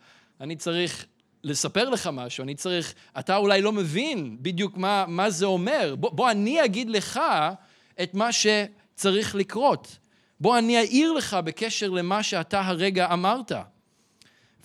אני 0.41 0.55
צריך 0.55 1.05
לספר 1.43 1.89
לך 1.89 2.09
משהו, 2.13 2.43
אני 2.43 2.55
צריך, 2.55 2.93
אתה 3.19 3.35
אולי 3.37 3.61
לא 3.61 3.71
מבין 3.71 4.37
בדיוק 4.41 4.77
מה, 4.77 5.05
מה 5.07 5.29
זה 5.29 5.45
אומר. 5.45 5.95
בוא, 5.99 6.11
בוא 6.11 6.31
אני 6.31 6.65
אגיד 6.65 6.89
לך 6.89 7.19
את 8.03 8.13
מה 8.13 8.29
שצריך 8.31 9.35
לקרות. 9.35 9.97
בוא 10.39 10.57
אני 10.57 10.77
אעיר 10.77 11.11
לך 11.11 11.33
בקשר 11.33 11.89
למה 11.89 12.23
שאתה 12.23 12.61
הרגע 12.61 13.13
אמרת. 13.13 13.51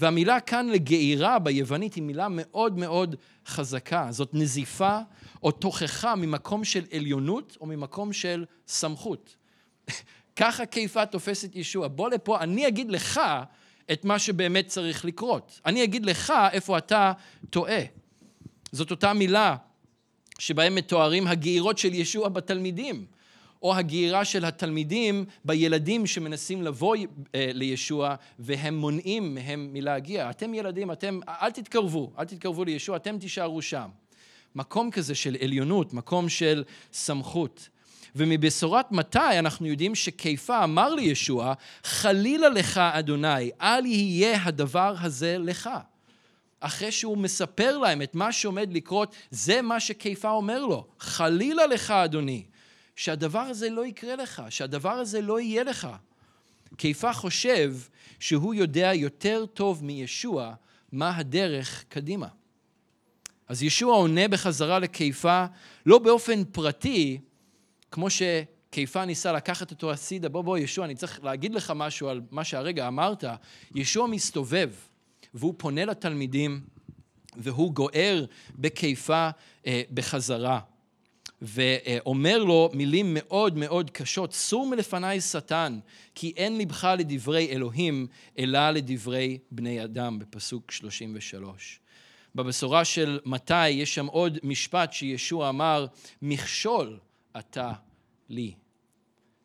והמילה 0.00 0.40
כאן 0.40 0.68
לגעירה 0.68 1.38
ביוונית 1.38 1.94
היא 1.94 2.02
מילה 2.02 2.26
מאוד 2.30 2.78
מאוד 2.78 3.16
חזקה. 3.46 4.06
זאת 4.10 4.30
נזיפה 4.32 4.98
או 5.42 5.50
תוכחה 5.50 6.14
ממקום 6.14 6.64
של 6.64 6.84
עליונות 6.92 7.56
או 7.60 7.66
ממקום 7.66 8.12
של 8.12 8.44
סמכות. 8.68 9.36
ככה 10.36 10.66
קיפה 10.66 11.06
תופס 11.06 11.44
את 11.44 11.56
ישוע. 11.56 11.88
בוא 11.88 12.10
לפה, 12.10 12.40
אני 12.40 12.68
אגיד 12.68 12.90
לך 12.90 13.20
את 13.92 14.04
מה 14.04 14.18
שבאמת 14.18 14.66
צריך 14.66 15.04
לקרות. 15.04 15.60
אני 15.66 15.84
אגיד 15.84 16.06
לך 16.06 16.32
איפה 16.52 16.78
אתה 16.78 17.12
טועה. 17.50 17.80
זאת 18.72 18.90
אותה 18.90 19.12
מילה 19.12 19.56
שבהם 20.38 20.74
מתוארים 20.74 21.26
הגעירות 21.26 21.78
של 21.78 21.94
ישוע 21.94 22.28
בתלמידים, 22.28 23.06
או 23.62 23.76
הגעירה 23.76 24.24
של 24.24 24.44
התלמידים 24.44 25.24
בילדים 25.44 26.06
שמנסים 26.06 26.62
לבוא 26.62 26.96
אה, 27.34 27.50
לישוע 27.54 28.14
והם 28.38 28.78
מונעים 28.78 29.34
מהם 29.34 29.70
מלהגיע. 29.72 30.30
אתם 30.30 30.54
ילדים, 30.54 30.92
אתם, 30.92 31.20
אל 31.28 31.50
תתקרבו, 31.50 32.12
אל 32.18 32.24
תתקרבו 32.24 32.64
לישוע, 32.64 32.96
אתם 32.96 33.18
תישארו 33.18 33.62
שם. 33.62 33.88
מקום 34.54 34.90
כזה 34.90 35.14
של 35.14 35.36
עליונות, 35.40 35.92
מקום 35.92 36.28
של 36.28 36.64
סמכות. 36.92 37.68
ומבשורת 38.16 38.92
מתי 38.92 39.38
אנחנו 39.38 39.66
יודעים 39.66 39.94
שכיפה 39.94 40.64
אמר 40.64 40.94
לישוע, 40.94 41.54
חלילה 41.84 42.48
לך 42.48 42.78
אדוני, 42.78 43.50
אל 43.60 43.86
יהיה 43.86 44.44
הדבר 44.44 44.94
הזה 45.00 45.36
לך. 45.38 45.70
אחרי 46.60 46.92
שהוא 46.92 47.18
מספר 47.18 47.78
להם 47.78 48.02
את 48.02 48.14
מה 48.14 48.32
שעומד 48.32 48.72
לקרות, 48.72 49.14
זה 49.30 49.62
מה 49.62 49.80
שכיפה 49.80 50.30
אומר 50.30 50.66
לו. 50.66 50.86
חלילה 50.98 51.66
לך, 51.66 51.90
אדוני, 51.90 52.44
שהדבר 52.96 53.38
הזה 53.38 53.70
לא 53.70 53.86
יקרה 53.86 54.16
לך, 54.16 54.42
שהדבר 54.50 54.92
הזה 54.92 55.20
לא 55.20 55.40
יהיה 55.40 55.64
לך. 55.64 55.88
כיפה 56.78 57.12
חושב 57.12 57.74
שהוא 58.20 58.54
יודע 58.54 58.94
יותר 58.94 59.46
טוב 59.46 59.84
מישוע 59.84 60.54
מה 60.92 61.16
הדרך 61.16 61.84
קדימה. 61.88 62.28
אז 63.48 63.62
ישוע 63.62 63.96
עונה 63.96 64.28
בחזרה 64.28 64.78
לכיפה, 64.78 65.44
לא 65.86 65.98
באופן 65.98 66.44
פרטי, 66.44 67.18
כמו 67.90 68.06
שכיפה 68.10 69.04
ניסה 69.04 69.32
לקחת 69.32 69.70
אותו 69.70 69.92
הצידה, 69.92 70.28
בוא 70.28 70.42
בוא 70.42 70.58
ישוע, 70.58 70.84
אני 70.84 70.94
צריך 70.94 71.24
להגיד 71.24 71.54
לך 71.54 71.72
משהו 71.76 72.08
על 72.08 72.20
מה 72.30 72.44
שהרגע 72.44 72.88
אמרת. 72.88 73.24
ישוע 73.74 74.06
מסתובב, 74.06 74.70
והוא 75.34 75.54
פונה 75.56 75.84
לתלמידים, 75.84 76.60
והוא 77.36 77.72
גוער 77.72 78.24
בכיפה 78.54 79.30
אה, 79.66 79.82
בחזרה. 79.90 80.60
ואומר 81.42 82.44
לו 82.44 82.70
מילים 82.72 83.06
מאוד 83.14 83.56
מאוד 83.56 83.90
קשות, 83.90 84.32
סור 84.32 84.66
מלפניי 84.66 85.20
שטן, 85.20 85.78
כי 86.14 86.32
אין 86.36 86.58
לבך 86.58 86.88
לדברי 86.98 87.48
אלוהים, 87.50 88.06
אלא 88.38 88.70
לדברי 88.70 89.38
בני 89.50 89.84
אדם, 89.84 90.18
בפסוק 90.18 90.70
33. 90.70 91.80
בבשורה 92.34 92.84
של 92.84 93.20
מתי 93.24 93.68
יש 93.68 93.94
שם 93.94 94.06
עוד 94.06 94.38
משפט 94.42 94.92
שישוע 94.92 95.48
אמר, 95.48 95.86
מכשול 96.22 96.98
אתה 97.38 97.72
לי. 98.28 98.54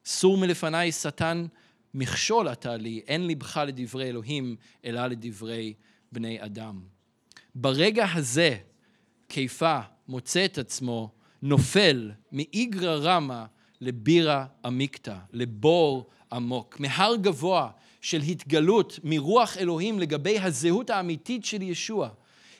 סור 0.05 0.37
מלפניי 0.37 0.91
שטן, 0.91 1.45
מכשול 1.93 2.49
אתה 2.51 2.77
לי, 2.77 3.01
אין 3.07 3.27
לבך 3.27 3.57
לדברי 3.67 4.09
אלוהים, 4.09 4.55
אלא 4.85 5.07
לדברי 5.07 5.73
בני 6.11 6.45
אדם. 6.45 6.81
ברגע 7.55 8.05
הזה, 8.13 8.57
כיפה 9.29 9.79
מוצא 10.07 10.45
את 10.45 10.57
עצמו 10.57 11.11
נופל 11.41 12.11
מאיגרא 12.31 12.95
רמא 12.95 13.43
לבירה 13.81 14.45
עמיקתא, 14.65 15.15
לבור 15.31 16.09
עמוק, 16.31 16.79
מהר 16.79 17.15
גבוה 17.15 17.69
של 18.01 18.21
התגלות 18.21 18.99
מרוח 19.03 19.57
אלוהים 19.57 19.99
לגבי 19.99 20.39
הזהות 20.39 20.89
האמיתית 20.89 21.45
של 21.45 21.61
ישוע. 21.61 22.09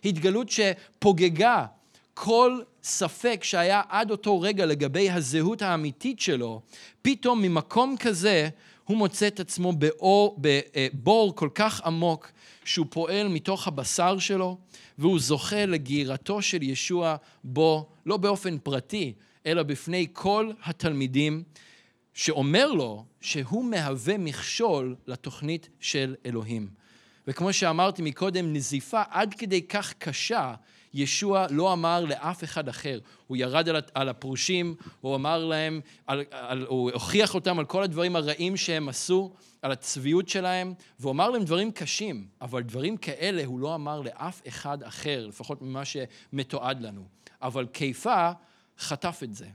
התגלות 0.06 0.48
שפוגגה 0.50 1.66
כל 2.14 2.62
ספק 2.84 3.44
שהיה 3.44 3.82
עד 3.90 4.12
אותו 4.12 4.42
רגע 4.42 4.66
לגבי 4.66 5.10
הזהות 5.10 5.62
האמיתית 5.62 6.20
שלו, 6.20 6.62
פתאום 7.02 7.42
ממקום 7.42 7.96
כזה 8.00 8.50
הוא 8.84 8.98
מוצא 8.98 9.28
את 9.28 9.40
עצמו 9.40 9.74
באור, 9.74 10.40
בבור 10.42 11.36
כל 11.36 11.50
כך 11.56 11.82
עמוק 11.82 12.32
שהוא 12.66 12.86
פועל 12.90 13.28
מתוך 13.28 13.68
הבשר 13.68 14.20
שלו, 14.20 14.58
והוא 14.98 15.20
זוכה 15.20 15.66
לגירתו 15.66 16.42
של 16.42 16.64
ישוע 16.64 17.16
בו, 17.44 17.90
לא 18.06 18.18
באופן 18.18 18.58
פרטי, 18.58 19.14
אלא 19.46 19.64
בפני 19.64 20.08
כל 20.14 20.52
התלמידים, 20.64 21.44
שאומר 22.14 22.72
לו 22.72 23.06
שהוא 23.22 23.66
מהווה 23.66 24.18
מכשול 24.18 24.96
לתוכנית 25.08 25.70
של 25.80 26.16
אלוהים. 26.26 26.70
וכמו 27.28 27.54
שאמרתי 27.54 28.02
מקודם, 28.02 28.54
נזיפה 28.54 29.02
עד 29.10 29.34
כדי 29.34 29.62
כך 29.62 29.94
קשה, 29.94 30.54
ישוע 30.94 31.46
לא 31.50 31.74
אמר 31.74 32.06
לאף 32.06 32.44
אחד 32.44 32.70
אחר. 32.70 33.00
הוא 33.28 33.38
ירד 33.38 33.68
על 33.94 34.10
הפרושים, 34.10 34.76
הוא 35.02 35.16
אמר 35.16 35.46
להם, 35.46 35.82
על, 36.08 36.24
על, 36.32 36.66
הוא 36.70 36.92
הוכיח 36.92 37.36
אותם 37.36 37.60
על 37.60 37.66
כל 37.66 37.84
הדברים 37.84 38.16
הרעים 38.16 38.58
שהם 38.58 38.90
עשו, 38.90 39.34
על 39.62 39.72
הצביעות 39.72 40.30
שלהם, 40.30 40.74
והוא 41.00 41.12
אמר 41.12 41.30
להם 41.30 41.44
דברים 41.44 41.72
קשים, 41.72 42.28
אבל 42.42 42.64
דברים 42.64 42.98
כאלה 42.98 43.46
הוא 43.46 43.60
לא 43.60 43.76
אמר 43.76 44.02
לאף 44.02 44.42
אחד 44.48 44.84
אחר, 44.84 45.28
לפחות 45.28 45.62
ממה 45.62 45.84
שמתועד 45.86 46.82
לנו. 46.82 47.06
אבל 47.42 47.68
כיפה 47.74 48.32
חטף 48.80 49.20
את 49.24 49.36
זה. 49.36 49.48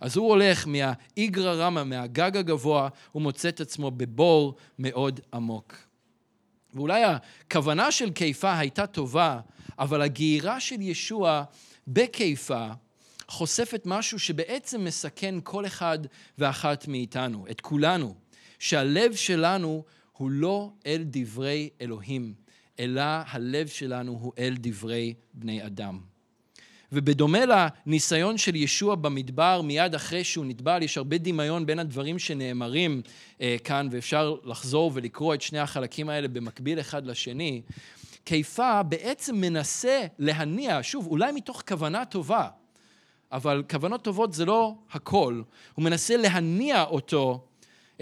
אז 0.00 0.16
הוא 0.16 0.28
הולך 0.28 0.66
מהאיגרא 0.66 1.54
רמא, 1.54 1.84
מהגג 1.84 2.36
הגבוה, 2.36 2.88
הוא 3.12 3.22
מוצא 3.22 3.48
את 3.48 3.60
עצמו 3.60 3.90
בבור 3.90 4.54
מאוד 4.78 5.20
עמוק. 5.34 5.74
ואולי 6.74 7.02
הכוונה 7.04 7.90
של 7.90 8.10
כיפה 8.10 8.58
הייתה 8.58 8.86
טובה, 8.86 9.40
אבל 9.78 10.02
הגעירה 10.02 10.60
של 10.60 10.80
ישוע 10.80 11.44
בכיפה 11.86 12.68
חושפת 13.28 13.82
משהו 13.84 14.18
שבעצם 14.18 14.84
מסכן 14.84 15.34
כל 15.42 15.66
אחד 15.66 15.98
ואחת 16.38 16.88
מאיתנו, 16.88 17.46
את 17.50 17.60
כולנו, 17.60 18.14
שהלב 18.58 19.14
שלנו 19.14 19.84
הוא 20.12 20.30
לא 20.30 20.70
אל 20.86 21.02
דברי 21.06 21.70
אלוהים, 21.80 22.34
אלא 22.80 23.02
הלב 23.04 23.66
שלנו 23.66 24.18
הוא 24.20 24.32
אל 24.38 24.54
דברי 24.58 25.14
בני 25.34 25.66
אדם. 25.66 26.00
ובדומה 26.92 27.38
לניסיון 27.86 28.38
של 28.38 28.56
ישוע 28.56 28.94
במדבר 28.94 29.62
מיד 29.62 29.94
אחרי 29.94 30.24
שהוא 30.24 30.44
נטבל, 30.46 30.82
יש 30.82 30.98
הרבה 30.98 31.18
דמיון 31.18 31.66
בין 31.66 31.78
הדברים 31.78 32.18
שנאמרים 32.18 33.02
אה, 33.40 33.56
כאן, 33.64 33.88
ואפשר 33.90 34.36
לחזור 34.44 34.90
ולקרוא 34.94 35.34
את 35.34 35.42
שני 35.42 35.58
החלקים 35.58 36.08
האלה 36.08 36.28
במקביל 36.28 36.80
אחד 36.80 37.06
לשני. 37.06 37.62
כיפה 38.24 38.82
בעצם 38.82 39.36
מנסה 39.36 40.06
להניע, 40.18 40.78
שוב, 40.82 41.06
אולי 41.06 41.32
מתוך 41.32 41.62
כוונה 41.68 42.04
טובה, 42.04 42.48
אבל 43.32 43.62
כוונות 43.70 44.04
טובות 44.04 44.32
זה 44.32 44.44
לא 44.44 44.74
הכל. 44.90 45.42
הוא 45.74 45.84
מנסה 45.84 46.16
להניע 46.16 46.82
אותו, 46.82 47.44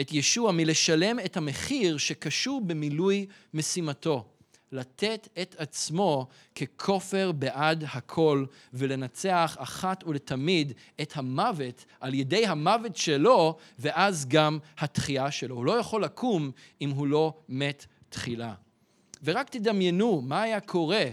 את 0.01 0.13
ישוע, 0.13 0.53
מלשלם 0.53 1.21
את 1.25 1.37
המחיר 1.37 1.97
שקשור 1.97 2.61
במילוי 2.61 3.27
משימתו. 3.55 4.25
לתת 4.73 5.29
את 5.43 5.55
עצמו 5.59 6.27
ככופר 6.55 7.33
בעד 7.33 7.85
הכל 7.93 8.45
ולנצח 8.75 9.57
אחת 9.59 10.05
ולתמיד 10.07 10.73
את 11.03 11.13
המוות 11.17 11.85
על 12.01 12.15
ידי 12.15 12.47
המוות 12.47 12.97
שלו 12.97 13.57
ואז 13.79 14.27
גם 14.29 14.59
התחייה 14.79 15.31
שלו. 15.31 15.57
הוא 15.57 15.65
לא 15.65 15.73
יכול 15.73 16.05
לקום 16.05 16.51
אם 16.81 16.91
הוא 16.91 17.07
לא 17.07 17.35
מת 17.49 17.87
תחילה. 18.09 18.55
ורק 19.25 19.49
תדמיינו 19.49 20.21
מה 20.21 20.43
היה 20.43 20.61
קורה 20.61 21.05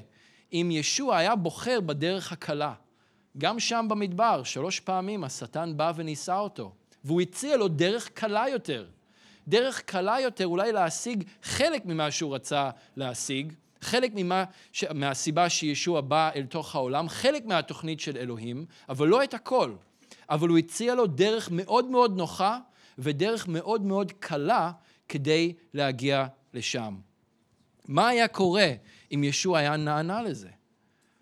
אם 0.54 0.70
ישוע 0.72 1.18
היה 1.18 1.36
בוחר 1.36 1.82
בדרך 1.82 2.32
הקלה. 2.32 2.74
גם 3.38 3.60
שם 3.60 3.86
במדבר, 3.90 4.44
שלוש 4.44 4.80
פעמים 4.80 5.24
השטן 5.24 5.78
בא 5.78 5.92
וניסה 5.96 6.40
אותו, 6.40 6.74
והוא 7.04 7.22
הציע 7.22 7.58
לו 7.58 7.68
דרך 7.68 8.10
קלה 8.10 8.46
יותר. 8.50 8.86
דרך 9.48 9.82
קלה 9.82 10.20
יותר 10.20 10.48
אולי 10.48 10.72
להשיג 10.72 11.24
חלק 11.44 11.86
ממה 11.86 12.12
שהוא 12.12 12.36
רצה 12.36 12.70
להשיג, 12.96 13.54
חלק 13.82 14.12
ממה, 14.16 14.44
ש... 14.74 14.84
מהסיבה 14.84 15.50
שישוע 15.50 16.02
בא 16.02 16.30
אל 16.36 16.46
תוך 16.46 16.76
העולם, 16.76 17.10
חלק 17.10 17.46
מהתוכנית 17.46 18.00
של 18.00 18.18
אלוהים, 18.18 18.66
אבל 18.90 19.08
לא 19.08 19.24
את 19.24 19.34
הכל. 19.34 19.74
אבל 20.30 20.50
הוא 20.50 20.58
הציע 20.58 20.96
לו 20.96 21.08
דרך 21.08 21.50
מאוד 21.52 21.86
מאוד 21.86 22.18
נוחה 22.18 22.60
ודרך 22.98 23.48
מאוד 23.48 23.82
מאוד 23.82 24.12
קלה 24.20 24.72
כדי 25.10 25.54
להגיע 25.74 26.26
לשם. 26.54 27.09
מה 27.90 28.08
היה 28.08 28.28
קורה 28.28 28.72
אם 29.14 29.24
ישוע 29.24 29.60
היה 29.60 29.78
נענה 29.78 30.22
לזה? 30.22 30.50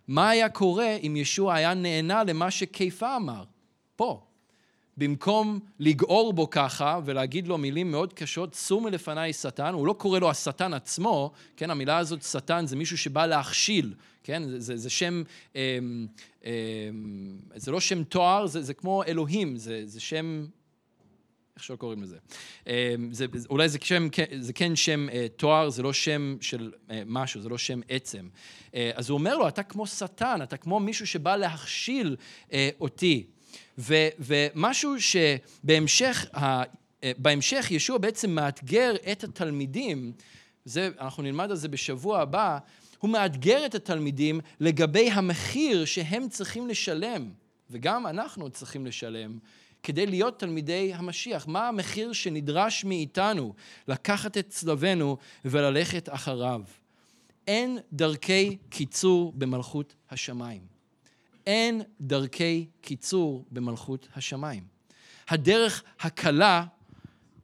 מה 0.07 0.30
היה 0.30 0.49
קורה 0.49 0.95
אם 1.03 1.15
ישוע 1.15 1.55
היה 1.55 1.74
נענה 1.74 2.24
למה 2.24 2.51
שכיפה 2.51 3.15
אמר? 3.15 3.43
פה. 3.95 4.22
במקום 4.97 5.59
לגעור 5.80 6.34
בו 6.34 6.49
ככה 6.49 6.99
ולהגיד 7.05 7.47
לו 7.47 7.57
מילים 7.57 7.91
מאוד 7.91 8.13
קשות, 8.13 8.55
סור 8.55 8.82
מלפניי 8.82 9.34
שטן, 9.34 9.74
הוא 9.74 9.88
לא 9.88 9.93
קורא 9.93 10.20
לו 10.20 10.30
השטן 10.30 10.74
עצמו, 10.74 11.32
כן, 11.57 11.70
המילה 11.70 11.97
הזאת 11.97 12.24
שטן 12.24 12.65
זה 12.65 12.76
מישהו 12.76 12.97
שבא 12.97 13.26
להכשיל, 13.26 13.93
כן, 14.24 14.43
זה, 14.49 14.59
זה, 14.59 14.78
זה 14.78 14.89
שם, 14.89 15.24
אה, 15.55 15.80
אה, 16.45 16.51
זה 17.55 17.72
לא 17.72 17.80
שם 17.80 18.03
תואר, 18.03 18.47
זה, 18.47 18.61
זה 18.61 18.74
כמו 18.74 19.03
אלוהים, 19.03 19.57
זה, 19.57 19.82
זה 19.86 19.99
שם, 19.99 20.45
איך 21.58 21.64
שלא 21.64 21.76
קוראים 21.76 22.03
לזה. 22.03 22.18
אה, 22.68 22.95
זה, 23.12 23.26
אולי 23.49 23.70
זה, 23.70 23.78
שם, 23.84 24.08
זה 24.39 24.53
כן 24.53 24.76
שם 24.76 25.10
אה, 25.10 25.28
תואר, 25.36 25.70
זה 25.70 25.84
לא 25.84 25.93
שם 25.93 26.38
של 26.41 26.72
אה, 26.91 27.01
משהו, 27.05 27.41
זה 27.41 27.49
לא 27.49 27.58
שם 27.58 27.80
עצם. 27.89 28.28
אה, 28.76 28.91
אז 28.95 29.10
הוא 29.10 29.18
אומר 29.18 29.38
לו, 29.38 29.47
אתה 29.47 29.64
כמו 29.64 29.88
שטן, 29.88 30.41
אתה 30.43 30.58
כמו 30.58 30.80
מישהו 30.80 31.08
שבא 31.08 31.36
להכשיל 31.36 32.16
אותי. 32.82 33.28
ו, 33.78 33.95
ומשהו 34.20 34.95
שבהמשך, 34.99 36.26
בהמשך 37.18 37.68
ישוע 37.72 37.97
בעצם 37.97 38.30
מאתגר 38.30 38.95
את 39.12 39.24
התלמידים, 39.24 40.12
זה, 40.66 40.89
אנחנו 40.99 41.24
נלמד 41.24 41.49
על 41.51 41.55
זה 41.55 41.68
בשבוע 41.68 42.22
הבא, 42.22 42.58
הוא 42.99 43.10
מאתגר 43.10 43.66
את 43.66 43.76
התלמידים 43.76 44.39
לגבי 44.60 45.12
המחיר 45.12 45.86
שהם 45.86 46.30
צריכים 46.30 46.68
לשלם, 46.68 47.30
וגם 47.72 48.08
אנחנו 48.08 48.49
צריכים 48.49 48.86
לשלם, 48.86 49.38
כדי 49.88 50.06
להיות 50.06 50.40
תלמידי 50.40 50.92
המשיח. 50.94 51.48
מה 51.48 51.68
המחיר 51.68 52.14
שנדרש 52.14 52.86
מאיתנו 52.86 53.54
לקחת 53.88 54.38
את 54.38 54.50
צלבנו 54.50 55.18
וללכת 55.46 56.10
אחריו? 56.12 56.62
אין 57.48 57.80
דרכי 57.94 58.58
קיצור 58.70 59.34
במלכות 59.36 59.96
השמיים. 60.10 60.62
אין 61.46 61.82
דרכי 62.02 62.66
קיצור 62.82 63.46
במלכות 63.52 64.08
השמיים. 64.16 64.64
הדרך 65.30 65.84
הקלה 66.00 66.64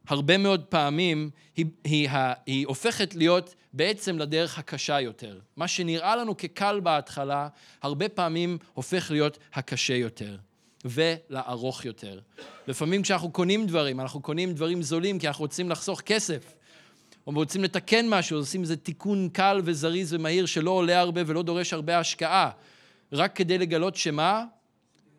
הרבה 0.07 0.37
מאוד 0.37 0.63
פעמים 0.63 1.29
היא, 1.55 1.65
היא, 1.83 2.09
היא, 2.09 2.19
היא 2.45 2.67
הופכת 2.67 3.15
להיות 3.15 3.55
בעצם 3.73 4.19
לדרך 4.19 4.59
הקשה 4.59 4.99
יותר. 4.99 5.39
מה 5.57 5.67
שנראה 5.67 6.15
לנו 6.15 6.37
כקל 6.37 6.79
בהתחלה, 6.79 7.47
הרבה 7.81 8.09
פעמים 8.09 8.57
הופך 8.73 9.11
להיות 9.11 9.37
הקשה 9.53 9.95
יותר. 9.95 10.37
ולארוך 10.85 11.85
יותר. 11.85 12.19
לפעמים 12.67 13.01
כשאנחנו 13.01 13.31
קונים 13.31 13.67
דברים, 13.67 13.99
אנחנו 13.99 14.21
קונים 14.21 14.53
דברים 14.53 14.81
זולים 14.81 15.19
כי 15.19 15.27
אנחנו 15.27 15.43
רוצים 15.43 15.69
לחסוך 15.69 16.01
כסף, 16.01 16.53
או 17.27 17.31
רוצים 17.31 17.63
לתקן 17.63 18.09
משהו, 18.09 18.37
עושים 18.37 18.61
איזה 18.61 18.75
תיקון 18.75 19.29
קל 19.29 19.61
וזריז 19.63 20.13
ומהיר 20.13 20.45
שלא 20.45 20.71
עולה 20.71 20.99
הרבה 20.99 21.21
ולא 21.25 21.43
דורש 21.43 21.73
הרבה 21.73 21.99
השקעה, 21.99 22.49
רק 23.11 23.35
כדי 23.35 23.57
לגלות 23.57 23.95
שמה? 23.95 24.45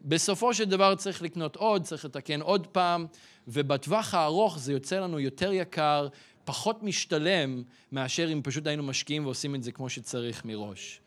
בסופו 0.03 0.55
של 0.55 0.65
דבר 0.65 0.95
צריך 0.95 1.23
לקנות 1.23 1.57
עוד, 1.57 1.83
צריך 1.83 2.05
לתקן 2.05 2.41
עוד 2.41 2.67
פעם, 2.67 3.07
ובטווח 3.49 4.15
הארוך 4.15 4.59
זה 4.59 4.73
יוצא 4.73 5.01
לנו 5.01 5.21
יותר 5.21 5.53
יקר, 5.53 6.09
פחות 6.45 6.83
משתלם, 6.83 7.63
מאשר 7.93 8.33
אם 8.33 8.41
פשוט 8.45 8.67
היינו 8.67 8.83
משקיעים 8.83 9.25
ועושים 9.25 9.55
את 9.55 9.63
זה 9.63 9.73
כמו 9.73 9.91
שצריך 9.91 10.45
מראש. 10.45 11.01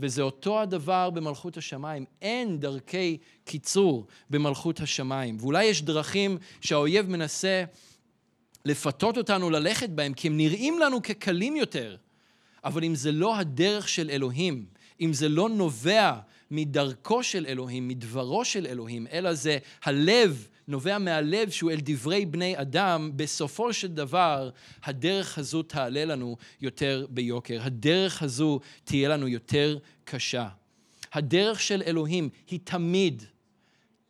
וזה 0.00 0.22
אותו 0.22 0.60
הדבר 0.60 1.10
במלכות 1.10 1.56
השמיים. 1.56 2.04
אין 2.22 2.60
דרכי 2.60 3.18
קיצור 3.44 4.06
במלכות 4.30 4.80
השמיים. 4.80 5.36
ואולי 5.40 5.64
יש 5.64 5.82
דרכים 5.82 6.38
שהאויב 6.60 7.10
מנסה 7.10 7.64
לפתות 8.64 9.18
אותנו 9.18 9.50
ללכת 9.50 9.88
בהם, 9.88 10.14
כי 10.14 10.28
הם 10.28 10.36
נראים 10.36 10.78
לנו 10.78 11.02
כקלים 11.02 11.56
יותר. 11.56 11.96
אבל 12.64 12.84
אם 12.84 12.94
זה 12.94 13.12
לא 13.12 13.36
הדרך 13.36 13.88
של 13.88 14.10
אלוהים, 14.10 14.64
אם 15.00 15.12
זה 15.12 15.28
לא 15.28 15.48
נובע 15.48 16.12
מדרכו 16.50 17.22
של 17.22 17.46
אלוהים, 17.46 17.88
מדברו 17.88 18.44
של 18.44 18.66
אלוהים, 18.66 19.06
אלא 19.12 19.34
זה 19.34 19.58
הלב, 19.84 20.48
נובע 20.70 20.98
מהלב 20.98 21.50
שהוא 21.50 21.70
אל 21.70 21.78
דברי 21.82 22.26
בני 22.26 22.60
אדם, 22.60 23.10
בסופו 23.16 23.72
של 23.72 23.88
דבר 23.88 24.50
הדרך 24.84 25.38
הזו 25.38 25.62
תעלה 25.62 26.04
לנו 26.04 26.36
יותר 26.60 27.06
ביוקר. 27.10 27.58
הדרך 27.62 28.22
הזו 28.22 28.60
תהיה 28.84 29.08
לנו 29.08 29.28
יותר 29.28 29.78
קשה. 30.04 30.48
הדרך 31.12 31.60
של 31.60 31.82
אלוהים 31.86 32.28
היא 32.46 32.60
תמיד, 32.64 33.22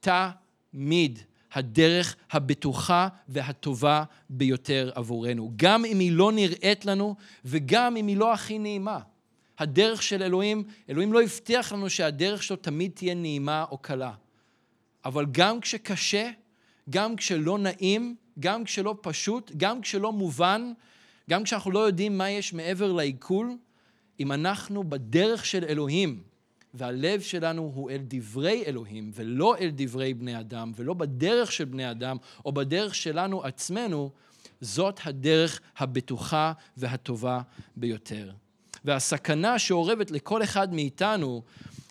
תמיד, 0.00 1.18
הדרך 1.52 2.16
הבטוחה 2.30 3.08
והטובה 3.28 4.04
ביותר 4.30 4.90
עבורנו. 4.94 5.52
גם 5.56 5.84
אם 5.84 5.98
היא 5.98 6.12
לא 6.12 6.32
נראית 6.32 6.84
לנו 6.84 7.14
וגם 7.44 7.96
אם 7.96 8.06
היא 8.06 8.16
לא 8.16 8.32
הכי 8.32 8.58
נעימה. 8.58 8.98
הדרך 9.58 10.02
של 10.02 10.22
אלוהים, 10.22 10.64
אלוהים 10.88 11.12
לא 11.12 11.22
הבטיח 11.22 11.72
לנו 11.72 11.90
שהדרך 11.90 12.42
שלו 12.42 12.56
תמיד 12.56 12.90
תהיה 12.94 13.14
נעימה 13.14 13.64
או 13.70 13.78
קלה. 13.78 14.12
אבל 15.04 15.26
גם 15.30 15.61
כשקשה, 15.61 16.30
גם 16.90 17.16
כשלא 17.16 17.58
נעים, 17.58 18.16
גם 18.38 18.64
כשלא 18.64 18.94
פשוט, 19.00 19.52
גם 19.56 19.80
כשלא 19.80 20.12
מובן, 20.12 20.72
גם 21.30 21.44
כשאנחנו 21.44 21.70
לא 21.70 21.78
יודעים 21.78 22.18
מה 22.18 22.30
יש 22.30 22.52
מעבר 22.52 22.92
לעיכול, 22.92 23.56
אם 24.20 24.32
אנחנו 24.32 24.84
בדרך 24.84 25.46
של 25.46 25.64
אלוהים, 25.64 26.22
והלב 26.74 27.20
שלנו 27.20 27.72
הוא 27.74 27.90
אל 27.90 28.00
דברי 28.08 28.62
אלוהים, 28.66 29.10
ולא 29.14 29.56
אל 29.56 29.70
דברי 29.74 30.14
בני 30.14 30.40
אדם, 30.40 30.72
ולא 30.76 30.94
בדרך 30.94 31.52
של 31.52 31.64
בני 31.64 31.90
אדם, 31.90 32.16
או 32.44 32.52
בדרך 32.52 32.94
שלנו 32.94 33.44
עצמנו, 33.44 34.10
זאת 34.60 35.00
הדרך 35.04 35.60
הבטוחה 35.78 36.52
והטובה 36.76 37.40
ביותר. 37.76 38.30
והסכנה 38.84 39.58
שאורבת 39.58 40.10
לכל 40.10 40.42
אחד 40.42 40.74
מאיתנו 40.74 41.42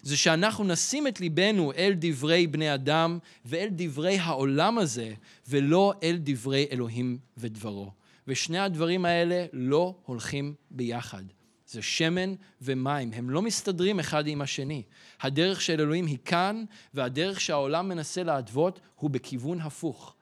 זה 0.01 0.17
שאנחנו 0.17 0.63
נשים 0.63 1.07
את 1.07 1.19
ליבנו 1.19 1.71
אל 1.71 1.93
דברי 1.97 2.47
בני 2.47 2.73
אדם 2.73 3.19
ואל 3.45 3.67
דברי 3.71 4.17
העולם 4.17 4.77
הזה, 4.77 5.13
ולא 5.47 5.93
אל 6.03 6.17
דברי 6.19 6.67
אלוהים 6.71 7.17
ודברו. 7.37 7.91
ושני 8.27 8.59
הדברים 8.59 9.05
האלה 9.05 9.45
לא 9.53 9.95
הולכים 10.05 10.53
ביחד. 10.71 11.23
זה 11.67 11.81
שמן 11.81 12.33
ומים, 12.61 13.11
הם 13.13 13.29
לא 13.29 13.41
מסתדרים 13.41 13.99
אחד 13.99 14.27
עם 14.27 14.41
השני. 14.41 14.83
הדרך 15.21 15.61
של 15.61 15.81
אלוהים 15.81 16.05
היא 16.05 16.17
כאן, 16.25 16.63
והדרך 16.93 17.41
שהעולם 17.41 17.89
מנסה 17.89 18.23
להתוות 18.23 18.79
הוא 18.95 19.09
בכיוון 19.09 19.61
הפוך. 19.61 20.15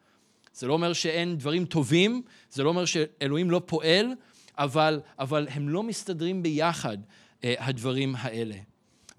זה 0.53 0.67
לא 0.67 0.73
אומר 0.73 0.93
שאין 0.93 1.37
דברים 1.37 1.65
טובים, 1.65 2.21
זה 2.49 2.63
לא 2.63 2.69
אומר 2.69 2.85
שאלוהים 2.85 3.51
לא 3.51 3.61
פועל, 3.65 4.07
אבל, 4.57 5.01
אבל 5.19 5.47
הם 5.49 5.69
לא 5.69 5.83
מסתדרים 5.83 6.43
ביחד, 6.43 6.97
אה, 7.43 7.53
הדברים 7.59 8.15
האלה. 8.17 8.55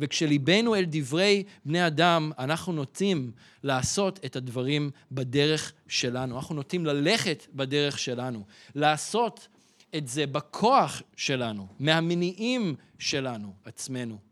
וכשליבנו 0.00 0.74
אל 0.74 0.84
דברי 0.88 1.44
בני 1.64 1.86
אדם, 1.86 2.32
אנחנו 2.38 2.72
נוטים 2.72 3.32
לעשות 3.62 4.20
את 4.24 4.36
הדברים 4.36 4.90
בדרך 5.12 5.72
שלנו. 5.88 6.36
אנחנו 6.36 6.54
נוטים 6.54 6.86
ללכת 6.86 7.46
בדרך 7.54 7.98
שלנו, 7.98 8.44
לעשות 8.74 9.48
את 9.96 10.08
זה 10.08 10.26
בכוח 10.26 11.02
שלנו, 11.16 11.66
מהמניעים 11.78 12.74
שלנו 12.98 13.52
עצמנו. 13.64 14.27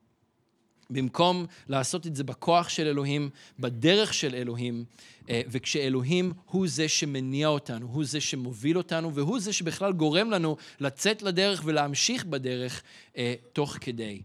במקום 0.90 1.46
לעשות 1.68 2.06
את 2.06 2.16
זה 2.16 2.24
בכוח 2.24 2.68
של 2.68 2.86
אלוהים, 2.86 3.30
בדרך 3.58 4.14
של 4.14 4.34
אלוהים, 4.34 4.84
אה, 5.30 5.40
וכשאלוהים 5.48 6.32
הוא 6.50 6.68
זה 6.68 6.88
שמניע 6.88 7.48
אותנו, 7.48 7.86
הוא 7.86 8.04
זה 8.04 8.20
שמוביל 8.20 8.76
אותנו, 8.76 9.14
והוא 9.14 9.40
זה 9.40 9.52
שבכלל 9.52 9.92
גורם 9.92 10.30
לנו 10.30 10.56
לצאת 10.80 11.22
לדרך 11.22 11.62
ולהמשיך 11.64 12.24
בדרך 12.24 12.82
אה, 13.16 13.34
תוך 13.52 13.76
כדי. 13.80 14.20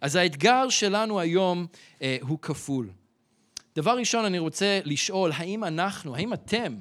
אז 0.00 0.16
האתגר 0.16 0.68
שלנו 0.68 1.20
היום 1.20 1.66
אה, 2.02 2.16
הוא 2.20 2.38
כפול. 2.42 2.90
דבר 3.76 3.98
ראשון, 3.98 4.24
אני 4.24 4.38
רוצה 4.38 4.80
לשאול, 4.84 5.32
האם 5.34 5.64
אנחנו, 5.64 6.16
האם 6.16 6.32
אתם 6.32 6.76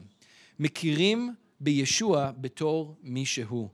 מכירים 0.60 1.34
בישוע 1.60 2.32
בתור 2.38 2.96
מי 3.04 3.26
שהוא? 3.26 3.70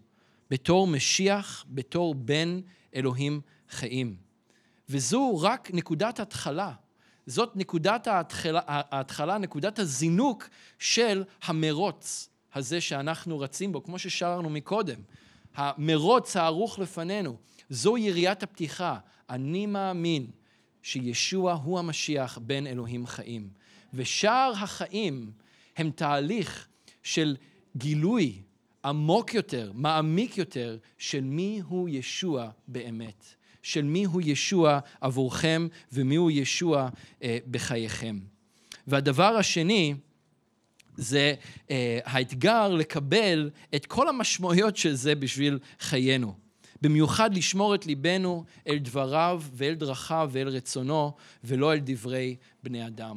בתור 0.52 0.88
משיח, 0.88 1.66
בתור 1.70 2.16
בן 2.16 2.62
אלוהים 2.96 3.42
חיים. 3.70 4.31
וזו 4.92 5.40
רק 5.42 5.72
נקודת 5.74 6.20
התחלה. 6.20 6.72
זאת 7.26 7.56
נקודת 7.56 8.08
ההתחלה, 8.08 8.60
ההתחלה, 8.66 9.38
נקודת 9.38 9.80
הזינוק 9.80 10.50
של 10.80 11.24
המרוץ 11.44 12.30
הזה 12.54 12.82
שאנחנו 12.82 13.40
רצים 13.40 13.72
בו, 13.72 13.84
כמו 13.84 14.00
ששרנו 14.00 14.50
מקודם. 14.50 15.00
המרוץ 15.56 16.38
הערוך 16.38 16.80
לפנינו, 16.80 17.38
זו 17.70 17.98
יריית 17.98 18.44
הפתיחה. 18.44 18.98
אני 19.30 19.66
מאמין 19.66 20.28
שישוע 20.82 21.54
הוא 21.54 21.80
המשיח 21.80 22.38
בן 22.38 22.68
אלוהים 22.68 23.08
חיים. 23.08 23.50
ושאר 23.94 24.52
החיים 24.56 25.32
הם 25.78 25.92
תהליך 25.92 26.68
של 27.04 27.36
גילוי 27.78 28.42
עמוק 28.86 29.34
יותר, 29.34 29.72
מעמיק 29.76 30.38
יותר, 30.38 30.78
של 30.98 31.22
מי 31.22 31.62
הוא 31.68 31.90
ישוע 31.90 32.50
באמת. 32.68 33.41
של 33.64 33.84
מי 33.84 34.04
הוא 34.04 34.22
ישוע 34.26 34.80
עבורכם 35.02 35.68
ומי 35.92 36.16
הוא 36.16 36.32
ישוע 36.32 36.90
אה, 37.24 37.38
בחייכם. 37.52 38.20
והדבר 38.88 39.36
השני, 39.36 39.96
זה 40.98 41.34
אה, 41.72 42.00
האתגר 42.06 42.68
לקבל 42.68 43.50
את 43.76 43.86
כל 43.86 44.10
המשמעויות 44.10 44.78
של 44.78 44.94
זה 44.94 45.16
בשביל 45.16 45.60
חיינו. 45.80 46.34
במיוחד 46.82 47.38
לשמור 47.38 47.76
את 47.76 47.86
ליבנו 47.86 48.44
אל 48.68 48.78
דבריו 48.78 49.42
ואל 49.54 49.74
דרכיו 49.74 50.30
ואל 50.34 50.48
רצונו, 50.48 51.12
ולא 51.44 51.74
אל 51.74 51.80
דברי 51.84 52.36
בני 52.64 52.88
אדם. 52.88 53.16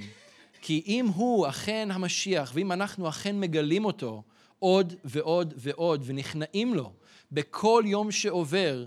כי 0.62 0.82
אם 0.86 1.06
הוא 1.14 1.48
אכן 1.48 1.88
המשיח, 1.92 2.52
ואם 2.54 2.72
אנחנו 2.72 3.08
אכן 3.08 3.40
מגלים 3.40 3.84
אותו 3.84 4.22
עוד 4.58 4.94
ועוד 5.04 5.54
ועוד, 5.56 6.02
ונכנעים 6.06 6.74
לו 6.74 6.92
בכל 7.32 7.82
יום 7.86 8.10
שעובר, 8.10 8.84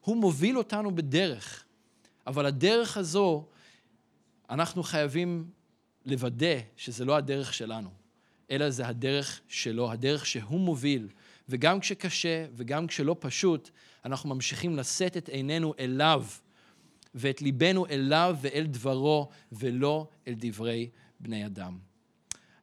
הוא 0.00 0.16
מוביל 0.16 0.58
אותנו 0.58 0.94
בדרך. 0.94 1.64
אבל 2.26 2.46
הדרך 2.46 2.96
הזו, 2.96 3.46
אנחנו 4.50 4.82
חייבים 4.82 5.50
לוודא 6.06 6.58
שזה 6.76 7.04
לא 7.04 7.16
הדרך 7.16 7.54
שלנו, 7.54 7.90
אלא 8.50 8.70
זה 8.70 8.88
הדרך 8.88 9.40
שלו, 9.48 9.92
הדרך 9.92 10.26
שהוא 10.26 10.60
מוביל. 10.60 11.08
וגם 11.48 11.80
כשקשה 11.80 12.46
וגם 12.56 12.86
כשלא 12.86 13.16
פשוט, 13.18 13.70
אנחנו 14.04 14.34
ממשיכים 14.34 14.76
לשאת 14.76 15.16
את 15.16 15.28
עינינו 15.28 15.74
אליו 15.78 16.24
ואת 17.14 17.42
ליבנו 17.42 17.86
אליו 17.86 18.36
ואל 18.40 18.66
דברו, 18.66 19.28
ולא 19.52 20.08
אל 20.28 20.34
דברי 20.36 20.88
בני 21.20 21.46
אדם. 21.46 21.78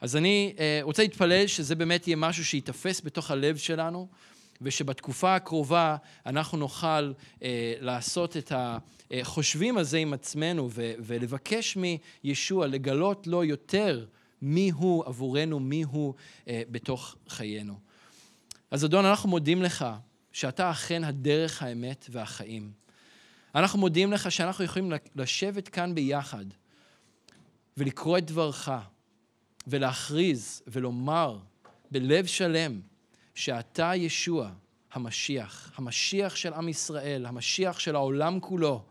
אז 0.02 0.16
אני 0.16 0.56
אה, 0.60 0.80
רוצה 0.82 1.02
להתפלל 1.02 1.48
שזה 1.48 1.76
באמת 1.76 2.08
יהיה 2.08 2.18
משהו 2.18 2.46
שייתפס 2.46 3.02
בתוך 3.02 3.32
הלב 3.32 3.58
שלנו, 3.58 4.08
ושבתקופה 4.62 5.36
הקרובה 5.36 5.96
אנחנו 6.26 6.58
נוכל 6.58 7.14
אה, 7.44 7.74
לעשות 7.80 8.38
את 8.38 8.52
החושבים 9.12 9.78
הזה 9.78 9.98
עם 9.98 10.14
עצמנו 10.14 10.70
ו- 10.72 10.94
ולבקש 11.00 11.78
מישוע 12.24 12.68
לגלות 12.68 13.28
לו 13.28 13.44
יותר 13.44 14.06
מי 14.42 14.70
הוא 14.70 15.06
עבורנו, 15.06 15.60
מי 15.60 15.84
הוא 15.84 16.14
אה, 16.48 16.62
בתוך 16.72 17.16
חיינו. 17.28 17.80
אז 18.72 18.86
אדון, 18.86 19.06
אנחנו 19.06 19.30
מודים 19.30 19.62
לך 19.62 19.86
שאתה 20.32 20.72
אכן 20.72 21.04
הדרך, 21.04 21.64
האמת 21.64 22.06
והחיים. 22.10 22.72
אנחנו 23.56 23.80
מודים 23.80 24.14
לך 24.14 24.32
שאנחנו 24.32 24.64
יכולים 24.64 24.92
לשבת 25.16 25.68
כאן 25.68 25.96
ביחד 25.96 26.46
ולקרוא 27.78 28.18
את 28.18 28.26
דברך 28.26 28.70
ולהכריז 29.68 30.62
ולומר 30.68 31.38
בלב 31.92 32.26
שלם 32.26 32.80
שאתה 33.38 33.92
ישוע, 33.96 34.50
המשיח, 34.94 35.72
המשיח 35.76 36.36
של 36.36 36.54
עם 36.54 36.70
ישראל, 36.70 37.26
המשיח 37.26 37.80
של 37.80 37.96
העולם 37.96 38.40
כולו. 38.40 38.84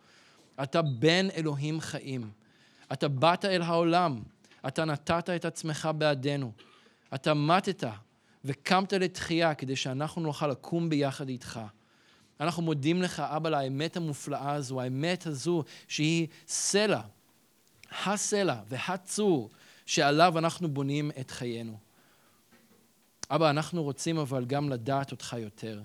אתה 0.62 0.82
בן 0.82 1.30
אלוהים 1.30 1.80
חיים. 1.80 2.30
אתה 2.92 3.08
באת 3.08 3.44
אל 3.44 3.62
העולם, 3.62 4.22
אתה 4.68 4.84
נתת 4.84 5.30
את 5.30 5.44
עצמך 5.44 5.88
בעדנו. 5.98 6.52
אתה 7.14 7.34
מתת 7.34 7.84
וקמת 8.44 8.92
לתחייה 8.92 9.54
כדי 9.54 9.76
שאנחנו 9.76 10.22
נוכל 10.22 10.48
לקום 10.48 10.88
ביחד 10.88 11.28
איתך. 11.28 11.60
אנחנו 12.40 12.62
מודים 12.62 13.02
לך, 13.02 13.20
אבא, 13.20 13.50
לאמת 13.50 13.96
המופלאה 13.96 14.52
הזו, 14.52 14.80
האמת 14.80 15.26
הזו 15.26 15.64
שהיא 15.88 16.26
סלע, 16.48 17.00
הסלע 18.04 18.60
והצור 18.68 19.50
שעליו 19.86 20.38
אנחנו 20.38 20.68
בונים 20.68 21.10
את 21.20 21.30
חיינו. 21.30 21.85
אבא, 23.30 23.50
אנחנו 23.50 23.82
רוצים 23.82 24.18
אבל 24.18 24.44
גם 24.44 24.68
לדעת 24.68 25.12
אותך 25.12 25.36
יותר. 25.38 25.80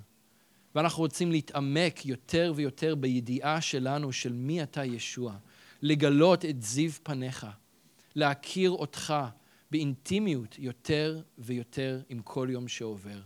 ואנחנו 0.76 1.04
רוצים 1.04 1.32
להתעמק 1.32 2.06
יותר 2.06 2.54
ויותר 2.56 2.96
בידיעה 2.96 3.62
שלנו 3.62 4.12
של 4.12 4.34
מי 4.34 4.64
אתה 4.64 4.86
ישוע, 4.86 5.34
לגלות 5.82 6.46
את 6.46 6.62
זיו 6.62 6.92
פניך, 7.04 7.48
להכיר 8.16 8.72
אותך 8.72 9.14
באינטימיות 9.72 10.56
יותר 10.60 11.22
ויותר 11.38 12.02
עם 12.10 12.22
כל 12.22 12.48
יום 12.52 12.68
שעובר. 12.68 13.20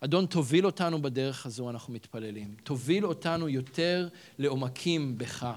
אדון, 0.00 0.26
תוביל 0.26 0.66
אותנו 0.66 1.02
בדרך 1.02 1.46
הזו, 1.46 1.70
אנחנו 1.70 1.92
מתפללים. 1.92 2.54
תוביל 2.62 3.06
אותנו 3.06 3.48
יותר 3.48 4.08
לעומקים 4.38 5.18
בך. 5.18 5.52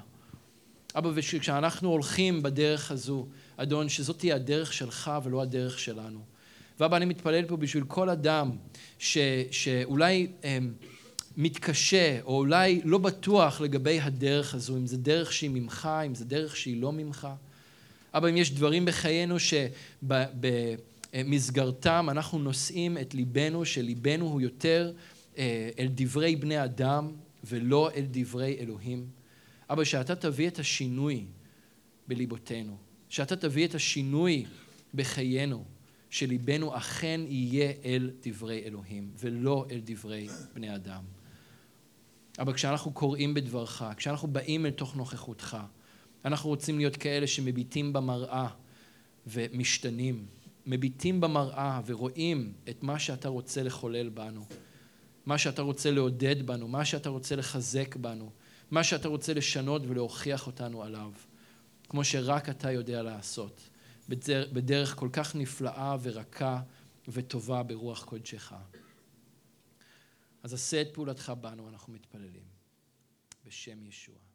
אבא, 0.95 1.09
וכשאנחנו 1.13 1.89
הולכים 1.89 2.43
בדרך 2.43 2.91
הזו, 2.91 3.27
אדון, 3.57 3.89
שזאת 3.89 4.17
תהיה 4.17 4.35
הדרך 4.35 4.73
שלך 4.73 5.11
ולא 5.23 5.41
הדרך 5.41 5.79
שלנו. 5.79 6.23
ואבא, 6.79 6.97
אני 6.97 7.05
מתפלל 7.05 7.45
פה 7.45 7.57
בשביל 7.57 7.83
כל 7.83 8.09
אדם 8.09 8.51
ש, 8.99 9.17
שאולי 9.51 10.27
הם, 10.43 10.73
מתקשה, 11.37 12.21
או 12.21 12.37
אולי 12.37 12.81
לא 12.83 12.97
בטוח 12.97 13.61
לגבי 13.61 13.99
הדרך 13.99 14.55
הזו, 14.55 14.77
אם 14.77 14.87
זה 14.87 14.97
דרך 14.97 15.33
שהיא 15.33 15.49
ממך, 15.49 15.89
אם 16.05 16.15
זה 16.15 16.25
דרך 16.25 16.55
שהיא 16.55 16.81
לא 16.81 16.91
ממך. 16.91 17.27
אבא, 18.13 18.29
אם 18.29 18.37
יש 18.37 18.51
דברים 18.51 18.85
בחיינו 18.85 19.35
שבמסגרתם 21.13 22.07
אנחנו 22.11 22.39
נושאים 22.39 22.97
את 22.97 23.13
ליבנו, 23.13 23.65
שליבנו 23.65 24.25
הוא 24.25 24.41
יותר 24.41 24.91
אה, 25.37 25.69
אל 25.79 25.87
דברי 25.95 26.35
בני 26.35 26.63
אדם 26.63 27.11
ולא 27.43 27.89
אל 27.95 28.05
דברי 28.11 28.57
אלוהים. 28.59 29.07
אבא, 29.69 29.83
שאתה 29.83 30.15
תביא 30.15 30.47
את 30.47 30.59
השינוי 30.59 31.25
בליבותינו, 32.07 32.77
שאתה 33.09 33.35
תביא 33.35 33.67
את 33.67 33.75
השינוי 33.75 34.45
בחיינו, 34.93 35.63
שליבנו 36.09 36.77
אכן 36.77 37.21
יהיה 37.27 37.73
אל 37.85 38.11
דברי 38.21 38.63
אלוהים 38.63 39.11
ולא 39.17 39.65
אל 39.71 39.79
דברי 39.83 40.27
בני 40.53 40.75
אדם. 40.75 41.03
אבל 42.39 42.53
כשאנחנו 42.53 42.91
קוראים 42.91 43.33
בדברך, 43.33 43.83
כשאנחנו 43.97 44.27
באים 44.27 44.65
אל 44.65 44.71
תוך 44.71 44.95
נוכחותך, 44.95 45.57
אנחנו 46.25 46.49
רוצים 46.49 46.77
להיות 46.77 46.97
כאלה 46.97 47.27
שמביטים 47.27 47.93
במראה 47.93 48.47
ומשתנים, 49.27 50.25
מביטים 50.65 51.21
במראה 51.21 51.81
ורואים 51.85 52.53
את 52.69 52.83
מה 52.83 52.99
שאתה 52.99 53.27
רוצה 53.27 53.63
לחולל 53.63 54.09
בנו, 54.09 54.45
מה 55.25 55.37
שאתה 55.37 55.61
רוצה 55.61 55.91
לעודד 55.91 56.47
בנו, 56.47 56.67
מה 56.67 56.85
שאתה 56.85 57.09
רוצה 57.09 57.35
לחזק 57.35 57.95
בנו, 57.95 58.31
מה 58.71 58.83
שאתה 58.83 59.07
רוצה 59.07 59.33
לשנות 59.33 59.81
ולהוכיח 59.87 60.47
אותנו 60.47 60.83
עליו, 60.83 61.11
כמו 61.89 62.03
שרק 62.03 62.49
אתה 62.49 62.71
יודע 62.71 63.03
לעשות, 63.03 63.69
בדרך 64.53 64.95
כל 64.95 65.09
כך 65.13 65.35
נפלאה 65.35 65.97
ורכה 66.01 66.61
וטובה 67.07 67.63
ברוח 67.63 68.03
קודשך. 68.03 68.53
אז 70.43 70.53
עשה 70.53 70.81
את 70.81 70.93
פעולתך 70.93 71.33
בנו, 71.41 71.69
אנחנו 71.69 71.93
מתפללים. 71.93 72.43
בשם 73.45 73.83
ישוע. 73.83 74.28